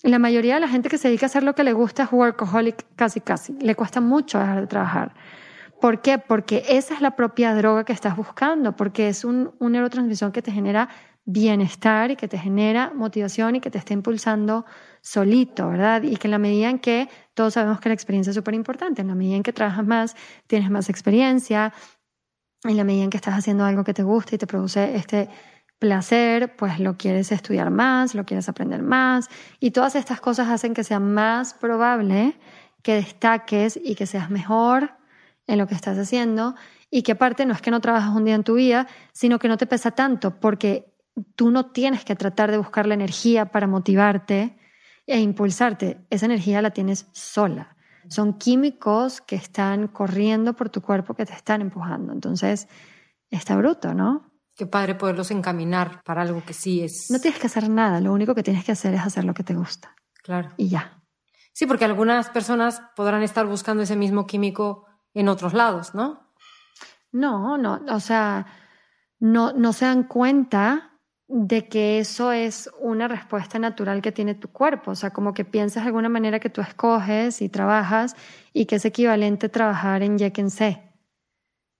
La 0.02 0.18
mayoría 0.18 0.54
de 0.54 0.60
la 0.60 0.68
gente 0.68 0.88
que 0.88 0.96
se 0.96 1.08
dedica 1.08 1.26
a 1.26 1.28
hacer 1.28 1.42
lo 1.42 1.54
que 1.54 1.62
le 1.62 1.74
gusta 1.74 2.04
es 2.04 2.08
workaholic 2.10 2.86
casi 2.96 3.20
casi. 3.20 3.52
Le 3.60 3.74
cuesta 3.74 4.00
mucho 4.00 4.38
dejar 4.38 4.62
de 4.62 4.66
trabajar. 4.68 5.12
¿Por 5.78 6.00
qué? 6.00 6.16
Porque 6.16 6.64
esa 6.70 6.94
es 6.94 7.02
la 7.02 7.16
propia 7.16 7.54
droga 7.54 7.84
que 7.84 7.92
estás 7.92 8.16
buscando, 8.16 8.74
porque 8.74 9.10
es 9.10 9.26
un, 9.26 9.52
un 9.58 9.72
neurotransmisión 9.72 10.32
que 10.32 10.40
te 10.40 10.52
genera 10.52 10.88
bienestar 11.26 12.12
y 12.12 12.16
que 12.16 12.28
te 12.28 12.38
genera 12.38 12.92
motivación 12.94 13.56
y 13.56 13.60
que 13.60 13.70
te 13.70 13.78
está 13.78 13.92
impulsando 13.92 14.64
solito, 15.02 15.68
¿verdad? 15.68 16.04
Y 16.04 16.16
que 16.16 16.28
en 16.28 16.30
la 16.30 16.38
medida 16.38 16.70
en 16.70 16.78
que 16.78 17.08
todos 17.34 17.54
sabemos 17.54 17.80
que 17.80 17.88
la 17.88 17.94
experiencia 17.94 18.30
es 18.30 18.36
súper 18.36 18.54
importante, 18.54 19.02
en 19.02 19.08
la 19.08 19.16
medida 19.16 19.36
en 19.36 19.42
que 19.42 19.52
trabajas 19.52 19.84
más, 19.84 20.16
tienes 20.46 20.70
más 20.70 20.88
experiencia, 20.88 21.74
en 22.62 22.76
la 22.76 22.84
medida 22.84 23.04
en 23.04 23.10
que 23.10 23.16
estás 23.16 23.34
haciendo 23.34 23.64
algo 23.64 23.84
que 23.84 23.92
te 23.92 24.04
gusta 24.04 24.36
y 24.36 24.38
te 24.38 24.46
produce 24.46 24.96
este 24.96 25.28
placer, 25.78 26.54
pues 26.56 26.78
lo 26.78 26.96
quieres 26.96 27.32
estudiar 27.32 27.70
más, 27.70 28.14
lo 28.14 28.24
quieres 28.24 28.48
aprender 28.48 28.82
más 28.82 29.28
y 29.60 29.72
todas 29.72 29.96
estas 29.96 30.20
cosas 30.20 30.48
hacen 30.48 30.74
que 30.74 30.84
sea 30.84 31.00
más 31.00 31.54
probable 31.54 32.38
que 32.82 32.94
destaques 32.94 33.78
y 33.82 33.96
que 33.96 34.06
seas 34.06 34.30
mejor 34.30 34.92
en 35.48 35.58
lo 35.58 35.66
que 35.66 35.74
estás 35.74 35.98
haciendo 35.98 36.54
y 36.88 37.02
que 37.02 37.12
aparte 37.12 37.44
no 37.46 37.52
es 37.52 37.60
que 37.60 37.70
no 37.70 37.80
trabajas 37.80 38.14
un 38.14 38.24
día 38.24 38.36
en 38.36 38.44
tu 38.44 38.54
vida, 38.54 38.86
sino 39.12 39.38
que 39.38 39.48
no 39.48 39.56
te 39.56 39.66
pesa 39.66 39.90
tanto 39.90 40.40
porque 40.40 40.95
tú 41.34 41.50
no 41.50 41.70
tienes 41.70 42.04
que 42.04 42.16
tratar 42.16 42.50
de 42.50 42.58
buscar 42.58 42.86
la 42.86 42.94
energía 42.94 43.46
para 43.46 43.66
motivarte 43.66 44.58
e 45.06 45.20
impulsarte. 45.20 46.06
Esa 46.10 46.26
energía 46.26 46.62
la 46.62 46.70
tienes 46.70 47.06
sola. 47.12 47.76
Son 48.08 48.34
químicos 48.34 49.20
que 49.20 49.36
están 49.36 49.88
corriendo 49.88 50.54
por 50.54 50.70
tu 50.70 50.80
cuerpo 50.80 51.14
que 51.14 51.26
te 51.26 51.32
están 51.32 51.60
empujando. 51.60 52.12
Entonces, 52.12 52.68
está 53.30 53.56
bruto, 53.56 53.94
¿no? 53.94 54.30
Qué 54.54 54.66
padre 54.66 54.94
poderlos 54.94 55.30
encaminar 55.30 56.02
para 56.04 56.22
algo 56.22 56.42
que 56.44 56.54
sí 56.54 56.82
es. 56.82 57.08
No 57.10 57.18
tienes 57.20 57.40
que 57.40 57.46
hacer 57.46 57.68
nada, 57.68 58.00
lo 58.00 58.12
único 58.12 58.34
que 58.34 58.42
tienes 58.42 58.64
que 58.64 58.72
hacer 58.72 58.94
es 58.94 59.00
hacer 59.00 59.24
lo 59.24 59.34
que 59.34 59.42
te 59.42 59.54
gusta. 59.54 59.94
Claro. 60.22 60.50
Y 60.56 60.68
ya. 60.68 61.02
Sí, 61.52 61.66
porque 61.66 61.84
algunas 61.84 62.30
personas 62.30 62.82
podrán 62.94 63.22
estar 63.22 63.46
buscando 63.46 63.82
ese 63.82 63.96
mismo 63.96 64.26
químico 64.26 64.86
en 65.14 65.28
otros 65.28 65.52
lados, 65.52 65.94
¿no? 65.94 66.32
No, 67.12 67.56
no, 67.56 67.80
o 67.88 68.00
sea, 68.00 68.46
no, 69.18 69.52
no 69.52 69.72
se 69.72 69.86
dan 69.86 70.04
cuenta 70.04 70.95
de 71.28 71.68
que 71.68 71.98
eso 71.98 72.30
es 72.32 72.70
una 72.80 73.08
respuesta 73.08 73.58
natural 73.58 74.00
que 74.00 74.12
tiene 74.12 74.34
tu 74.34 74.48
cuerpo, 74.48 74.92
o 74.92 74.94
sea, 74.94 75.10
como 75.10 75.34
que 75.34 75.44
piensas 75.44 75.82
de 75.82 75.88
alguna 75.88 76.08
manera 76.08 76.38
que 76.38 76.50
tú 76.50 76.60
escoges 76.60 77.42
y 77.42 77.48
trabajas 77.48 78.14
y 78.52 78.66
que 78.66 78.76
es 78.76 78.84
equivalente 78.84 79.46
a 79.46 79.48
trabajar 79.50 80.02
en 80.02 80.18
C. 80.50 80.82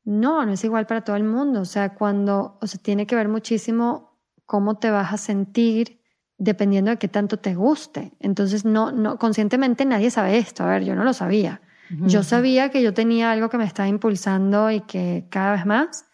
No, 0.06 0.46
no 0.46 0.52
es 0.52 0.64
igual 0.64 0.86
para 0.86 1.02
todo 1.02 1.16
el 1.16 1.24
mundo. 1.24 1.60
O 1.60 1.64
sea, 1.64 1.94
cuando, 1.94 2.58
o 2.60 2.66
sea, 2.66 2.80
tiene 2.80 3.06
que 3.06 3.16
ver 3.16 3.28
muchísimo 3.28 4.16
cómo 4.46 4.78
te 4.78 4.90
vas 4.90 5.12
a 5.12 5.16
sentir 5.16 6.00
dependiendo 6.38 6.92
de 6.92 6.96
qué 6.96 7.08
tanto 7.08 7.38
te 7.38 7.54
guste. 7.54 8.12
Entonces, 8.20 8.64
no, 8.64 8.92
no, 8.92 9.18
conscientemente 9.18 9.84
nadie 9.84 10.10
sabe 10.10 10.38
esto. 10.38 10.62
A 10.62 10.68
ver, 10.68 10.84
yo 10.84 10.94
no 10.94 11.04
lo 11.04 11.12
sabía. 11.12 11.60
Yo 11.88 12.24
sabía 12.24 12.70
que 12.70 12.82
yo 12.82 12.94
tenía 12.94 13.30
algo 13.30 13.48
que 13.48 13.58
me 13.58 13.64
estaba 13.64 13.88
impulsando 13.88 14.72
y 14.72 14.80
que 14.80 15.26
cada 15.30 15.52
vez 15.52 15.66
más, 15.66 16.06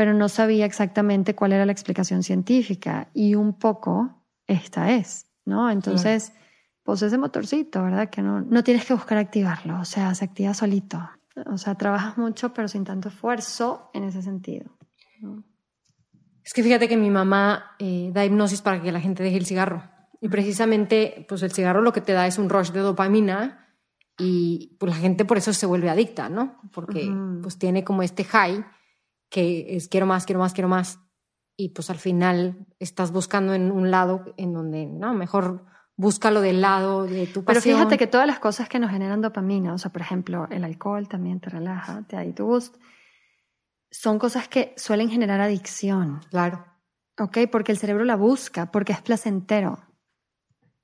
pero 0.00 0.14
no 0.14 0.30
sabía 0.30 0.64
exactamente 0.64 1.34
cuál 1.34 1.52
era 1.52 1.66
la 1.66 1.72
explicación 1.72 2.22
científica. 2.22 3.10
Y 3.12 3.34
un 3.34 3.58
poco 3.58 4.24
esta 4.46 4.92
es, 4.92 5.26
¿no? 5.44 5.70
Entonces, 5.70 6.32
pues 6.82 7.02
ese 7.02 7.18
motorcito, 7.18 7.82
¿verdad? 7.82 8.08
Que 8.08 8.22
no, 8.22 8.40
no 8.40 8.64
tienes 8.64 8.86
que 8.86 8.94
buscar 8.94 9.18
activarlo, 9.18 9.78
o 9.78 9.84
sea, 9.84 10.14
se 10.14 10.24
activa 10.24 10.54
solito. 10.54 11.06
O 11.52 11.58
sea, 11.58 11.74
trabajas 11.74 12.16
mucho, 12.16 12.54
pero 12.54 12.66
sin 12.66 12.82
tanto 12.82 13.10
esfuerzo 13.10 13.90
en 13.92 14.04
ese 14.04 14.22
sentido. 14.22 14.70
Es 16.42 16.54
que 16.54 16.62
fíjate 16.62 16.88
que 16.88 16.96
mi 16.96 17.10
mamá 17.10 17.76
eh, 17.78 18.08
da 18.14 18.24
hipnosis 18.24 18.62
para 18.62 18.80
que 18.80 18.92
la 18.92 19.02
gente 19.02 19.22
deje 19.22 19.36
el 19.36 19.44
cigarro. 19.44 19.82
Y 20.22 20.30
precisamente, 20.30 21.26
pues 21.28 21.42
el 21.42 21.52
cigarro 21.52 21.82
lo 21.82 21.92
que 21.92 22.00
te 22.00 22.14
da 22.14 22.26
es 22.26 22.38
un 22.38 22.48
rush 22.48 22.70
de 22.70 22.80
dopamina 22.80 23.68
y 24.18 24.78
pues 24.80 24.92
la 24.92 24.98
gente 24.98 25.26
por 25.26 25.36
eso 25.36 25.52
se 25.52 25.66
vuelve 25.66 25.90
adicta, 25.90 26.30
¿no? 26.30 26.58
Porque 26.72 27.06
pues 27.42 27.58
tiene 27.58 27.84
como 27.84 28.02
este 28.02 28.24
high 28.24 28.64
que 29.30 29.76
es 29.76 29.88
quiero 29.88 30.06
más, 30.06 30.26
quiero 30.26 30.40
más, 30.40 30.52
quiero 30.52 30.68
más. 30.68 31.00
Y 31.56 31.70
pues 31.70 31.88
al 31.90 31.98
final 31.98 32.66
estás 32.78 33.12
buscando 33.12 33.54
en 33.54 33.70
un 33.70 33.90
lado 33.90 34.34
en 34.36 34.52
donde, 34.52 34.86
no, 34.86 35.14
mejor 35.14 35.64
búscalo 35.96 36.40
del 36.40 36.62
lado 36.62 37.04
de 37.04 37.26
tu 37.26 37.44
pasión. 37.44 37.44
Pero 37.44 37.60
fíjate 37.60 37.98
que 37.98 38.06
todas 38.06 38.26
las 38.26 38.38
cosas 38.38 38.68
que 38.68 38.78
nos 38.78 38.90
generan 38.90 39.20
dopamina, 39.20 39.74
o 39.74 39.78
sea, 39.78 39.92
por 39.92 40.00
ejemplo, 40.00 40.48
el 40.50 40.64
alcohol 40.64 41.06
también 41.08 41.40
te 41.40 41.50
relaja, 41.50 42.02
te 42.08 42.16
da 42.16 42.34
tu 42.34 42.46
gusto, 42.46 42.78
son 43.90 44.18
cosas 44.18 44.48
que 44.48 44.72
suelen 44.76 45.10
generar 45.10 45.40
adicción. 45.40 46.20
Claro. 46.30 46.64
¿Ok? 47.18 47.38
Porque 47.52 47.72
el 47.72 47.78
cerebro 47.78 48.04
la 48.04 48.16
busca, 48.16 48.70
porque 48.70 48.92
es 48.92 49.02
placentero. 49.02 49.78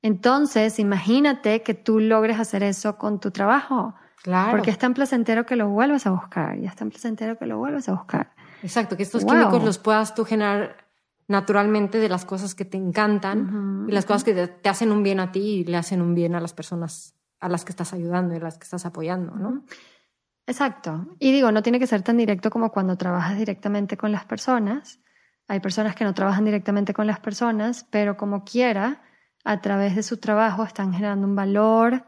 Entonces, 0.03 0.79
imagínate 0.79 1.63
que 1.63 1.73
tú 1.73 1.99
logres 1.99 2.39
hacer 2.39 2.63
eso 2.63 2.99
con 2.99 3.19
tu 3.19 3.31
trabajo. 3.31 3.95
Claro. 4.23 4.51
Porque 4.51 4.71
es 4.71 4.79
tan 4.79 4.93
placentero 4.93 5.47
que 5.47 5.57
lo 5.57 5.71
vuelvas 5.71 6.07
a 6.07 6.11
buscar 6.11 6.59
y 6.59 6.67
es 6.67 6.77
tan 6.77 6.91
placentero 6.91 7.39
que 7.39 7.47
lo 7.47 7.57
vuelvas 7.57 7.89
a 7.89 7.93
buscar. 7.93 8.36
Exacto, 8.63 8.97
que 8.97 9.03
estos 9.03 9.25
químicos 9.25 9.63
los 9.63 9.79
puedas 9.79 10.15
tú 10.15 10.25
generar 10.25 10.87
naturalmente 11.29 11.99
de 11.99 12.09
las 12.09 12.25
cosas 12.25 12.55
que 12.55 12.65
te 12.65 12.77
encantan 12.77 13.87
y 13.89 13.93
las 13.93 14.07
cosas 14.07 14.25
que 14.25 14.35
te, 14.35 14.69
hacen 14.69 14.93
un 14.93 15.03
bien 15.03 15.21
a 15.21 15.33
ti 15.33 15.41
y 15.41 15.65
le 15.65 15.77
hacen 15.77 16.01
un 16.01 16.15
bien 16.15 16.35
a 16.35 16.41
las 16.41 16.53
personas 16.53 17.15
a 17.41 17.49
las 17.49 17.65
que 17.65 17.71
estás 17.73 17.93
ayudando 17.93 18.35
y 18.35 18.39
a 18.39 18.41
las 18.41 18.59
que 18.59 18.65
estás 18.65 18.87
apoyando, 18.87 19.35
¿no? 19.35 19.65
Exacto. 20.47 21.07
Y 21.19 21.33
digo, 21.33 21.51
no 21.53 21.63
tiene 21.63 21.79
que 21.79 21.87
ser 21.87 22.03
tan 22.03 22.17
directo 22.17 22.51
como 22.51 22.71
cuando 22.71 22.97
trabajas 22.97 23.37
directamente 23.37 23.97
con 23.97 24.13
las 24.13 24.25
personas. 24.25 25.01
Hay 25.49 25.61
personas 25.61 25.95
que 25.95 26.05
no 26.05 26.15
trabajan 26.15 26.45
directamente 26.45 26.95
con 26.95 27.07
las 27.07 27.21
personas, 27.21 27.87
pero 27.91 28.17
como 28.17 28.45
quiera, 28.45 29.03
a 29.45 29.61
través 29.61 29.97
de 29.97 30.03
su 30.03 30.17
trabajo 30.17 30.65
están 30.65 30.93
generando 30.93 31.27
un 31.27 31.37
valor 31.37 32.05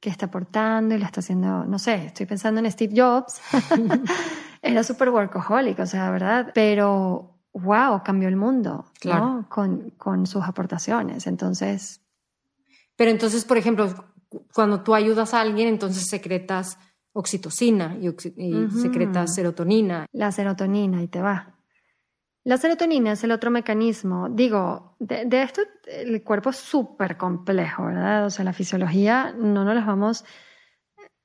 que 0.00 0.10
está 0.10 0.26
aportando 0.26 0.94
y 0.94 0.98
le 0.98 1.04
está 1.04 1.20
haciendo, 1.20 1.64
no 1.64 1.78
sé, 1.78 2.06
estoy 2.06 2.26
pensando 2.26 2.60
en 2.60 2.70
Steve 2.70 2.94
Jobs. 2.96 3.40
Era 4.62 4.84
súper 4.84 5.10
workaholic, 5.10 5.80
o 5.80 5.86
sea, 5.86 6.10
¿verdad? 6.10 6.52
Pero 6.54 7.40
wow, 7.52 8.02
cambió 8.04 8.28
el 8.28 8.36
mundo, 8.36 8.86
¿no? 9.04 9.46
Con, 9.48 9.90
con 9.90 10.26
sus 10.26 10.44
aportaciones. 10.44 11.26
Entonces. 11.26 12.00
Pero 12.96 13.10
entonces, 13.10 13.44
por 13.44 13.58
ejemplo, 13.58 13.92
cuando 14.54 14.82
tú 14.82 14.94
ayudas 14.94 15.34
a 15.34 15.40
alguien, 15.40 15.68
entonces 15.68 16.08
secretas 16.08 16.78
oxitocina 17.12 17.96
y, 18.00 18.10
secretas 18.80 19.34
serotonina. 19.34 20.06
La 20.12 20.32
serotonina 20.32 21.02
y 21.02 21.08
te 21.08 21.20
va. 21.20 21.56
La 22.44 22.56
serotonina 22.56 23.12
es 23.12 23.22
el 23.24 23.32
otro 23.32 23.50
mecanismo. 23.50 24.28
Digo, 24.28 24.96
de, 24.98 25.26
de 25.26 25.42
esto 25.42 25.62
el 25.86 26.22
cuerpo 26.22 26.50
es 26.50 26.56
súper 26.56 27.16
complejo, 27.16 27.84
¿verdad? 27.86 28.26
O 28.26 28.30
sea, 28.30 28.44
la 28.44 28.52
fisiología 28.52 29.34
no 29.36 29.64
nos 29.64 29.74
las 29.74 29.86
vamos 29.86 30.24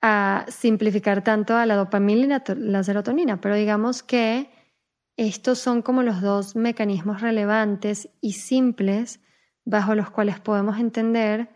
a 0.01 0.45
simplificar 0.49 1.23
tanto 1.23 1.55
a 1.55 1.65
la 1.65 1.75
dopamina 1.75 2.43
y 2.47 2.55
la 2.55 2.83
serotonina, 2.83 3.41
pero 3.41 3.55
digamos 3.55 4.03
que 4.03 4.49
estos 5.15 5.57
son 5.57 5.81
como 5.81 6.03
los 6.03 6.21
dos 6.21 6.55
mecanismos 6.55 7.21
relevantes 7.21 8.09
y 8.21 8.33
simples 8.33 9.19
bajo 9.65 9.95
los 9.95 10.09
cuales 10.11 10.39
podemos 10.39 10.79
entender 10.79 11.49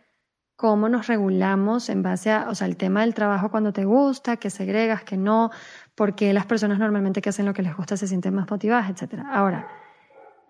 cómo 0.56 0.90
nos 0.90 1.08
regulamos 1.08 1.90
en 1.90 2.04
base 2.04 2.32
a, 2.32 2.50
o 2.50 2.56
sea, 2.56 2.68
el 2.68 2.78
tema 2.78 3.02
del 3.02 3.14
trabajo 3.14 3.50
cuando 3.50 3.72
te 3.74 3.86
gusta, 3.86 4.38
que 4.38 4.50
segregas, 4.50 5.04
que 5.04 5.18
no, 5.18 5.52
porque 5.96 6.34
las 6.34 6.46
personas 6.46 6.80
normalmente 6.80 7.22
que 7.22 7.30
hacen 7.30 7.46
lo 7.46 7.54
que 7.54 7.62
les 7.62 7.76
gusta 7.76 7.98
se 7.98 8.08
sienten 8.08 8.34
más 8.34 8.50
motivadas, 8.50 8.90
etc. 8.90 9.24
Ahora, 9.32 9.68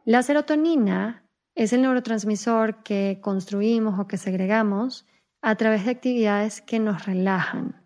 la 0.06 0.24
serotonina 0.24 1.24
es 1.56 1.74
el 1.74 1.82
neurotransmisor 1.82 2.84
que 2.84 3.20
construimos 3.22 4.00
o 4.00 4.08
que 4.08 4.18
segregamos 4.18 5.06
a 5.42 5.56
través 5.56 5.86
de 5.86 5.92
actividades 5.92 6.62
que 6.62 6.80
nos 6.80 7.06
relajan 7.06 7.81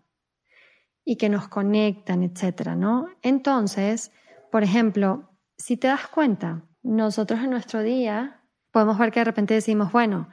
y 1.08 1.16
que 1.16 1.28
nos 1.28 1.46
conectan, 1.48 2.24
etc. 2.24 2.74
¿no? 2.76 3.08
Entonces, 3.22 4.10
por 4.50 4.64
ejemplo, 4.64 5.30
si 5.56 5.76
te 5.76 5.86
das 5.86 6.08
cuenta, 6.08 6.64
nosotros 6.82 7.40
en 7.40 7.50
nuestro 7.50 7.80
día 7.82 8.42
podemos 8.72 8.98
ver 8.98 9.12
que 9.12 9.20
de 9.20 9.24
repente 9.24 9.54
decimos, 9.54 9.92
bueno, 9.92 10.28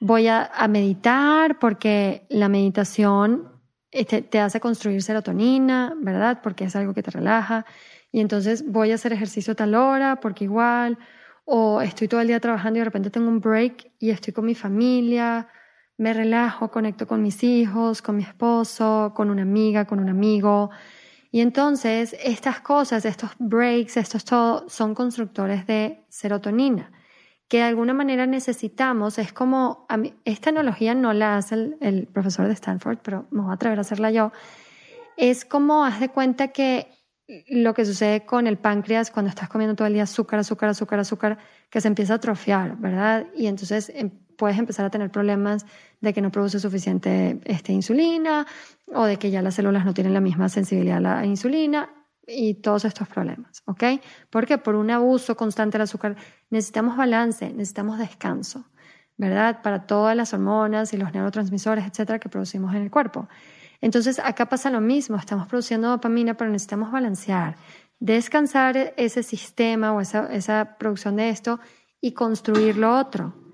voy 0.00 0.26
a, 0.26 0.50
meditar 0.68 1.60
porque 1.60 2.26
la 2.28 2.48
meditación 2.48 3.62
este, 3.92 4.20
te 4.20 4.40
hace 4.40 4.58
construir 4.58 5.02
serotonina, 5.02 5.94
¿verdad? 5.96 6.40
Porque 6.42 6.64
es 6.64 6.74
algo 6.74 6.94
que 6.94 7.02
te 7.04 7.12
relaja. 7.12 7.64
Y 8.10 8.20
entonces 8.20 8.64
voy 8.66 8.90
a 8.90 8.96
hacer 8.96 9.12
ejercicio 9.12 9.52
a 9.52 9.56
tal 9.56 9.76
hora 9.76 10.16
porque 10.20 10.44
igual, 10.44 10.98
o 11.44 11.80
estoy 11.80 12.08
todo 12.08 12.20
el 12.20 12.26
día 12.26 12.40
trabajando 12.40 12.78
y 12.78 12.80
de 12.80 12.86
repente 12.86 13.10
tengo 13.10 13.28
un 13.28 13.40
break 13.40 13.92
y 14.00 14.10
estoy 14.10 14.32
con 14.32 14.46
mi 14.46 14.56
familia 14.56 15.48
me 15.98 16.14
relajo, 16.14 16.70
conecto 16.70 17.06
con 17.06 17.22
mis 17.22 17.42
hijos, 17.44 18.02
con 18.02 18.16
mi 18.16 18.22
esposo, 18.22 19.12
con 19.14 19.30
una 19.30 19.42
amiga, 19.42 19.84
con 19.84 19.98
un 19.98 20.08
amigo. 20.08 20.70
Y 21.30 21.40
entonces 21.40 22.16
estas 22.22 22.60
cosas, 22.60 23.04
estos 23.04 23.32
breaks, 23.38 23.96
estos 23.96 24.24
todo, 24.24 24.68
son 24.68 24.94
constructores 24.94 25.66
de 25.66 26.04
serotonina, 26.08 26.92
que 27.48 27.58
de 27.58 27.64
alguna 27.64 27.94
manera 27.94 28.26
necesitamos. 28.26 29.18
Es 29.18 29.32
como, 29.32 29.86
esta 30.24 30.50
analogía 30.50 30.94
no 30.94 31.12
la 31.12 31.36
hace 31.36 31.56
el, 31.56 31.76
el 31.80 32.06
profesor 32.06 32.46
de 32.46 32.54
Stanford, 32.54 32.98
pero 33.02 33.26
me 33.30 33.42
voy 33.42 33.50
a 33.50 33.54
atrever 33.54 33.78
a 33.78 33.82
hacerla 33.82 34.12
yo. 34.12 34.32
Es 35.16 35.44
como, 35.44 35.84
haz 35.84 35.98
de 36.00 36.10
cuenta 36.10 36.48
que 36.48 36.92
lo 37.48 37.74
que 37.74 37.84
sucede 37.84 38.24
con 38.24 38.46
el 38.46 38.56
páncreas 38.56 39.10
cuando 39.10 39.28
estás 39.28 39.48
comiendo 39.48 39.74
todo 39.74 39.86
el 39.86 39.94
día 39.94 40.04
azúcar, 40.04 40.38
azúcar, 40.38 40.70
azúcar, 40.70 41.00
azúcar, 41.00 41.38
que 41.70 41.80
se 41.80 41.88
empieza 41.88 42.14
a 42.14 42.16
atrofiar, 42.16 42.76
¿verdad? 42.78 43.26
Y 43.36 43.48
entonces 43.48 43.92
em, 43.94 44.10
puedes 44.38 44.58
empezar 44.58 44.86
a 44.86 44.90
tener 44.90 45.10
problemas 45.10 45.66
de 46.00 46.14
que 46.14 46.22
no 46.22 46.30
produce 46.30 46.60
suficiente 46.60 47.40
este, 47.44 47.72
insulina 47.72 48.46
o 48.86 49.04
de 49.04 49.18
que 49.18 49.30
ya 49.30 49.42
las 49.42 49.56
células 49.56 49.84
no 49.84 49.92
tienen 49.92 50.14
la 50.14 50.20
misma 50.20 50.48
sensibilidad 50.48 50.98
a 50.98 51.00
la 51.00 51.26
insulina 51.26 51.90
y 52.26 52.54
todos 52.54 52.84
estos 52.84 53.08
problemas, 53.08 53.62
¿ok? 53.66 53.84
Porque 54.30 54.58
por 54.58 54.76
un 54.76 54.90
abuso 54.90 55.36
constante 55.36 55.76
del 55.76 55.82
azúcar 55.82 56.16
necesitamos 56.50 56.96
balance, 56.96 57.50
necesitamos 57.52 57.98
descanso, 57.98 58.64
¿verdad? 59.16 59.60
Para 59.62 59.86
todas 59.86 60.16
las 60.16 60.32
hormonas 60.32 60.94
y 60.94 60.98
los 60.98 61.12
neurotransmisores, 61.12 61.84
etcétera, 61.84 62.18
que 62.18 62.28
producimos 62.28 62.74
en 62.74 62.82
el 62.82 62.90
cuerpo. 62.90 63.28
Entonces, 63.80 64.20
acá 64.22 64.46
pasa 64.46 64.70
lo 64.70 64.80
mismo, 64.80 65.16
estamos 65.16 65.48
produciendo 65.48 65.88
dopamina, 65.88 66.34
pero 66.34 66.50
necesitamos 66.50 66.92
balancear, 66.92 67.56
descansar 67.98 68.94
ese 68.96 69.22
sistema 69.22 69.92
o 69.92 70.00
esa, 70.00 70.32
esa 70.32 70.76
producción 70.78 71.16
de 71.16 71.30
esto 71.30 71.58
y 72.00 72.12
construir 72.12 72.76
lo 72.76 72.96
otro. 72.96 73.47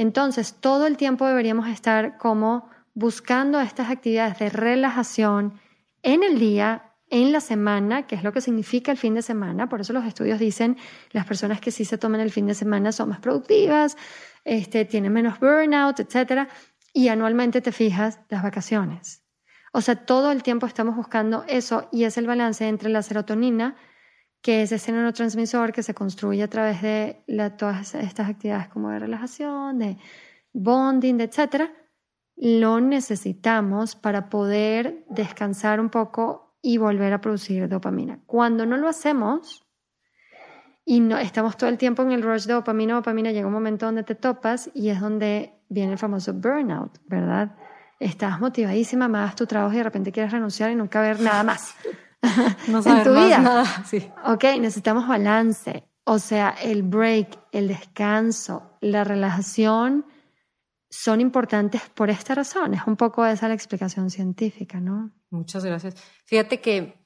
Entonces, 0.00 0.54
todo 0.54 0.86
el 0.86 0.96
tiempo 0.96 1.26
deberíamos 1.26 1.68
estar 1.68 2.16
como 2.16 2.70
buscando 2.94 3.60
estas 3.60 3.90
actividades 3.90 4.38
de 4.38 4.48
relajación 4.48 5.60
en 6.02 6.22
el 6.22 6.38
día, 6.38 6.94
en 7.10 7.32
la 7.32 7.40
semana, 7.40 8.06
que 8.06 8.14
es 8.14 8.24
lo 8.24 8.32
que 8.32 8.40
significa 8.40 8.90
el 8.90 8.96
fin 8.96 9.12
de 9.12 9.20
semana. 9.20 9.68
Por 9.68 9.82
eso 9.82 9.92
los 9.92 10.06
estudios 10.06 10.38
dicen 10.38 10.78
las 11.10 11.26
personas 11.26 11.60
que 11.60 11.70
sí 11.70 11.84
se 11.84 11.98
toman 11.98 12.22
el 12.22 12.30
fin 12.30 12.46
de 12.46 12.54
semana 12.54 12.92
son 12.92 13.10
más 13.10 13.20
productivas, 13.20 13.98
este, 14.46 14.86
tienen 14.86 15.12
menos 15.12 15.38
burnout, 15.38 16.00
etc. 16.00 16.48
Y 16.94 17.08
anualmente 17.08 17.60
te 17.60 17.70
fijas 17.70 18.20
las 18.30 18.42
vacaciones. 18.42 19.22
O 19.70 19.82
sea, 19.82 19.96
todo 19.96 20.32
el 20.32 20.42
tiempo 20.42 20.66
estamos 20.66 20.96
buscando 20.96 21.44
eso 21.46 21.90
y 21.92 22.04
es 22.04 22.16
el 22.16 22.26
balance 22.26 22.66
entre 22.66 22.88
la 22.88 23.02
serotonina, 23.02 23.76
que 24.42 24.62
es 24.62 24.72
ese 24.72 24.92
neurotransmisor 24.92 25.72
que 25.72 25.82
se 25.82 25.94
construye 25.94 26.42
a 26.42 26.48
través 26.48 26.82
de 26.82 27.22
todas 27.58 27.94
estas 27.94 28.28
actividades 28.28 28.68
como 28.68 28.90
de 28.90 28.98
relajación, 28.98 29.78
de 29.78 29.96
bonding, 30.52 31.20
etc. 31.20 31.70
Lo 32.36 32.80
necesitamos 32.80 33.96
para 33.96 34.28
poder 34.28 35.04
descansar 35.08 35.80
un 35.80 35.90
poco 35.90 36.56
y 36.62 36.78
volver 36.78 37.12
a 37.12 37.20
producir 37.20 37.68
dopamina. 37.68 38.20
Cuando 38.26 38.66
no 38.66 38.76
lo 38.76 38.88
hacemos 38.88 39.66
y 40.84 41.00
no, 41.00 41.18
estamos 41.18 41.56
todo 41.56 41.68
el 41.68 41.78
tiempo 41.78 42.02
en 42.02 42.12
el 42.12 42.22
rush 42.22 42.46
de 42.46 42.54
dopamina, 42.54 42.94
dopamina, 42.94 43.32
llega 43.32 43.46
un 43.46 43.52
momento 43.52 43.86
donde 43.86 44.02
te 44.02 44.14
topas 44.14 44.70
y 44.74 44.88
es 44.88 45.00
donde 45.00 45.54
viene 45.68 45.92
el 45.92 45.98
famoso 45.98 46.32
burnout, 46.32 46.98
¿verdad? 47.06 47.56
estás 48.00 48.40
motivadísima, 48.40 49.08
más 49.08 49.36
tu 49.36 49.46
trabajo 49.46 49.74
y 49.74 49.76
de 49.76 49.84
repente 49.84 50.10
quieres 50.10 50.32
renunciar 50.32 50.70
y 50.70 50.74
nunca 50.74 51.02
ver 51.02 51.20
nada 51.20 51.44
más 51.44 51.74
no 52.68 52.78
en 52.78 53.02
tu 53.02 53.10
vida. 53.10 53.38
Nada. 53.38 53.84
Sí. 53.84 54.10
Ok, 54.26 54.44
necesitamos 54.58 55.08
balance. 55.08 55.84
O 56.04 56.18
sea, 56.18 56.50
el 56.62 56.82
break, 56.82 57.38
el 57.52 57.68
descanso, 57.68 58.76
la 58.80 59.04
relajación 59.04 60.06
son 60.90 61.20
importantes 61.20 61.82
por 61.94 62.10
esta 62.10 62.34
razón. 62.34 62.74
Es 62.74 62.86
un 62.86 62.96
poco 62.96 63.24
esa 63.24 63.48
la 63.48 63.54
explicación 63.54 64.10
científica, 64.10 64.80
¿no? 64.80 65.12
Muchas 65.30 65.64
gracias. 65.64 65.94
Fíjate 66.24 66.60
que 66.60 66.98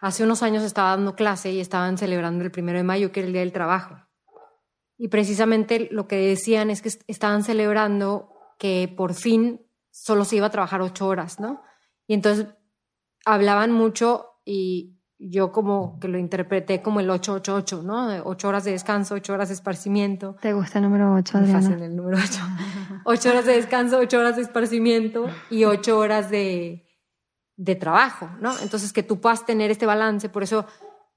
hace 0.00 0.24
unos 0.24 0.42
años 0.42 0.62
estaba 0.62 0.90
dando 0.90 1.14
clase 1.14 1.52
y 1.52 1.60
estaban 1.60 1.98
celebrando 1.98 2.44
el 2.44 2.50
primero 2.50 2.78
de 2.78 2.84
mayo, 2.84 3.12
que 3.12 3.20
era 3.20 3.26
el 3.26 3.32
Día 3.32 3.42
del 3.42 3.52
Trabajo. 3.52 3.96
Y 4.96 5.08
precisamente 5.08 5.88
lo 5.90 6.08
que 6.08 6.16
decían 6.16 6.70
es 6.70 6.80
que 6.80 6.90
estaban 7.06 7.42
celebrando 7.44 8.32
que 8.58 8.92
por 8.96 9.12
fin 9.12 9.66
solo 9.90 10.24
se 10.24 10.36
iba 10.36 10.46
a 10.46 10.50
trabajar 10.50 10.80
ocho 10.80 11.06
horas, 11.06 11.38
¿no? 11.38 11.62
Y 12.06 12.14
entonces 12.14 12.46
hablaban 13.26 13.72
mucho 13.72 14.35
y 14.46 14.96
yo 15.18 15.50
como 15.50 15.98
que 15.98 16.08
lo 16.08 16.18
interpreté 16.18 16.80
como 16.80 17.00
el 17.00 17.10
888, 17.10 17.82
¿no? 17.82 18.22
ocho 18.24 18.48
horas 18.48 18.64
de 18.64 18.72
descanso, 18.72 19.14
ocho 19.14 19.32
horas 19.32 19.48
de 19.48 19.54
esparcimiento. 19.54 20.36
¿Te 20.40 20.52
gusta 20.52 20.78
el 20.78 20.84
número 20.84 21.12
ocho, 21.14 21.38
Adriana? 21.38 21.60
Fácil 21.60 21.82
el 21.82 21.96
número 21.96 22.18
ocho. 22.18 22.40
ocho 23.04 23.30
horas 23.30 23.44
de 23.46 23.54
descanso, 23.54 23.98
ocho 23.98 24.18
horas 24.18 24.36
de 24.36 24.42
esparcimiento 24.42 25.26
y 25.50 25.64
ocho 25.64 25.98
horas 25.98 26.30
de, 26.30 26.86
de 27.56 27.74
trabajo, 27.74 28.30
¿no? 28.40 28.58
Entonces 28.60 28.92
que 28.92 29.02
tú 29.02 29.20
puedas 29.20 29.44
tener 29.44 29.70
este 29.70 29.86
balance, 29.86 30.28
por 30.28 30.42
eso 30.42 30.66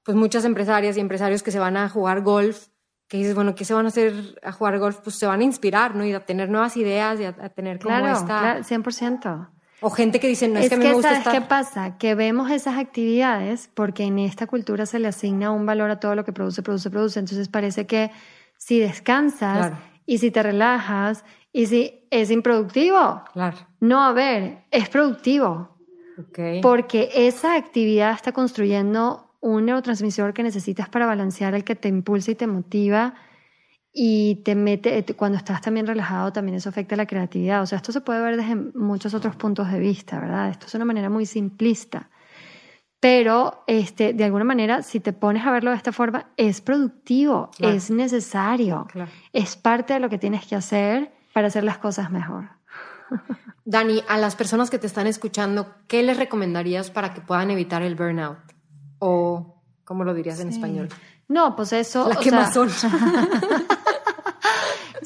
pues 0.03 0.17
muchas 0.17 0.43
empresarias 0.45 0.97
y 0.97 1.01
empresarios 1.01 1.43
que 1.43 1.51
se 1.51 1.59
van 1.59 1.77
a 1.77 1.87
jugar 1.87 2.21
golf 2.21 2.67
que 3.09 3.17
dices, 3.17 3.33
bueno, 3.33 3.55
¿qué 3.55 3.65
se 3.65 3.73
van 3.73 3.85
a 3.85 3.89
hacer 3.89 4.39
a 4.43 4.51
jugar 4.51 4.77
golf? 4.77 4.99
Pues 5.03 5.15
se 5.15 5.25
van 5.25 5.41
a 5.41 5.43
inspirar, 5.43 5.95
¿no? 5.95 6.05
Y 6.05 6.13
a 6.13 6.23
tener 6.23 6.47
nuevas 6.47 6.77
ideas 6.77 7.19
y 7.19 7.25
a, 7.25 7.33
tener 7.49 7.79
como 7.79 7.97
claro, 7.97 8.13
esta... 8.15 8.39
Claro, 8.39 8.63
100%. 8.63 9.49
O 9.81 9.89
gente 9.89 10.19
que 10.19 10.27
dice, 10.27 10.47
no, 10.47 10.59
es, 10.59 10.69
que 10.69 10.75
a 10.75 10.77
mí 10.77 10.85
me 10.85 10.93
gusta 10.93 11.23
¿sabes 11.23 11.39
qué 11.39 11.47
pasa? 11.47 11.97
Que 11.97 12.15
vemos 12.15 12.51
esas 12.51 12.77
actividades 12.77 13.69
porque 13.73 14.03
en 14.03 14.19
esta 14.19 14.45
cultura 14.47 14.85
se 14.85 14.99
le 14.99 15.07
asigna 15.07 15.51
un 15.51 15.65
valor 15.65 15.89
a 15.89 15.99
todo 15.99 16.15
lo 16.15 16.25
que 16.25 16.33
produce, 16.33 16.61
produce, 16.61 16.89
produce. 16.89 17.19
Entonces 17.19 17.47
parece 17.47 17.87
que 17.87 18.11
si 18.57 18.79
descansas 18.79 19.73
y 20.05 20.17
si 20.17 20.31
te 20.31 20.43
relajas 20.43 21.23
y 21.53 21.67
si 21.67 22.07
es 22.11 22.29
improductivo. 22.31 23.23
Claro. 23.33 23.57
No, 23.79 24.03
a 24.03 24.13
ver, 24.13 24.65
es 24.71 24.89
productivo. 24.89 25.77
Okay. 26.29 26.61
Porque 26.61 27.09
esa 27.13 27.55
actividad 27.55 28.13
está 28.13 28.33
construyendo 28.33 29.29
un 29.39 29.65
neurotransmisor 29.65 30.33
que 30.33 30.43
necesitas 30.43 30.89
para 30.89 31.05
balancear 31.05 31.55
el 31.55 31.63
que 31.63 31.75
te 31.75 31.87
impulsa 31.87 32.31
y 32.31 32.35
te 32.35 32.47
motiva 32.47 33.13
y 33.91 34.35
te 34.45 34.55
mete, 34.55 35.03
cuando 35.15 35.37
estás 35.37 35.61
también 35.61 35.87
relajado, 35.87 36.31
también 36.31 36.57
eso 36.57 36.69
afecta 36.69 36.95
la 36.95 37.07
creatividad. 37.07 37.61
O 37.61 37.65
sea, 37.65 37.77
esto 37.77 37.91
se 37.91 38.01
puede 38.01 38.21
ver 38.21 38.37
desde 38.37 38.55
muchos 38.55 39.13
otros 39.13 39.35
puntos 39.35 39.71
de 39.71 39.79
vista, 39.79 40.19
¿verdad? 40.19 40.49
Esto 40.49 40.67
es 40.67 40.75
una 40.75 40.85
manera 40.85 41.09
muy 41.09 41.25
simplista. 41.25 42.09
Pero, 42.99 43.63
este, 43.65 44.13
de 44.13 44.25
alguna 44.25 44.43
manera, 44.43 44.83
si 44.83 44.99
te 44.99 45.13
pones 45.13 45.45
a 45.45 45.51
verlo 45.51 45.71
de 45.71 45.77
esta 45.77 45.93
forma, 45.93 46.27
es 46.35 46.59
productivo, 46.59 47.49
es 47.59 47.89
necesario, 47.89 48.87
es 49.31 49.55
parte 49.55 49.93
de 49.93 50.01
lo 50.01 50.09
que 50.09 50.17
tienes 50.17 50.45
que 50.45 50.55
hacer 50.55 51.11
para 51.33 51.47
hacer 51.47 51.63
las 51.63 51.77
cosas 51.77 52.11
mejor. 52.11 52.49
Dani, 53.65 54.03
a 54.07 54.17
las 54.17 54.35
personas 54.35 54.69
que 54.69 54.79
te 54.79 54.87
están 54.87 55.07
escuchando, 55.07 55.73
¿qué 55.87 56.03
les 56.03 56.17
recomendarías 56.17 56.91
para 56.91 57.13
que 57.13 57.21
puedan 57.21 57.51
evitar 57.51 57.81
el 57.81 57.95
burnout? 57.95 58.39
O, 58.99 59.61
¿cómo 59.85 60.03
lo 60.03 60.13
dirías 60.13 60.39
en 60.41 60.49
español? 60.49 60.89
No, 61.29 61.55
pues 61.55 61.71
eso. 61.73 62.09
La 62.09 62.15
quemazón. 62.15 62.69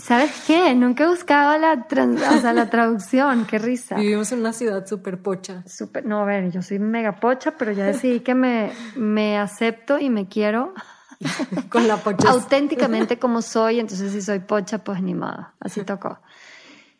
¿Sabes 0.04 0.44
qué? 0.46 0.76
Nunca 0.76 1.06
he 1.06 1.08
buscado 1.08 1.58
la, 1.58 1.88
o 2.30 2.42
sea, 2.42 2.52
la 2.52 2.70
traducción. 2.70 3.46
Qué 3.46 3.58
risa. 3.58 3.96
Vivimos 3.96 4.34
en 4.34 4.40
una 4.40 4.52
ciudad 4.52 4.86
súper 4.86 5.22
pocha. 5.22 5.64
Super, 5.66 6.06
no, 6.06 6.20
a 6.20 6.26
ver, 6.26 6.52
yo 6.52 6.62
soy 6.62 6.78
mega 6.78 7.22
pocha, 7.22 7.56
pero 7.58 7.72
ya 7.72 7.86
decidí 7.86 8.20
que 8.20 8.36
me, 8.36 8.72
me 8.98 9.38
acepto 9.38 9.98
y 10.00 10.10
me 10.10 10.28
quiero. 10.28 10.74
Con 11.70 11.88
la 11.88 11.96
pocha. 11.96 12.30
Auténticamente 12.32 13.18
como 13.18 13.42
soy, 13.42 13.80
entonces 13.80 14.12
si 14.12 14.22
soy 14.22 14.40
pocha, 14.40 14.84
pues 14.84 15.02
ni 15.02 15.14
modo. 15.14 15.48
Así 15.62 15.86
tocó. 15.86 16.20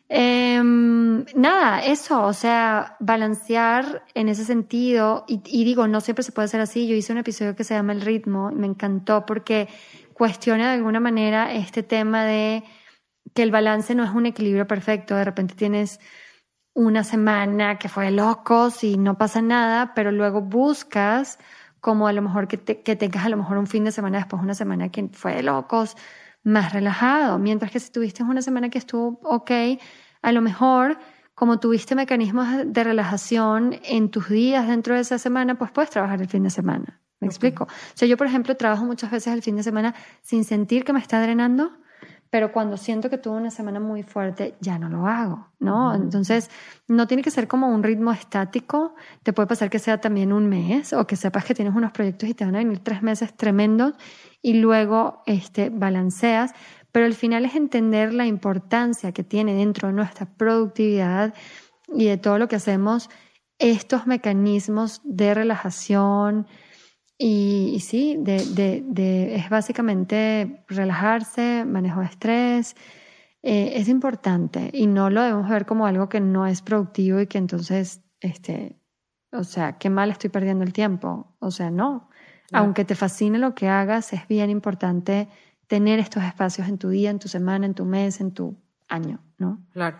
Em, 0.08 1.26
nada, 1.34 1.84
eso, 1.84 2.22
o 2.22 2.32
sea, 2.32 2.96
balancear 3.00 4.02
en 4.14 4.30
ese 4.30 4.46
sentido, 4.46 5.26
y, 5.28 5.64
digo, 5.64 5.88
no 5.88 6.00
siempre 6.00 6.22
se 6.22 6.32
puede 6.32 6.46
hacer 6.46 6.62
así. 6.62 6.86
Yo 6.86 6.94
hice 6.94 7.12
un 7.12 7.18
episodio 7.18 7.54
que 7.54 7.64
se 7.64 7.74
llama 7.74 7.92
El 7.92 8.00
ritmo, 8.00 8.50
y 8.50 8.54
me 8.54 8.66
encantó 8.66 9.26
porque 9.26 9.68
cuestiona 10.14 10.68
de 10.68 10.76
alguna 10.76 11.00
manera 11.00 11.52
este 11.52 11.82
tema 11.82 12.24
de 12.24 12.64
que 13.34 13.42
el 13.42 13.50
balance 13.50 13.94
no 13.94 14.04
es 14.04 14.10
un 14.10 14.26
equilibrio 14.26 14.66
perfecto. 14.66 15.16
De 15.16 15.24
repente 15.24 15.54
tienes 15.54 16.00
una 16.74 17.04
semana 17.04 17.78
que 17.78 17.88
fue 17.88 18.06
de 18.06 18.10
locos 18.12 18.82
y 18.84 18.96
no 18.96 19.16
pasa 19.18 19.42
nada, 19.42 19.94
pero 19.94 20.10
luego 20.12 20.40
buscas 20.40 21.38
como 21.80 22.08
a 22.08 22.12
lo 22.12 22.22
mejor 22.22 22.48
que, 22.48 22.58
que 22.58 22.96
tengas 22.96 23.26
a 23.26 23.28
lo 23.28 23.36
mejor 23.36 23.58
un 23.58 23.66
fin 23.66 23.84
de 23.84 23.92
semana 23.92 24.18
después 24.18 24.42
una 24.42 24.54
semana 24.54 24.88
que 24.88 25.08
fue 25.12 25.34
de 25.34 25.42
locos, 25.42 25.96
más 26.42 26.72
relajado, 26.72 27.38
mientras 27.38 27.70
que 27.70 27.80
si 27.80 27.90
tuviste 27.90 28.22
una 28.22 28.42
semana 28.42 28.70
que 28.70 28.78
estuvo 28.78 29.20
ok, 29.22 29.50
a 30.22 30.32
lo 30.32 30.40
mejor 30.40 30.98
como 31.34 31.58
tuviste 31.58 31.94
mecanismos 31.94 32.46
de 32.64 32.84
relajación 32.84 33.80
en 33.82 34.10
tus 34.10 34.28
días 34.28 34.68
dentro 34.68 34.94
de 34.94 35.00
esa 35.00 35.18
semana, 35.18 35.56
pues 35.56 35.72
puedes 35.72 35.90
trabajar 35.90 36.20
el 36.20 36.28
fin 36.28 36.44
de 36.44 36.50
semana. 36.50 37.00
¿Me 37.20 37.26
explico? 37.26 37.64
O 37.64 37.68
sea, 37.94 38.06
yo, 38.06 38.16
por 38.16 38.26
ejemplo, 38.26 38.56
trabajo 38.56 38.84
muchas 38.84 39.10
veces 39.10 39.32
el 39.32 39.42
fin 39.42 39.56
de 39.56 39.62
semana 39.62 39.94
sin 40.22 40.44
sentir 40.44 40.84
que 40.84 40.92
me 40.92 41.00
está 41.00 41.20
drenando, 41.20 41.72
pero 42.34 42.50
cuando 42.50 42.76
siento 42.76 43.10
que 43.10 43.16
tuve 43.16 43.36
una 43.36 43.52
semana 43.52 43.78
muy 43.78 44.02
fuerte, 44.02 44.56
ya 44.60 44.76
no 44.76 44.88
lo 44.88 45.06
hago, 45.06 45.46
¿no? 45.60 45.94
Entonces, 45.94 46.50
no 46.88 47.06
tiene 47.06 47.22
que 47.22 47.30
ser 47.30 47.46
como 47.46 47.68
un 47.68 47.84
ritmo 47.84 48.10
estático, 48.10 48.96
te 49.22 49.32
puede 49.32 49.46
pasar 49.46 49.70
que 49.70 49.78
sea 49.78 50.00
también 50.00 50.32
un 50.32 50.48
mes 50.48 50.92
o 50.94 51.06
que 51.06 51.14
sepas 51.14 51.44
que 51.44 51.54
tienes 51.54 51.76
unos 51.76 51.92
proyectos 51.92 52.28
y 52.28 52.34
te 52.34 52.44
van 52.44 52.56
a 52.56 52.58
venir 52.58 52.80
tres 52.80 53.02
meses 53.02 53.32
tremendos 53.36 53.94
y 54.42 54.54
luego 54.54 55.22
este, 55.26 55.70
balanceas, 55.70 56.54
pero 56.90 57.06
al 57.06 57.14
final 57.14 57.44
es 57.44 57.54
entender 57.54 58.12
la 58.12 58.26
importancia 58.26 59.12
que 59.12 59.22
tiene 59.22 59.54
dentro 59.54 59.86
de 59.86 59.94
nuestra 59.94 60.26
productividad 60.26 61.34
y 61.86 62.06
de 62.06 62.16
todo 62.16 62.40
lo 62.40 62.48
que 62.48 62.56
hacemos 62.56 63.10
estos 63.60 64.08
mecanismos 64.08 65.02
de 65.04 65.34
relajación 65.34 66.48
y, 67.16 67.78
sí, 67.80 68.16
de, 68.18 69.34
es 69.36 69.48
básicamente 69.48 70.64
relajarse, 70.68 71.64
manejo 71.64 72.00
de 72.00 72.06
estrés, 72.06 72.76
eh, 73.42 73.72
es 73.76 73.88
importante 73.88 74.70
y 74.72 74.86
no 74.86 75.10
lo 75.10 75.22
debemos 75.22 75.48
ver 75.48 75.66
como 75.66 75.86
algo 75.86 76.08
que 76.08 76.20
no 76.20 76.46
es 76.46 76.62
productivo 76.62 77.20
y 77.20 77.26
que 77.26 77.38
entonces, 77.38 78.02
este, 78.20 78.80
o 79.32 79.44
sea, 79.44 79.78
qué 79.78 79.90
mal 79.90 80.10
estoy 80.10 80.30
perdiendo 80.30 80.64
el 80.64 80.72
tiempo. 80.72 81.36
O 81.40 81.50
sea, 81.50 81.70
no. 81.70 82.08
Aunque 82.52 82.84
te 82.84 82.94
fascine 82.94 83.38
lo 83.38 83.54
que 83.54 83.68
hagas, 83.68 84.12
es 84.12 84.28
bien 84.28 84.48
importante 84.48 85.28
tener 85.66 85.98
estos 85.98 86.22
espacios 86.22 86.68
en 86.68 86.78
tu 86.78 86.88
día, 86.88 87.10
en 87.10 87.18
tu 87.18 87.28
semana, 87.28 87.66
en 87.66 87.74
tu 87.74 87.84
mes, 87.84 88.20
en 88.20 88.32
tu 88.32 88.56
año, 88.88 89.20
¿no? 89.38 89.66
Claro. 89.72 89.98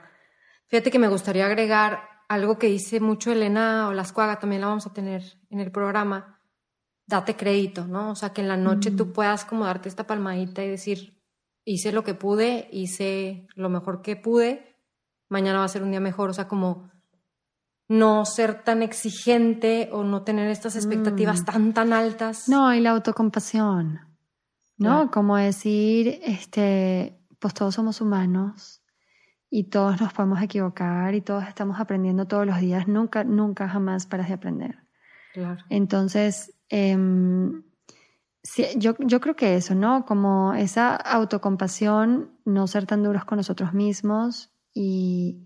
Fíjate 0.67 0.91
que 0.91 0.99
me 0.99 1.09
gustaría 1.09 1.47
agregar 1.47 2.03
algo 2.29 2.59
que 2.59 2.69
dice 2.69 3.01
mucho 3.01 3.33
Elena 3.33 3.89
Olascuaga, 3.89 4.39
también 4.39 4.61
la 4.61 4.69
vamos 4.69 4.87
a 4.87 4.93
tener 4.93 5.23
en 5.51 5.61
el 5.61 5.71
programa, 5.73 6.34
date 7.07 7.37
crédito, 7.37 7.87
¿no? 7.87 8.11
O 8.11 8.15
sea, 8.15 8.33
que 8.33 8.41
en 8.41 8.49
la 8.49 8.57
noche 8.57 8.91
tú 8.91 9.13
puedas 9.13 9.45
como 9.45 9.65
darte 9.65 9.89
esta 9.89 10.07
palmadita 10.07 10.65
y 10.65 10.69
decir, 10.69 11.21
hice 11.65 11.93
lo 11.93 12.05
que 12.05 12.15
pude, 12.15 12.69
hice 12.73 13.47
lo 13.55 13.69
mejor 13.69 14.03
que 14.03 14.17
pude, 14.17 14.77
mañana 15.29 15.59
va 15.59 15.65
a 15.65 15.69
ser 15.69 15.83
un 15.83 15.91
día 15.91 16.01
mejor, 16.01 16.31
o 16.31 16.35
sea, 16.35 16.49
como 16.49 16.91
no 17.89 18.25
ser 18.25 18.63
tan 18.63 18.83
exigente 18.83 19.91
o 19.93 20.05
no 20.05 20.23
tener 20.23 20.49
estas 20.49 20.77
expectativas 20.77 21.43
mm. 21.43 21.45
tan, 21.45 21.75
tan 21.75 21.93
altas. 21.93 22.49
No, 22.49 22.73
y 22.75 22.81
la 22.81 22.91
autocompasión, 22.91 24.01
¿no? 24.79 25.11
Como 25.11 25.37
decir, 25.37 26.21
este, 26.23 27.19
pues 27.39 27.53
todos 27.53 27.75
somos 27.75 28.01
humanos 28.01 28.83
y 29.51 29.65
todos 29.65 30.01
nos 30.01 30.13
podemos 30.13 30.43
equivocar 30.43 31.15
y 31.15 31.21
todos 31.21 31.47
estamos 31.47 31.79
aprendiendo 31.79 32.27
todos 32.27 32.47
los 32.47 32.59
días, 32.59 32.89
nunca, 32.89 33.23
nunca 33.25 33.69
jamás 33.69 34.07
paras 34.07 34.29
de 34.29 34.35
aprender. 34.35 34.79
Claro. 35.35 35.63
Entonces, 35.69 36.55
em, 36.75 37.63
yo, 38.77 38.95
yo 38.99 39.21
creo 39.21 39.37
que 39.37 39.57
eso, 39.57 39.75
¿no? 39.75 40.05
Como 40.05 40.55
esa 40.55 40.97
autocompasión, 40.97 42.31
no 42.45 42.67
ser 42.67 42.87
tan 42.87 43.03
duros 43.03 43.25
con 43.25 43.37
nosotros 43.37 43.73
mismos 43.73 44.51
y, 44.75 45.39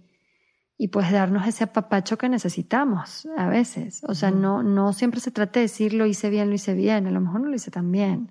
y 0.76 0.88
pues 0.88 1.12
darnos 1.12 1.46
ese 1.46 1.64
apapacho 1.64 2.18
que 2.18 2.28
necesitamos 2.28 3.28
a 3.36 3.48
veces. 3.48 4.02
O 4.04 4.14
sea, 4.14 4.30
no, 4.30 4.62
no 4.62 4.92
siempre 4.92 5.20
se 5.20 5.30
trata 5.30 5.60
de 5.60 5.64
decir 5.64 5.92
lo 5.92 6.06
hice 6.06 6.30
bien, 6.30 6.48
lo 6.48 6.54
hice 6.54 6.74
bien, 6.74 7.06
a 7.06 7.10
lo 7.10 7.20
mejor 7.20 7.40
no 7.40 7.48
lo 7.48 7.54
hice 7.54 7.70
tan 7.70 7.92
bien. 7.92 8.30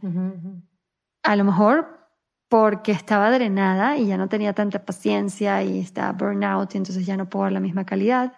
A 1.24 1.36
lo 1.36 1.44
mejor 1.44 2.10
porque 2.50 2.92
estaba 2.92 3.30
drenada 3.32 3.98
y 3.98 4.08
ya 4.08 4.18
no 4.18 4.28
tenía 4.28 4.54
tanta 4.54 4.86
paciencia 4.86 5.62
y 5.64 5.80
estaba 5.80 6.14
burnout 6.14 6.74
y 6.74 6.78
entonces 6.78 7.06
ya 7.06 7.18
no 7.18 7.30
puedo 7.30 7.44
dar 7.44 7.52
la 7.54 7.60
misma 7.60 7.86
calidad 7.86 8.34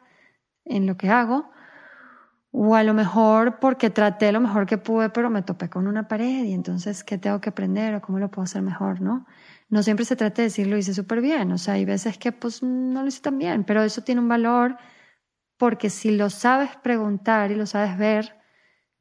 en 0.66 0.86
lo 0.86 0.98
que 0.98 1.10
hago. 1.10 1.50
O 2.52 2.76
a 2.76 2.84
lo 2.84 2.94
mejor 2.94 3.60
porque 3.60 3.90
traté 3.90 4.32
lo 4.32 4.42
mejor 4.42 4.66
que 4.66 4.78
pude, 4.78 5.10
pero 5.10 5.30
me 5.30 5.44
topé 5.44 5.70
con 5.70 5.88
una 5.88 6.08
pared 6.08 6.44
y 6.46 6.54
entonces, 6.54 7.04
¿qué 7.04 7.18
tengo 7.18 7.40
que 7.42 7.50
aprender 7.50 7.94
o 7.96 8.02
cómo 8.02 8.20
lo 8.20 8.32
puedo 8.32 8.44
hacer 8.44 8.62
mejor, 8.62 9.02
no? 9.02 9.28
No 9.70 9.84
siempre 9.84 10.06
se 10.06 10.16
trata 10.16 10.42
de 10.42 10.48
decir 10.48 10.66
lo 10.68 10.78
hice 10.78 10.94
súper 10.94 11.22
bien, 11.22 11.52
o 11.52 11.58
sea, 11.60 11.76
hay 11.76 11.86
veces 11.86 12.18
que 12.18 12.32
pues 12.32 12.64
no 12.64 13.02
lo 13.04 13.08
hice 13.08 13.22
tan 13.22 13.38
bien, 13.38 13.64
pero 13.64 13.84
eso 13.84 14.02
tiene 14.02 14.20
un 14.22 14.28
valor 14.28 14.78
porque 15.58 15.90
si 15.90 16.12
lo 16.12 16.30
sabes 16.30 16.76
preguntar 16.78 17.52
y 17.52 17.56
lo 17.56 17.66
sabes 17.66 17.98
ver, 17.98 18.36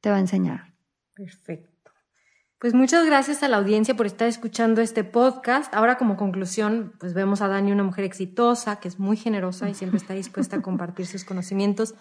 te 0.01 0.11
va 0.11 0.16
a 0.16 0.20
enseñar. 0.20 0.74
Perfecto. 1.14 1.92
Pues 2.59 2.74
muchas 2.74 3.07
gracias 3.07 3.44
a 3.44 3.49
la 3.49 3.59
audiencia 3.59 3.94
por 3.94 4.07
estar 4.07 4.26
escuchando 4.26 4.80
este 4.80 5.05
podcast. 5.05 5.72
Ahora 5.72 5.96
como 5.96 6.16
conclusión, 6.16 6.92
pues 6.99 7.14
vemos 7.14 7.40
a 7.40 7.46
Dani 7.46 7.70
una 7.70 7.84
mujer 7.84 8.05
exitosa, 8.05 8.80
que 8.80 8.88
es 8.88 8.99
muy 8.99 9.16
generosa 9.16 9.70
y 9.70 9.74
siempre 9.74 9.99
está 9.99 10.14
dispuesta 10.14 10.57
a 10.57 10.62
compartir 10.62 11.07
sus 11.07 11.24
conocimientos. 11.24 11.94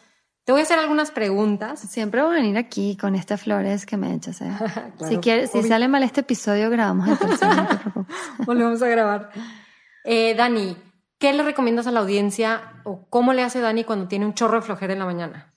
Te 0.47 0.53
voy 0.53 0.61
a 0.61 0.63
hacer 0.63 0.79
algunas 0.79 1.11
preguntas. 1.11 1.77
Siempre 1.77 2.21
voy 2.21 2.31
a 2.31 2.39
venir 2.39 2.57
aquí 2.57 2.95
con 2.95 3.15
estas 3.15 3.41
flores 3.41 3.85
que 3.85 3.97
me 3.97 4.13
echas. 4.13 4.39
¿eh? 4.39 4.49
si 5.09 5.17
quieres, 5.17 5.51
si 5.51 5.61
sale 5.61 5.89
mal 5.89 6.03
este 6.03 6.21
episodio, 6.21 6.69
grabamos 6.69 7.09
el 7.09 7.17
tercero. 7.17 8.05
Volvemos 8.45 8.81
a 8.81 8.87
grabar. 8.87 9.29
Eh, 10.05 10.35
Dani, 10.35 10.77
¿qué 11.19 11.33
le 11.33 11.43
recomiendas 11.43 11.85
a 11.87 11.91
la 11.91 11.99
audiencia 11.99 12.81
o 12.85 13.09
cómo 13.09 13.33
le 13.33 13.43
hace 13.43 13.59
Dani 13.59 13.83
cuando 13.83 14.07
tiene 14.07 14.25
un 14.25 14.35
chorro 14.35 14.55
de 14.55 14.61
flojera 14.61 14.93
en 14.93 14.99
la 14.99 15.05
mañana? 15.05 15.53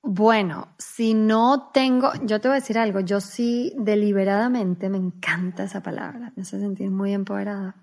Bueno, 0.00 0.68
si 0.78 1.12
no 1.12 1.68
tengo, 1.74 2.10
yo 2.22 2.40
te 2.40 2.48
voy 2.48 2.56
a 2.56 2.60
decir 2.60 2.78
algo, 2.78 3.00
yo 3.00 3.20
sí 3.20 3.74
deliberadamente, 3.76 4.88
me 4.88 4.96
encanta 4.96 5.64
esa 5.64 5.82
palabra, 5.82 6.32
me 6.34 6.44
hace 6.44 6.58
sentir 6.58 6.90
muy 6.90 7.12
empoderada. 7.12 7.76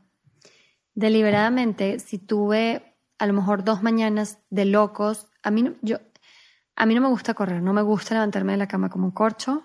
Deliberadamente, 0.95 1.99
si 1.99 2.17
tuve 2.17 2.95
a 3.19 3.27
lo 3.27 3.33
mejor 3.33 3.63
dos 3.63 3.83
mañanas 3.83 4.39
de 4.49 4.65
locos, 4.65 5.27
a 5.43 5.51
mí, 5.51 5.71
yo, 5.83 5.99
a 6.75 6.85
mí 6.85 6.95
no 6.95 7.01
me 7.01 7.07
gusta 7.07 7.33
correr, 7.33 7.61
no 7.61 7.73
me 7.73 7.81
gusta 7.81 8.15
levantarme 8.15 8.53
de 8.53 8.57
la 8.57 8.67
cama 8.67 8.89
como 8.89 9.05
un 9.05 9.11
corcho, 9.11 9.63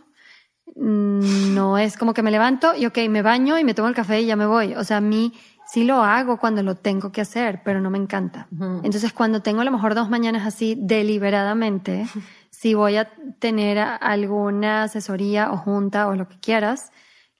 mm, 0.76 1.54
no 1.54 1.78
es 1.78 1.96
como 1.96 2.14
que 2.14 2.22
me 2.22 2.30
levanto 2.30 2.74
y 2.76 2.86
ok, 2.86 2.98
me 3.08 3.22
baño 3.22 3.58
y 3.58 3.64
me 3.64 3.74
tomo 3.74 3.88
el 3.88 3.94
café 3.94 4.20
y 4.20 4.26
ya 4.26 4.36
me 4.36 4.46
voy. 4.46 4.74
O 4.74 4.84
sea, 4.84 4.98
a 4.98 5.00
mí 5.00 5.32
sí 5.66 5.84
lo 5.84 6.02
hago 6.02 6.38
cuando 6.38 6.62
lo 6.62 6.74
tengo 6.74 7.12
que 7.12 7.20
hacer, 7.20 7.62
pero 7.64 7.80
no 7.80 7.90
me 7.90 7.98
encanta. 7.98 8.48
Entonces, 8.82 9.12
cuando 9.12 9.40
tengo 9.40 9.60
a 9.60 9.64
lo 9.64 9.70
mejor 9.70 9.94
dos 9.94 10.10
mañanas 10.10 10.46
así 10.46 10.76
deliberadamente, 10.76 12.06
si 12.50 12.74
voy 12.74 12.96
a 12.96 13.08
tener 13.38 13.78
alguna 13.78 14.84
asesoría 14.84 15.52
o 15.52 15.56
junta 15.56 16.08
o 16.08 16.16
lo 16.16 16.28
que 16.28 16.40
quieras, 16.40 16.90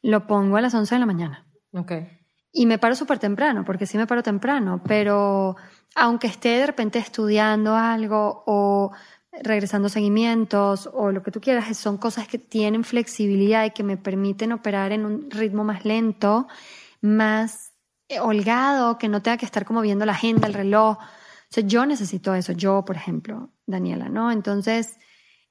lo 0.03 0.27
pongo 0.27 0.57
a 0.57 0.61
las 0.61 0.75
11 0.75 0.95
de 0.95 0.99
la 0.99 1.07
mañana. 1.07 1.47
Okay. 1.73 2.09
Y 2.53 2.67
me 2.67 2.79
paro 2.79 2.95
súper 2.95 3.19
temprano, 3.19 3.65
porque 3.65 3.87
sí 3.87 3.99
me 3.99 4.07
paro 4.07 4.23
temprano, 4.23 4.81
pero 4.85 5.57
aunque 5.95 6.29
esté 6.29 6.51
de 6.51 6.67
repente 6.67 6.99
estudiando 6.99 7.75
algo 7.75 8.45
o 8.47 8.93
regresando 9.33 9.89
seguimientos 9.89 10.89
o 10.93 11.13
lo 11.13 11.23
que 11.23 11.31
tú 11.31 11.41
quieras, 11.41 11.77
son 11.77 11.99
cosas 11.99 12.27
que 12.29 12.39
tienen 12.39 12.85
flexibilidad 12.85 13.65
y 13.65 13.71
que 13.71 13.83
me 13.83 13.97
permiten 13.97 14.53
operar 14.53 14.93
en 14.93 15.05
un 15.05 15.31
ritmo 15.31 15.65
más 15.65 15.85
lento, 15.85 16.49
más 17.01 17.73
holgado, 18.21 18.99
que 18.99 19.09
no 19.09 19.23
tenga 19.23 19.37
que 19.37 19.47
estar 19.47 19.65
como 19.65 19.81
viendo 19.83 20.05
la 20.05 20.13
agenda, 20.13 20.49
el 20.49 20.55
reloj. 20.55 20.99
O 20.99 21.53
sea, 21.53 21.65
yo 21.65 21.87
necesito 21.87 22.35
eso, 22.35 22.53
yo, 22.53 22.85
por 22.85 22.97
ejemplo, 22.97 23.51
Daniela, 23.67 24.09
¿no? 24.09 24.33
Entonces, 24.33 24.99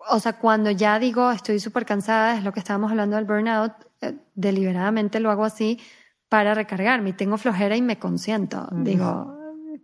o 0.10 0.20
sea, 0.20 0.34
cuando 0.34 0.72
ya 0.72 1.00
digo 1.00 1.32
estoy 1.32 1.60
súper 1.60 1.86
cansada, 1.86 2.38
es 2.38 2.44
lo 2.44 2.54
que 2.54 2.60
estábamos 2.60 2.92
hablando 2.92 3.16
del 3.16 3.26
burnout, 3.26 3.74
eh, 4.02 4.18
deliberadamente 4.36 5.20
lo 5.20 5.32
hago 5.32 5.46
así 5.46 5.80
para 6.30 6.54
recargarme. 6.54 7.14
Tengo 7.14 7.38
flojera 7.38 7.76
y 7.76 7.82
me 7.82 8.00
consiento. 8.00 8.68
Digo, 8.72 9.36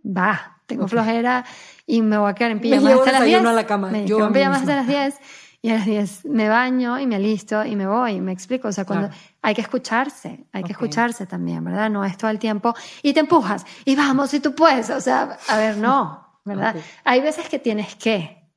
va, 0.04 0.55
tengo 0.66 0.88
flojera 0.88 1.44
y 1.86 2.02
me 2.02 2.18
voy 2.18 2.30
a 2.30 2.34
quedar 2.34 2.50
en 2.50 2.60
pijama 2.60 2.94
hasta 2.94 3.12
las 3.12 3.24
10. 3.24 3.44
A 3.44 3.52
la 3.52 3.66
cama. 3.66 3.90
Me 3.90 4.06
Yo 4.06 4.26
en 4.26 4.32
pijama 4.32 4.56
hasta 4.56 4.76
las 4.76 4.86
10 4.86 5.14
y 5.62 5.70
a 5.70 5.74
las 5.74 5.86
10 5.86 6.24
me 6.26 6.48
baño 6.48 6.98
y 6.98 7.06
me 7.06 7.16
alisto 7.16 7.64
y 7.64 7.76
me 7.76 7.86
voy, 7.86 8.20
me 8.20 8.32
explico. 8.32 8.68
O 8.68 8.72
sea, 8.72 8.84
cuando 8.84 9.10
hay 9.42 9.54
que 9.54 9.62
escucharse, 9.62 10.46
hay 10.52 10.62
que 10.62 10.72
escucharse 10.72 11.26
también, 11.26 11.64
¿verdad? 11.64 11.90
No 11.90 12.04
es 12.04 12.16
todo 12.16 12.30
el 12.30 12.38
tiempo 12.38 12.74
y 13.02 13.12
te 13.12 13.20
empujas 13.20 13.64
y 13.84 13.96
vamos 13.96 14.34
y 14.34 14.40
tú 14.40 14.54
puedes. 14.54 14.90
O 14.90 15.00
sea, 15.00 15.38
a 15.48 15.56
ver, 15.56 15.78
no, 15.78 16.40
¿verdad? 16.44 16.76
Hay 17.04 17.20
veces 17.20 17.48
que 17.48 17.58
tienes 17.58 17.94
que, 17.96 18.50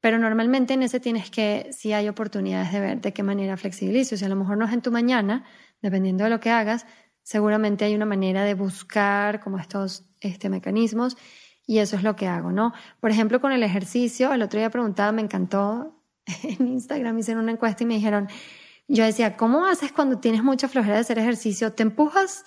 pero 0.00 0.18
normalmente 0.18 0.74
en 0.74 0.82
ese 0.82 1.00
tienes 1.00 1.30
que, 1.30 1.70
si 1.72 1.92
hay 1.92 2.08
oportunidades 2.08 2.72
de 2.72 2.80
ver 2.80 3.00
de 3.00 3.12
qué 3.12 3.22
manera 3.22 3.56
flexibilizo. 3.56 4.16
Si 4.16 4.24
a 4.24 4.28
lo 4.28 4.36
mejor 4.36 4.56
no 4.56 4.64
es 4.64 4.72
en 4.72 4.82
tu 4.82 4.92
mañana, 4.92 5.44
dependiendo 5.82 6.24
de 6.24 6.30
lo 6.30 6.40
que 6.40 6.50
hagas, 6.50 6.86
seguramente 7.22 7.84
hay 7.84 7.94
una 7.94 8.06
manera 8.06 8.44
de 8.44 8.54
buscar 8.54 9.40
como 9.40 9.58
estos 9.58 10.07
este, 10.20 10.48
mecanismos 10.48 11.16
y 11.66 11.78
eso 11.78 11.96
es 11.96 12.02
lo 12.02 12.16
que 12.16 12.26
hago, 12.26 12.50
¿no? 12.50 12.72
Por 13.00 13.10
ejemplo, 13.10 13.40
con 13.40 13.52
el 13.52 13.62
ejercicio, 13.62 14.32
el 14.32 14.42
otro 14.42 14.58
día 14.58 14.70
preguntaba, 14.70 15.12
me 15.12 15.22
encantó, 15.22 16.02
en 16.42 16.68
Instagram 16.68 17.18
hicieron 17.18 17.42
una 17.42 17.52
encuesta 17.52 17.82
y 17.82 17.86
me 17.86 17.94
dijeron, 17.94 18.28
yo 18.88 19.04
decía, 19.04 19.36
¿cómo 19.36 19.66
haces 19.66 19.92
cuando 19.92 20.18
tienes 20.18 20.42
mucha 20.42 20.68
flojera 20.68 20.94
de 20.94 21.00
hacer 21.00 21.18
ejercicio? 21.18 21.72
¿Te 21.72 21.82
empujas 21.82 22.44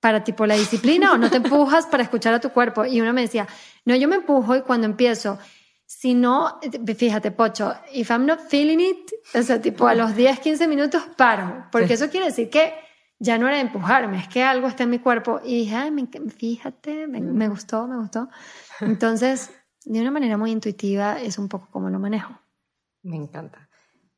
para 0.00 0.24
tipo 0.24 0.46
la 0.46 0.54
disciplina 0.54 1.12
o 1.12 1.18
no 1.18 1.30
te 1.30 1.36
empujas 1.36 1.86
para 1.86 2.02
escuchar 2.02 2.32
a 2.34 2.40
tu 2.40 2.50
cuerpo? 2.50 2.86
Y 2.86 3.00
uno 3.00 3.12
me 3.12 3.20
decía, 3.20 3.46
no, 3.84 3.94
yo 3.94 4.08
me 4.08 4.16
empujo 4.16 4.56
y 4.56 4.62
cuando 4.62 4.86
empiezo 4.86 5.38
si 5.86 6.14
no, 6.14 6.60
fíjate, 6.96 7.30
Pocho, 7.30 7.74
if 7.92 8.10
I'm 8.10 8.26
not 8.26 8.40
feeling 8.48 8.80
it, 8.80 9.10
o 9.34 9.42
sea, 9.42 9.60
tipo 9.60 9.86
a 9.86 9.94
los 9.94 10.16
10, 10.16 10.40
15 10.40 10.66
minutos 10.66 11.02
paro, 11.16 11.66
porque 11.70 11.94
eso 11.94 12.08
quiere 12.08 12.26
decir 12.26 12.50
que 12.50 12.74
ya 13.18 13.38
no 13.38 13.48
era 13.48 13.60
empujarme, 13.60 14.18
es 14.18 14.28
que 14.28 14.42
algo 14.42 14.68
está 14.68 14.84
en 14.84 14.90
mi 14.90 14.98
cuerpo 14.98 15.40
y 15.44 15.60
dije, 15.60 15.76
Ay, 15.76 15.92
fíjate, 16.36 17.06
me, 17.06 17.20
me, 17.20 17.48
gustó, 17.48 17.86
me 17.86 17.96
gustó. 17.96 18.28
Entonces, 18.80 19.50
de 19.84 20.00
una 20.00 20.10
manera 20.10 20.36
muy 20.36 20.50
intuitiva 20.50 21.20
es 21.20 21.38
un 21.38 21.48
poco 21.48 21.68
como 21.70 21.90
lo 21.90 21.98
manejo. 21.98 22.38
Me 23.02 23.16
encanta. 23.16 23.68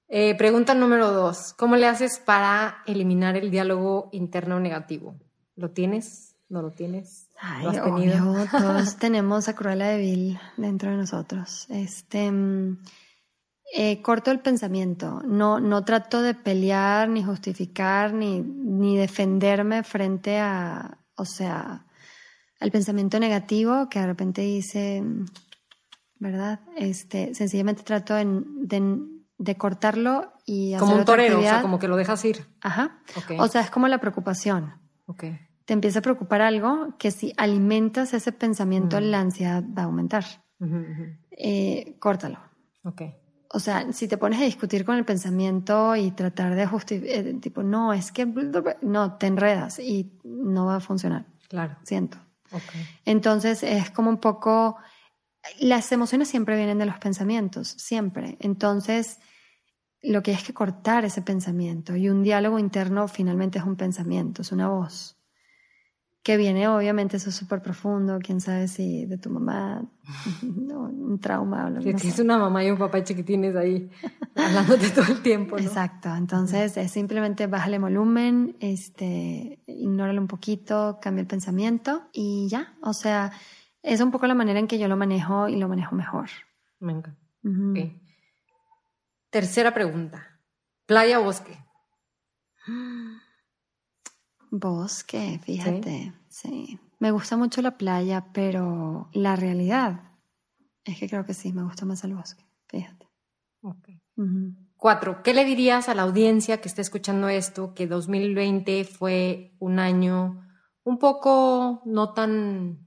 Eh, 0.08 0.36
pregunta 0.36 0.74
número 0.74 1.10
dos, 1.10 1.52
¿cómo 1.54 1.74
le 1.74 1.86
haces 1.86 2.18
para 2.18 2.82
eliminar 2.86 3.36
el 3.36 3.50
diálogo 3.50 4.08
interno 4.12 4.60
negativo? 4.60 5.16
¿Lo 5.56 5.72
tienes? 5.72 6.36
¿No 6.48 6.62
lo 6.62 6.70
tienes? 6.70 7.28
Ay, 7.40 7.64
¿Lo 7.64 8.46
todos 8.46 8.96
tenemos 9.00 9.48
a 9.48 9.56
Cruella 9.56 9.88
de 9.88 9.98
Vil 9.98 10.38
dentro 10.56 10.90
de 10.90 10.96
nosotros. 10.96 11.66
Este, 11.70 12.30
mm, 12.30 12.78
eh, 13.74 14.00
corto 14.00 14.30
el 14.30 14.40
pensamiento. 14.40 15.22
No, 15.24 15.60
no 15.60 15.84
trato 15.84 16.22
de 16.22 16.34
pelear, 16.34 17.08
ni 17.08 17.22
justificar, 17.24 18.12
ni, 18.12 18.40
ni 18.40 18.96
defenderme 18.96 19.82
frente 19.82 20.38
a, 20.38 20.98
o 21.16 21.24
sea, 21.24 21.86
al 22.60 22.70
pensamiento 22.70 23.18
negativo 23.18 23.88
que 23.88 24.00
de 24.00 24.06
repente 24.06 24.42
dice, 24.42 25.02
¿verdad? 26.18 26.60
Este, 26.76 27.34
sencillamente 27.34 27.82
trato 27.82 28.14
de, 28.14 29.02
de, 29.38 29.56
cortarlo 29.56 30.32
y 30.46 30.74
hacer 30.74 30.80
Como 30.80 30.96
un 31.00 31.04
torero, 31.04 31.40
o 31.40 31.42
sea, 31.42 31.60
como 31.60 31.78
que 31.78 31.88
lo 31.88 31.96
dejas 31.96 32.24
ir. 32.24 32.46
Ajá. 32.60 33.00
O 33.38 33.48
sea, 33.48 33.62
es 33.62 33.70
como 33.70 33.88
la 33.88 33.98
preocupación. 33.98 34.74
Okay. 35.06 35.38
Te 35.64 35.72
empieza 35.72 35.98
a 35.98 36.02
preocupar 36.02 36.40
algo 36.40 36.96
que 36.98 37.10
si 37.10 37.32
alimentas 37.36 38.14
ese 38.14 38.32
pensamiento, 38.32 39.00
la 39.00 39.20
ansiedad 39.20 39.64
va 39.76 39.82
a 39.82 39.86
aumentar. 39.86 40.24
Eh, 41.32 41.96
córtalo. 41.98 42.38
Okay. 42.84 43.16
O 43.50 43.60
sea, 43.60 43.92
si 43.92 44.08
te 44.08 44.18
pones 44.18 44.40
a 44.40 44.44
discutir 44.44 44.84
con 44.84 44.96
el 44.96 45.04
pensamiento 45.04 45.94
y 45.96 46.10
tratar 46.10 46.54
de 46.54 46.66
justificar, 46.66 47.26
eh, 47.26 47.34
tipo, 47.34 47.62
no, 47.62 47.92
es 47.92 48.12
que, 48.12 48.26
no, 48.82 49.16
te 49.16 49.26
enredas 49.26 49.78
y 49.78 50.12
no 50.24 50.66
va 50.66 50.76
a 50.76 50.80
funcionar. 50.80 51.26
Claro. 51.48 51.76
Siento. 51.84 52.18
Entonces 53.04 53.62
es 53.62 53.90
como 53.90 54.10
un 54.10 54.18
poco, 54.18 54.76
las 55.60 55.90
emociones 55.92 56.28
siempre 56.28 56.56
vienen 56.56 56.78
de 56.78 56.86
los 56.86 56.98
pensamientos, 56.98 57.68
siempre. 57.68 58.36
Entonces, 58.40 59.18
lo 60.02 60.22
que 60.22 60.30
hay 60.30 60.36
es 60.36 60.44
que 60.44 60.54
cortar 60.54 61.04
ese 61.04 61.22
pensamiento 61.22 61.96
y 61.96 62.08
un 62.08 62.22
diálogo 62.22 62.58
interno 62.58 63.08
finalmente 63.08 63.58
es 63.58 63.64
un 63.64 63.76
pensamiento, 63.76 64.42
es 64.42 64.52
una 64.52 64.68
voz 64.68 65.15
que 66.26 66.36
viene 66.36 66.66
obviamente 66.66 67.18
eso 67.18 67.30
es 67.30 67.36
súper 67.36 67.62
profundo, 67.62 68.18
quién 68.20 68.40
sabe 68.40 68.66
si 68.66 69.06
de 69.06 69.16
tu 69.16 69.30
mamá, 69.30 69.88
un 70.42 71.20
trauma 71.20 71.66
o 71.66 71.70
lo 71.70 71.78
que. 71.78 71.94
Tienes 71.94 72.18
una 72.18 72.36
mamá 72.36 72.64
y 72.64 72.70
un 72.72 72.78
papá 72.78 73.04
chiquitines 73.04 73.54
ahí 73.54 73.88
hablándote 74.34 74.90
todo 74.90 75.06
el 75.06 75.22
tiempo. 75.22 75.56
Exacto, 75.56 76.12
entonces 76.16 76.76
es 76.78 76.90
simplemente 76.90 77.46
bájale 77.46 77.78
volumen, 77.78 78.56
este, 78.58 79.60
ignóralo 79.68 80.20
un 80.20 80.26
poquito, 80.26 80.98
cambia 81.00 81.20
el 81.20 81.28
pensamiento 81.28 82.08
y 82.12 82.48
ya, 82.48 82.74
o 82.82 82.92
sea, 82.92 83.30
es 83.84 84.00
un 84.00 84.10
poco 84.10 84.26
la 84.26 84.34
manera 84.34 84.58
en 84.58 84.66
que 84.66 84.80
yo 84.80 84.88
lo 84.88 84.96
manejo 84.96 85.46
y 85.46 85.54
lo 85.54 85.68
manejo 85.68 85.94
mejor. 85.94 86.28
Venga. 86.80 87.16
Tercera 89.30 89.72
pregunta, 89.72 90.40
¿playa 90.86 91.20
o 91.20 91.22
bosque? 91.22 91.56
Bosque, 94.50 95.40
fíjate. 95.42 96.12
¿Sí? 96.28 96.78
Me 96.98 97.10
gusta 97.10 97.36
mucho 97.36 97.62
la 97.62 97.76
playa, 97.76 98.26
pero 98.32 99.08
la 99.12 99.36
realidad 99.36 100.06
es 100.86 100.98
que 100.98 101.08
creo 101.08 101.24
que 101.24 101.34
sí, 101.34 101.52
me 101.52 101.64
gusta 101.64 101.84
más 101.84 102.04
el 102.04 102.14
bosque, 102.14 102.44
fíjate. 102.68 103.08
Ok. 103.62 103.88
Cuatro, 104.76 105.22
¿qué 105.22 105.34
le 105.34 105.44
dirías 105.44 105.88
a 105.88 105.94
la 105.94 106.02
audiencia 106.02 106.60
que 106.60 106.68
está 106.68 106.80
escuchando 106.80 107.28
esto, 107.28 107.74
que 107.74 107.86
2020 107.86 108.84
fue 108.84 109.56
un 109.58 109.78
año 109.78 110.46
un 110.84 110.98
poco 110.98 111.82
no 111.84 112.14
tan 112.14 112.86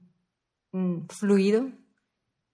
mm, 0.72 1.08
fluido, 1.08 1.70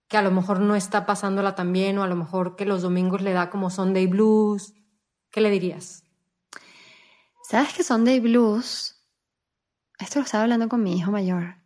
que 0.09 0.17
a 0.17 0.23
lo 0.23 0.33
mejor 0.33 0.61
no 0.61 0.75
está 0.75 1.07
pasándola 1.07 1.55
tan 1.55 1.73
bien 1.73 1.99
o 1.99 2.03
a 2.03 2.09
lo 2.09 2.17
mejor 2.17 2.57
que 2.57 2.67
los 2.67 2.83
domingos 2.83 3.23
le 3.23 3.33
da 3.33 3.49
como 3.49 3.71
Sunday 3.71 4.07
blues? 4.07 4.75
¿Qué 5.31 5.41
le 5.41 5.51
dirías? 5.51 6.03
¿Sabes 7.49 7.73
que 7.73 7.85
Sunday 7.85 8.19
blues 8.19 8.96
esto 9.99 10.19
lo 10.19 10.25
estaba 10.25 10.45
hablando 10.45 10.69
con 10.69 10.83
mi 10.83 10.97
hijo 10.97 11.11
mayor. 11.11 11.57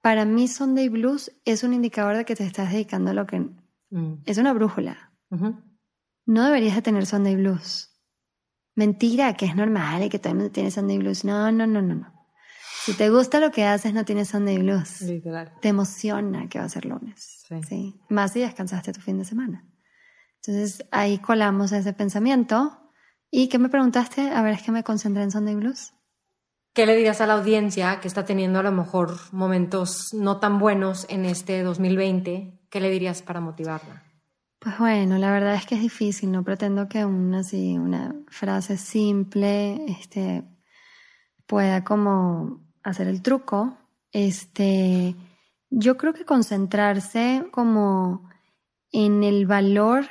Para 0.00 0.24
mí 0.24 0.48
Sunday 0.48 0.88
Blues 0.88 1.32
es 1.44 1.62
un 1.62 1.72
indicador 1.72 2.16
de 2.16 2.24
que 2.24 2.36
te 2.36 2.44
estás 2.44 2.72
dedicando 2.72 3.10
a 3.10 3.14
lo 3.14 3.26
que... 3.26 3.40
Mm. 3.90 4.22
Es 4.26 4.38
una 4.38 4.52
brújula. 4.52 5.12
No 6.26 6.44
deberías 6.44 6.74
de 6.74 6.82
tener 6.82 7.06
Sunday 7.06 7.36
Blues. 7.36 7.90
Mentira, 8.74 9.34
que 9.34 9.46
es 9.46 9.56
normal 9.56 10.02
y 10.02 10.08
que 10.08 10.18
todo 10.18 10.32
el 10.32 10.38
mundo 10.38 10.52
tiene 10.52 10.70
Sunday 10.70 10.98
Blues. 10.98 11.24
No, 11.24 11.50
no, 11.52 11.66
no, 11.66 11.80
no, 11.80 11.94
no. 11.94 12.14
Si 12.84 12.92
te 12.92 13.08
gusta 13.08 13.40
lo 13.40 13.50
que 13.50 13.64
haces, 13.64 13.94
no 13.94 14.04
tienes 14.04 14.28
Sunday 14.28 14.58
Blues. 14.58 15.00
Literal. 15.00 15.54
Te 15.62 15.68
emociona 15.68 16.50
que 16.50 16.58
va 16.58 16.66
a 16.66 16.68
ser 16.68 16.84
lunes. 16.84 17.46
Sí. 17.66 17.98
Más 18.10 18.32
si 18.32 18.40
descansaste 18.40 18.92
tu 18.92 19.00
fin 19.00 19.16
de 19.16 19.24
semana. 19.24 19.66
Entonces 20.36 20.84
ahí 20.90 21.18
colamos 21.18 21.72
ese 21.72 21.94
pensamiento. 21.94 22.92
¿Y 23.30 23.48
qué 23.48 23.58
me 23.58 23.70
preguntaste? 23.70 24.28
A 24.28 24.42
ver, 24.42 24.52
es 24.52 24.62
que 24.62 24.70
me 24.70 24.84
concentré 24.84 25.22
en 25.22 25.30
Sunday 25.30 25.54
Blues. 25.54 25.93
¿Qué 26.74 26.86
le 26.86 26.96
dirías 26.96 27.20
a 27.20 27.28
la 27.28 27.34
audiencia 27.34 28.00
que 28.00 28.08
está 28.08 28.24
teniendo 28.24 28.58
a 28.58 28.64
lo 28.64 28.72
mejor 28.72 29.16
momentos 29.30 30.12
no 30.12 30.40
tan 30.40 30.58
buenos 30.58 31.06
en 31.08 31.24
este 31.24 31.62
2020? 31.62 32.58
¿Qué 32.68 32.80
le 32.80 32.90
dirías 32.90 33.22
para 33.22 33.40
motivarla? 33.40 34.02
Pues 34.58 34.76
bueno, 34.78 35.16
la 35.18 35.30
verdad 35.30 35.54
es 35.54 35.66
que 35.66 35.76
es 35.76 35.80
difícil, 35.80 36.32
no 36.32 36.42
pretendo 36.42 36.88
que 36.88 37.04
una, 37.04 37.40
así, 37.40 37.78
una 37.78 38.16
frase 38.26 38.76
simple 38.76 39.86
este, 39.86 40.42
pueda 41.46 41.84
como 41.84 42.66
hacer 42.82 43.06
el 43.06 43.22
truco. 43.22 43.78
Este, 44.10 45.14
yo 45.70 45.96
creo 45.96 46.12
que 46.12 46.24
concentrarse 46.24 47.46
como 47.52 48.28
en 48.90 49.22
el 49.22 49.46
valor 49.46 50.06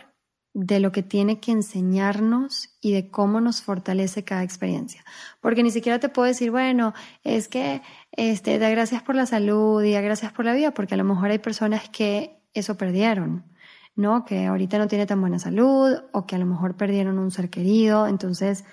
de 0.53 0.79
lo 0.79 0.91
que 0.91 1.01
tiene 1.01 1.39
que 1.39 1.51
enseñarnos 1.51 2.69
y 2.79 2.93
de 2.93 3.09
cómo 3.09 3.41
nos 3.41 3.63
fortalece 3.63 4.23
cada 4.23 4.43
experiencia. 4.43 5.03
Porque 5.41 5.63
ni 5.63 5.71
siquiera 5.71 5.99
te 5.99 6.09
puedo 6.09 6.27
decir, 6.27 6.51
bueno, 6.51 6.93
es 7.23 7.47
que 7.47 7.81
este, 8.11 8.59
da 8.59 8.69
gracias 8.69 9.01
por 9.01 9.15
la 9.15 9.25
salud 9.25 9.83
y 9.83 9.93
da 9.93 10.01
gracias 10.01 10.31
por 10.31 10.45
la 10.45 10.53
vida, 10.53 10.71
porque 10.71 10.93
a 10.93 10.97
lo 10.97 11.03
mejor 11.03 11.31
hay 11.31 11.39
personas 11.39 11.89
que 11.89 12.39
eso 12.53 12.77
perdieron, 12.77 13.45
¿no? 13.95 14.25
Que 14.25 14.45
ahorita 14.45 14.77
no 14.77 14.87
tiene 14.87 15.07
tan 15.07 15.19
buena 15.21 15.39
salud 15.39 15.95
o 16.11 16.27
que 16.27 16.35
a 16.35 16.39
lo 16.39 16.45
mejor 16.45 16.77
perdieron 16.77 17.17
un 17.17 17.31
ser 17.31 17.49
querido. 17.49 18.05
Entonces, 18.05 18.63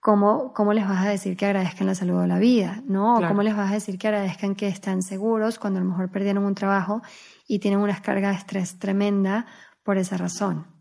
¿cómo, 0.00 0.54
cómo 0.54 0.72
les 0.72 0.88
vas 0.88 1.04
a 1.04 1.10
decir 1.10 1.36
que 1.36 1.44
agradezcan 1.44 1.88
la 1.88 1.94
salud 1.94 2.20
o 2.20 2.26
la 2.26 2.38
vida, 2.38 2.82
¿no? 2.86 3.18
O 3.18 3.28
cómo 3.28 3.42
les 3.42 3.54
vas 3.54 3.70
a 3.70 3.74
decir 3.74 3.98
que 3.98 4.08
agradezcan 4.08 4.54
que 4.54 4.68
están 4.68 5.02
seguros 5.02 5.58
cuando 5.58 5.78
a 5.78 5.82
lo 5.82 5.90
mejor 5.90 6.10
perdieron 6.10 6.46
un 6.46 6.54
trabajo 6.54 7.02
y 7.46 7.58
tienen 7.58 7.80
una 7.80 8.00
carga 8.00 8.30
de 8.30 8.36
estrés 8.36 8.78
tremenda 8.78 9.44
por 9.82 9.98
esa 9.98 10.16
razón. 10.16 10.71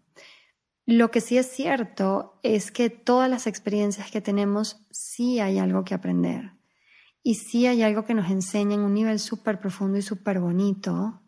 Lo 0.86 1.12
que 1.12 1.22
sí 1.22 1.38
es 1.38 1.48
cierto 1.48 2.40
es 2.44 2.72
que 2.72 2.90
todas 2.90 3.30
las 3.30 3.48
experiencias 3.48 4.10
que 4.10 4.22
tenemos 4.22 4.86
sí 4.90 5.40
hay 5.40 5.60
algo 5.60 5.84
que 5.84 5.94
aprender 5.94 6.54
y 7.24 7.36
sí 7.36 7.68
hay 7.68 7.84
algo 7.84 8.04
que 8.04 8.16
nos 8.16 8.32
enseña 8.32 8.76
en 8.76 8.82
un 8.82 8.94
nivel 8.94 9.20
súper 9.20 9.60
profundo 9.60 9.98
y 9.98 10.02
súper 10.02 10.40
bonito 10.40 11.22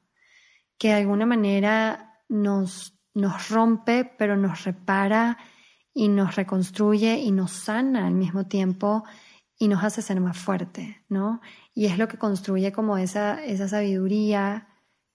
que 0.77 0.89
de 0.89 0.95
alguna 0.95 1.25
manera 1.25 2.19
nos, 2.29 2.99
nos 3.13 3.49
rompe 3.49 4.05
pero 4.17 4.35
nos 4.35 4.63
repara 4.63 5.37
y 5.93 6.07
nos 6.07 6.35
reconstruye 6.35 7.19
y 7.19 7.31
nos 7.31 7.51
sana 7.51 8.07
al 8.07 8.15
mismo 8.15 8.47
tiempo 8.47 9.03
y 9.59 9.67
nos 9.67 9.83
hace 9.83 10.01
ser 10.01 10.19
más 10.19 10.35
fuerte, 10.35 11.03
¿no? 11.09 11.39
Y 11.75 11.85
es 11.85 11.99
lo 11.99 12.07
que 12.07 12.17
construye 12.17 12.71
como 12.71 12.97
esa, 12.97 13.45
esa 13.45 13.67
sabiduría 13.67 14.67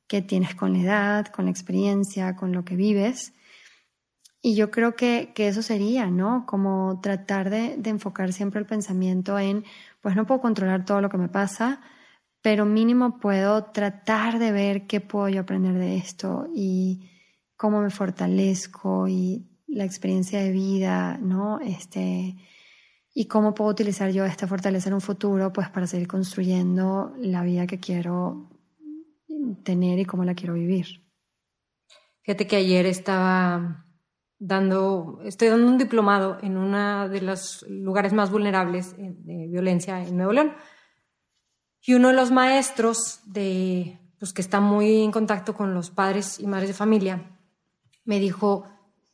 que 0.07 0.22
tienes 0.22 0.55
con 0.55 0.72
la 0.72 0.78
edad, 0.78 1.26
con 1.26 1.47
la 1.47 1.51
experiencia, 1.51 2.36
con 2.36 2.53
lo 2.53 2.64
que 2.64 2.76
vives 2.76 3.32
y 4.41 4.55
yo 4.55 4.70
creo 4.70 4.95
que, 4.95 5.32
que, 5.34 5.49
eso 5.49 5.62
sería, 5.62 6.11
¿no? 6.11 6.45
Como 6.47 7.01
tratar 7.03 7.51
de, 7.51 7.76
de, 7.76 7.91
enfocar 7.91 8.32
siempre 8.32 8.61
el 8.61 8.66
pensamiento 8.66 9.39
en, 9.39 9.64
pues 10.01 10.14
no 10.14 10.26
puedo 10.26 10.41
controlar 10.41 10.84
todo 10.84 11.01
lo 11.01 11.09
que 11.09 11.18
me 11.18 11.28
pasa, 11.28 11.80
pero 12.41 12.64
mínimo 12.64 13.18
puedo 13.18 13.64
tratar 13.64 14.39
de 14.39 14.53
ver 14.53 14.86
qué 14.86 15.01
puedo 15.01 15.28
yo 15.28 15.41
aprender 15.41 15.74
de 15.74 15.97
esto 15.97 16.47
y 16.55 17.11
cómo 17.57 17.82
me 17.82 17.91
fortalezco 17.91 19.09
y 19.09 19.49
la 19.66 19.84
experiencia 19.84 20.41
de 20.41 20.53
vida, 20.53 21.18
¿no? 21.18 21.61
Este, 21.61 22.36
y 23.12 23.26
cómo 23.26 23.55
puedo 23.55 23.70
utilizar 23.70 24.12
yo 24.12 24.24
esta 24.24 24.47
fortaleza 24.47 24.89
en 24.89 24.95
un 24.95 25.01
futuro, 25.01 25.53
pues 25.53 25.68
para 25.68 25.89
seguir 25.89 26.07
construyendo 26.07 27.12
la 27.18 27.43
vida 27.43 27.66
que 27.66 27.80
quiero 27.80 28.49
tener 29.64 29.99
y 29.99 30.05
cómo 30.05 30.24
la 30.24 30.34
quiero 30.34 30.55
vivir. 30.55 31.05
Fíjate 32.22 32.47
que 32.47 32.57
ayer 32.57 32.86
estaba 32.86 33.88
dando, 34.39 35.20
estoy 35.24 35.49
dando 35.49 35.66
un 35.66 35.78
diplomado 35.78 36.39
en 36.43 36.57
uno 36.57 37.09
de 37.09 37.20
los 37.20 37.64
lugares 37.68 38.12
más 38.12 38.30
vulnerables 38.30 38.97
de 38.97 39.47
violencia 39.49 40.03
en 40.03 40.16
Nuevo 40.16 40.32
León. 40.32 40.55
Y 41.82 41.95
uno 41.95 42.09
de 42.09 42.14
los 42.14 42.30
maestros 42.30 43.20
de, 43.24 43.99
pues, 44.18 44.32
que 44.32 44.43
está 44.43 44.61
muy 44.61 45.03
en 45.03 45.12
contacto 45.12 45.55
con 45.55 45.74
los 45.74 45.91
padres 45.91 46.39
y 46.39 46.47
madres 46.47 46.68
de 46.68 46.74
familia 46.74 47.39
me 48.05 48.18
dijo, 48.18 48.66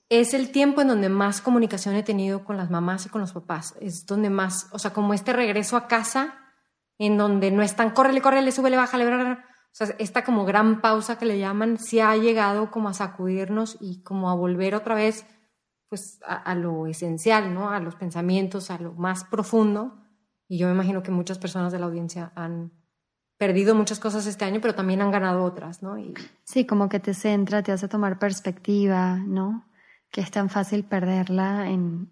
es 0.08 0.34
el 0.34 0.50
tiempo 0.50 0.80
en 0.80 0.88
donde 0.88 1.08
más 1.08 1.40
comunicación 1.40 1.96
he 1.96 2.02
tenido 2.02 2.44
con 2.44 2.56
las 2.56 2.70
mamás 2.70 3.06
y 3.06 3.08
con 3.08 3.20
los 3.20 3.32
papás. 3.32 3.74
Es 3.80 4.06
donde 4.06 4.30
más, 4.30 4.68
o 4.70 4.78
sea, 4.78 4.92
como 4.92 5.14
este 5.14 5.32
regreso 5.32 5.76
a 5.76 5.88
casa, 5.88 6.34
en 6.98 7.16
donde 7.16 7.50
no 7.50 7.62
están, 7.62 7.90
córrele, 7.90 8.20
córrele, 8.20 8.52
súbele, 8.52 8.76
bájale, 8.76 9.04
bájale 9.04 9.53
esta 9.98 10.24
como 10.24 10.44
gran 10.44 10.80
pausa 10.80 11.18
que 11.18 11.26
le 11.26 11.38
llaman, 11.38 11.78
sí 11.78 12.00
ha 12.00 12.16
llegado 12.16 12.70
como 12.70 12.88
a 12.88 12.94
sacudirnos 12.94 13.76
y 13.80 14.02
como 14.02 14.30
a 14.30 14.34
volver 14.34 14.74
otra 14.74 14.94
vez 14.94 15.26
pues 15.88 16.18
a, 16.26 16.54
lo 16.54 16.86
esencial, 16.86 17.54
¿no? 17.54 17.70
A 17.70 17.78
los 17.78 17.94
pensamientos, 17.94 18.70
a 18.70 18.78
lo 18.78 18.94
más 18.94 19.24
profundo. 19.24 20.02
Y 20.48 20.58
yo 20.58 20.66
me 20.66 20.74
imagino 20.74 21.02
que 21.02 21.10
muchas 21.10 21.38
personas 21.38 21.72
de 21.72 21.78
la 21.78 21.86
audiencia 21.86 22.32
han 22.34 22.72
perdido 23.36 23.74
muchas 23.74 24.00
cosas 24.00 24.26
este 24.26 24.44
año, 24.44 24.60
pero 24.60 24.74
también 24.74 25.02
han 25.02 25.10
ganado 25.10 25.44
otras, 25.44 25.82
¿no? 25.82 25.96
Sí, 26.44 26.66
como 26.66 26.88
que 26.88 27.00
te 27.00 27.14
centra, 27.14 27.62
te 27.62 27.72
hace 27.72 27.86
tomar 27.86 28.18
perspectiva, 28.18 29.16
¿no? 29.16 29.66
que 30.14 30.20
es 30.20 30.30
tan 30.30 30.48
fácil 30.48 30.84
perderla 30.84 31.68
en, 31.68 32.08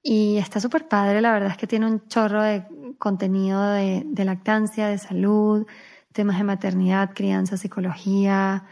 Y 0.09 0.38
está 0.38 0.61
súper 0.61 0.86
padre, 0.86 1.20
la 1.20 1.32
verdad 1.32 1.50
es 1.50 1.57
que 1.57 1.66
tiene 1.66 1.84
un 1.84 2.07
chorro 2.07 2.40
de 2.40 2.64
contenido 2.96 3.61
de, 3.72 4.04
de 4.07 4.24
lactancia, 4.24 4.86
de 4.86 4.98
salud, 4.98 5.66
temas 6.12 6.38
de 6.38 6.44
maternidad, 6.44 7.11
crianza, 7.12 7.57
psicología, 7.57 8.66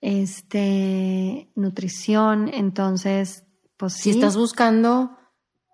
este, 0.00 1.50
nutrición. 1.56 2.48
Entonces, 2.54 3.46
pues 3.76 3.94
Si 3.94 4.02
sí. 4.04 4.10
estás 4.10 4.36
buscando 4.36 5.10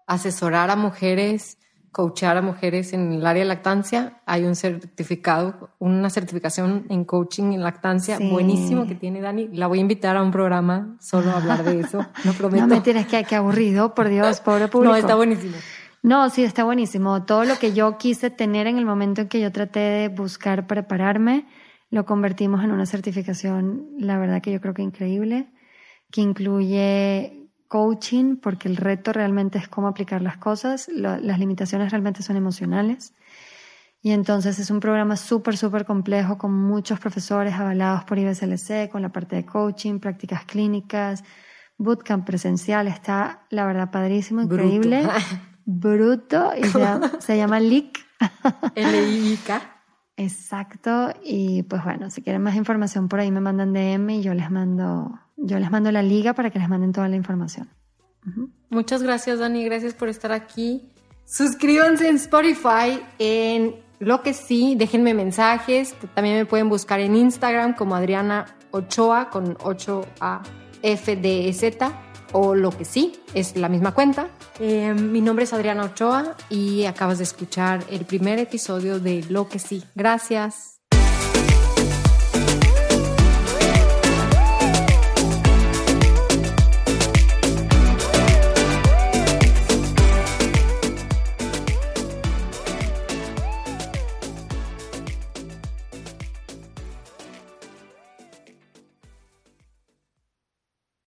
asesorar 0.06 0.70
a 0.70 0.76
mujeres, 0.76 1.58
coachar 1.93 2.38
a 2.38 2.43
mujeres 2.43 2.95
en 2.95 3.12
el 3.12 3.26
área 3.26 3.43
de 3.43 3.49
lactancia, 3.49 4.20
hay 4.24 4.45
un 4.45 4.57
certificado, 4.57 5.70
una 5.78 6.09
certificación 6.09 6.86
en 6.88 7.05
coaching 7.05 7.53
en 7.53 7.62
lactancia 7.62 8.16
Sí. 8.16 8.30
buenísimo 8.30 8.86
que 8.86 8.95
tiene 8.95 9.20
Dani. 9.20 9.49
La 9.53 9.66
voy 9.66 9.78
a 9.78 9.82
invitar 9.82 10.16
a 10.16 10.22
un 10.22 10.30
programa 10.30 10.97
solo 11.01 11.30
a 11.30 11.36
hablar 11.36 11.62
de 11.64 11.80
eso, 11.80 11.99
no 12.24 12.32
prometo. 12.32 12.66
No 12.66 12.74
me 12.74 12.80
tienes 12.80 13.07
que, 13.07 13.22
que 13.24 13.36
aburrido, 13.36 13.95
por 13.95 14.09
Dios, 14.09 14.40
pobre 14.40 14.68
público. 14.68 14.93
No, 14.93 14.97
está 14.97 15.14
buenísimo. 15.14 15.55
No, 16.03 16.30
sí, 16.30 16.43
está 16.43 16.64
buenísimo. 16.64 17.24
Todo 17.24 17.45
lo 17.45 17.57
que 17.59 17.72
yo 17.74 17.97
quise 17.99 18.28
tener 18.30 18.66
en 18.66 18.76
el 18.78 18.84
momento 18.84 19.20
en 19.20 19.28
que 19.28 19.40
yo 19.40 19.53
traté 19.53 19.78
de 19.80 20.09
buscar 20.09 20.66
prepararme, 20.66 21.47
lo 21.90 22.07
convertimos 22.07 22.64
en 22.64 22.72
una 22.72 22.86
certificación, 22.86 23.86
la 23.99 24.18
verdad 24.18 24.40
que 24.43 24.51
yo 24.51 24.61
creo 24.61 24.74
que 24.74 24.82
increíble, 24.82 25.47
que 26.11 26.22
incluye 26.22 27.41
coaching, 27.72 28.36
porque 28.36 28.68
el 28.68 28.76
reto 28.76 29.14
realmente 29.14 29.56
es 29.58 29.66
cómo 29.66 29.88
aplicar 29.88 30.20
las 30.20 30.36
cosas, 30.36 30.88
Lo- 30.88 31.16
las 31.16 31.38
limitaciones 31.38 31.90
realmente 31.90 32.22
son 32.22 32.36
emocionales. 32.36 33.14
Y 34.02 34.10
entonces 34.10 34.58
es 34.58 34.70
un 34.70 34.78
programa 34.80 35.16
súper, 35.16 35.56
súper 35.56 35.86
complejo 35.86 36.36
con 36.36 36.52
muchos 36.52 37.00
profesores 37.00 37.54
avalados 37.54 38.04
por 38.04 38.18
IBSLC, 38.18 38.90
con 38.90 39.00
la 39.00 39.08
parte 39.10 39.36
de 39.36 39.46
coaching, 39.46 40.00
prácticas 40.00 40.44
clínicas, 40.44 41.24
bootcamp 41.78 42.26
presencial. 42.26 42.88
Está, 42.88 43.46
la 43.48 43.64
verdad, 43.64 43.90
padrísimo, 43.90 44.42
increíble. 44.42 45.08
Bruto. 45.64 46.52
Y 46.60 46.64
se 46.64 46.78
llama, 46.78 47.10
se 47.20 47.36
llama 47.38 47.58
LIC. 47.58 47.98
L-I-K. 48.74 49.62
Exacto. 50.16 51.14
Y 51.24 51.62
pues 51.62 51.82
bueno, 51.84 52.10
si 52.10 52.20
quieren 52.20 52.42
más 52.42 52.54
información 52.56 53.08
por 53.08 53.20
ahí 53.20 53.30
me 53.30 53.40
mandan 53.40 53.72
DM 53.72 54.10
y 54.16 54.22
yo 54.22 54.34
les 54.34 54.50
mando, 54.50 55.18
yo 55.43 55.59
les 55.59 55.70
mando 55.70 55.90
la 55.93 56.03
liga 56.03 56.32
para 56.32 56.51
que 56.51 56.59
les 56.59 56.68
manden 56.68 56.93
toda 56.93 57.09
la 57.09 57.16
información. 57.16 57.68
Muchas 58.70 59.03
gracias, 59.03 59.38
Dani. 59.38 59.64
Gracias 59.64 59.95
por 59.95 60.09
estar 60.09 60.32
aquí. 60.32 60.88
Suscríbanse 61.24 62.09
en 62.09 62.16
Spotify, 62.16 63.01
en 63.18 63.76
lo 63.99 64.22
que 64.22 64.34
sí, 64.34 64.74
déjenme 64.76 65.14
mensajes. 65.14 65.95
También 66.14 66.36
me 66.36 66.47
pueden 66.47 66.68
buscar 66.68 67.01
en 67.01 67.16
Instagram 67.16 67.74
como 67.74 67.95
Adriana 67.95 68.47
Ochoa 68.70 69.30
con 69.30 69.57
8A 69.59 70.43
FDZ 70.82 71.93
o 72.32 72.55
lo 72.55 72.70
que 72.70 72.84
sí, 72.84 73.20
es 73.34 73.57
la 73.57 73.68
misma 73.68 73.93
cuenta. 73.93 74.28
Eh, 74.59 74.95
mi 74.95 75.20
nombre 75.20 75.45
es 75.45 75.53
Adriana 75.53 75.84
Ochoa 75.84 76.36
y 76.49 76.84
acabas 76.84 77.18
de 77.18 77.24
escuchar 77.24 77.84
el 77.90 78.05
primer 78.05 78.38
episodio 78.38 78.99
de 78.99 79.24
Lo 79.28 79.49
que 79.49 79.59
sí. 79.59 79.84
Gracias. 79.95 80.71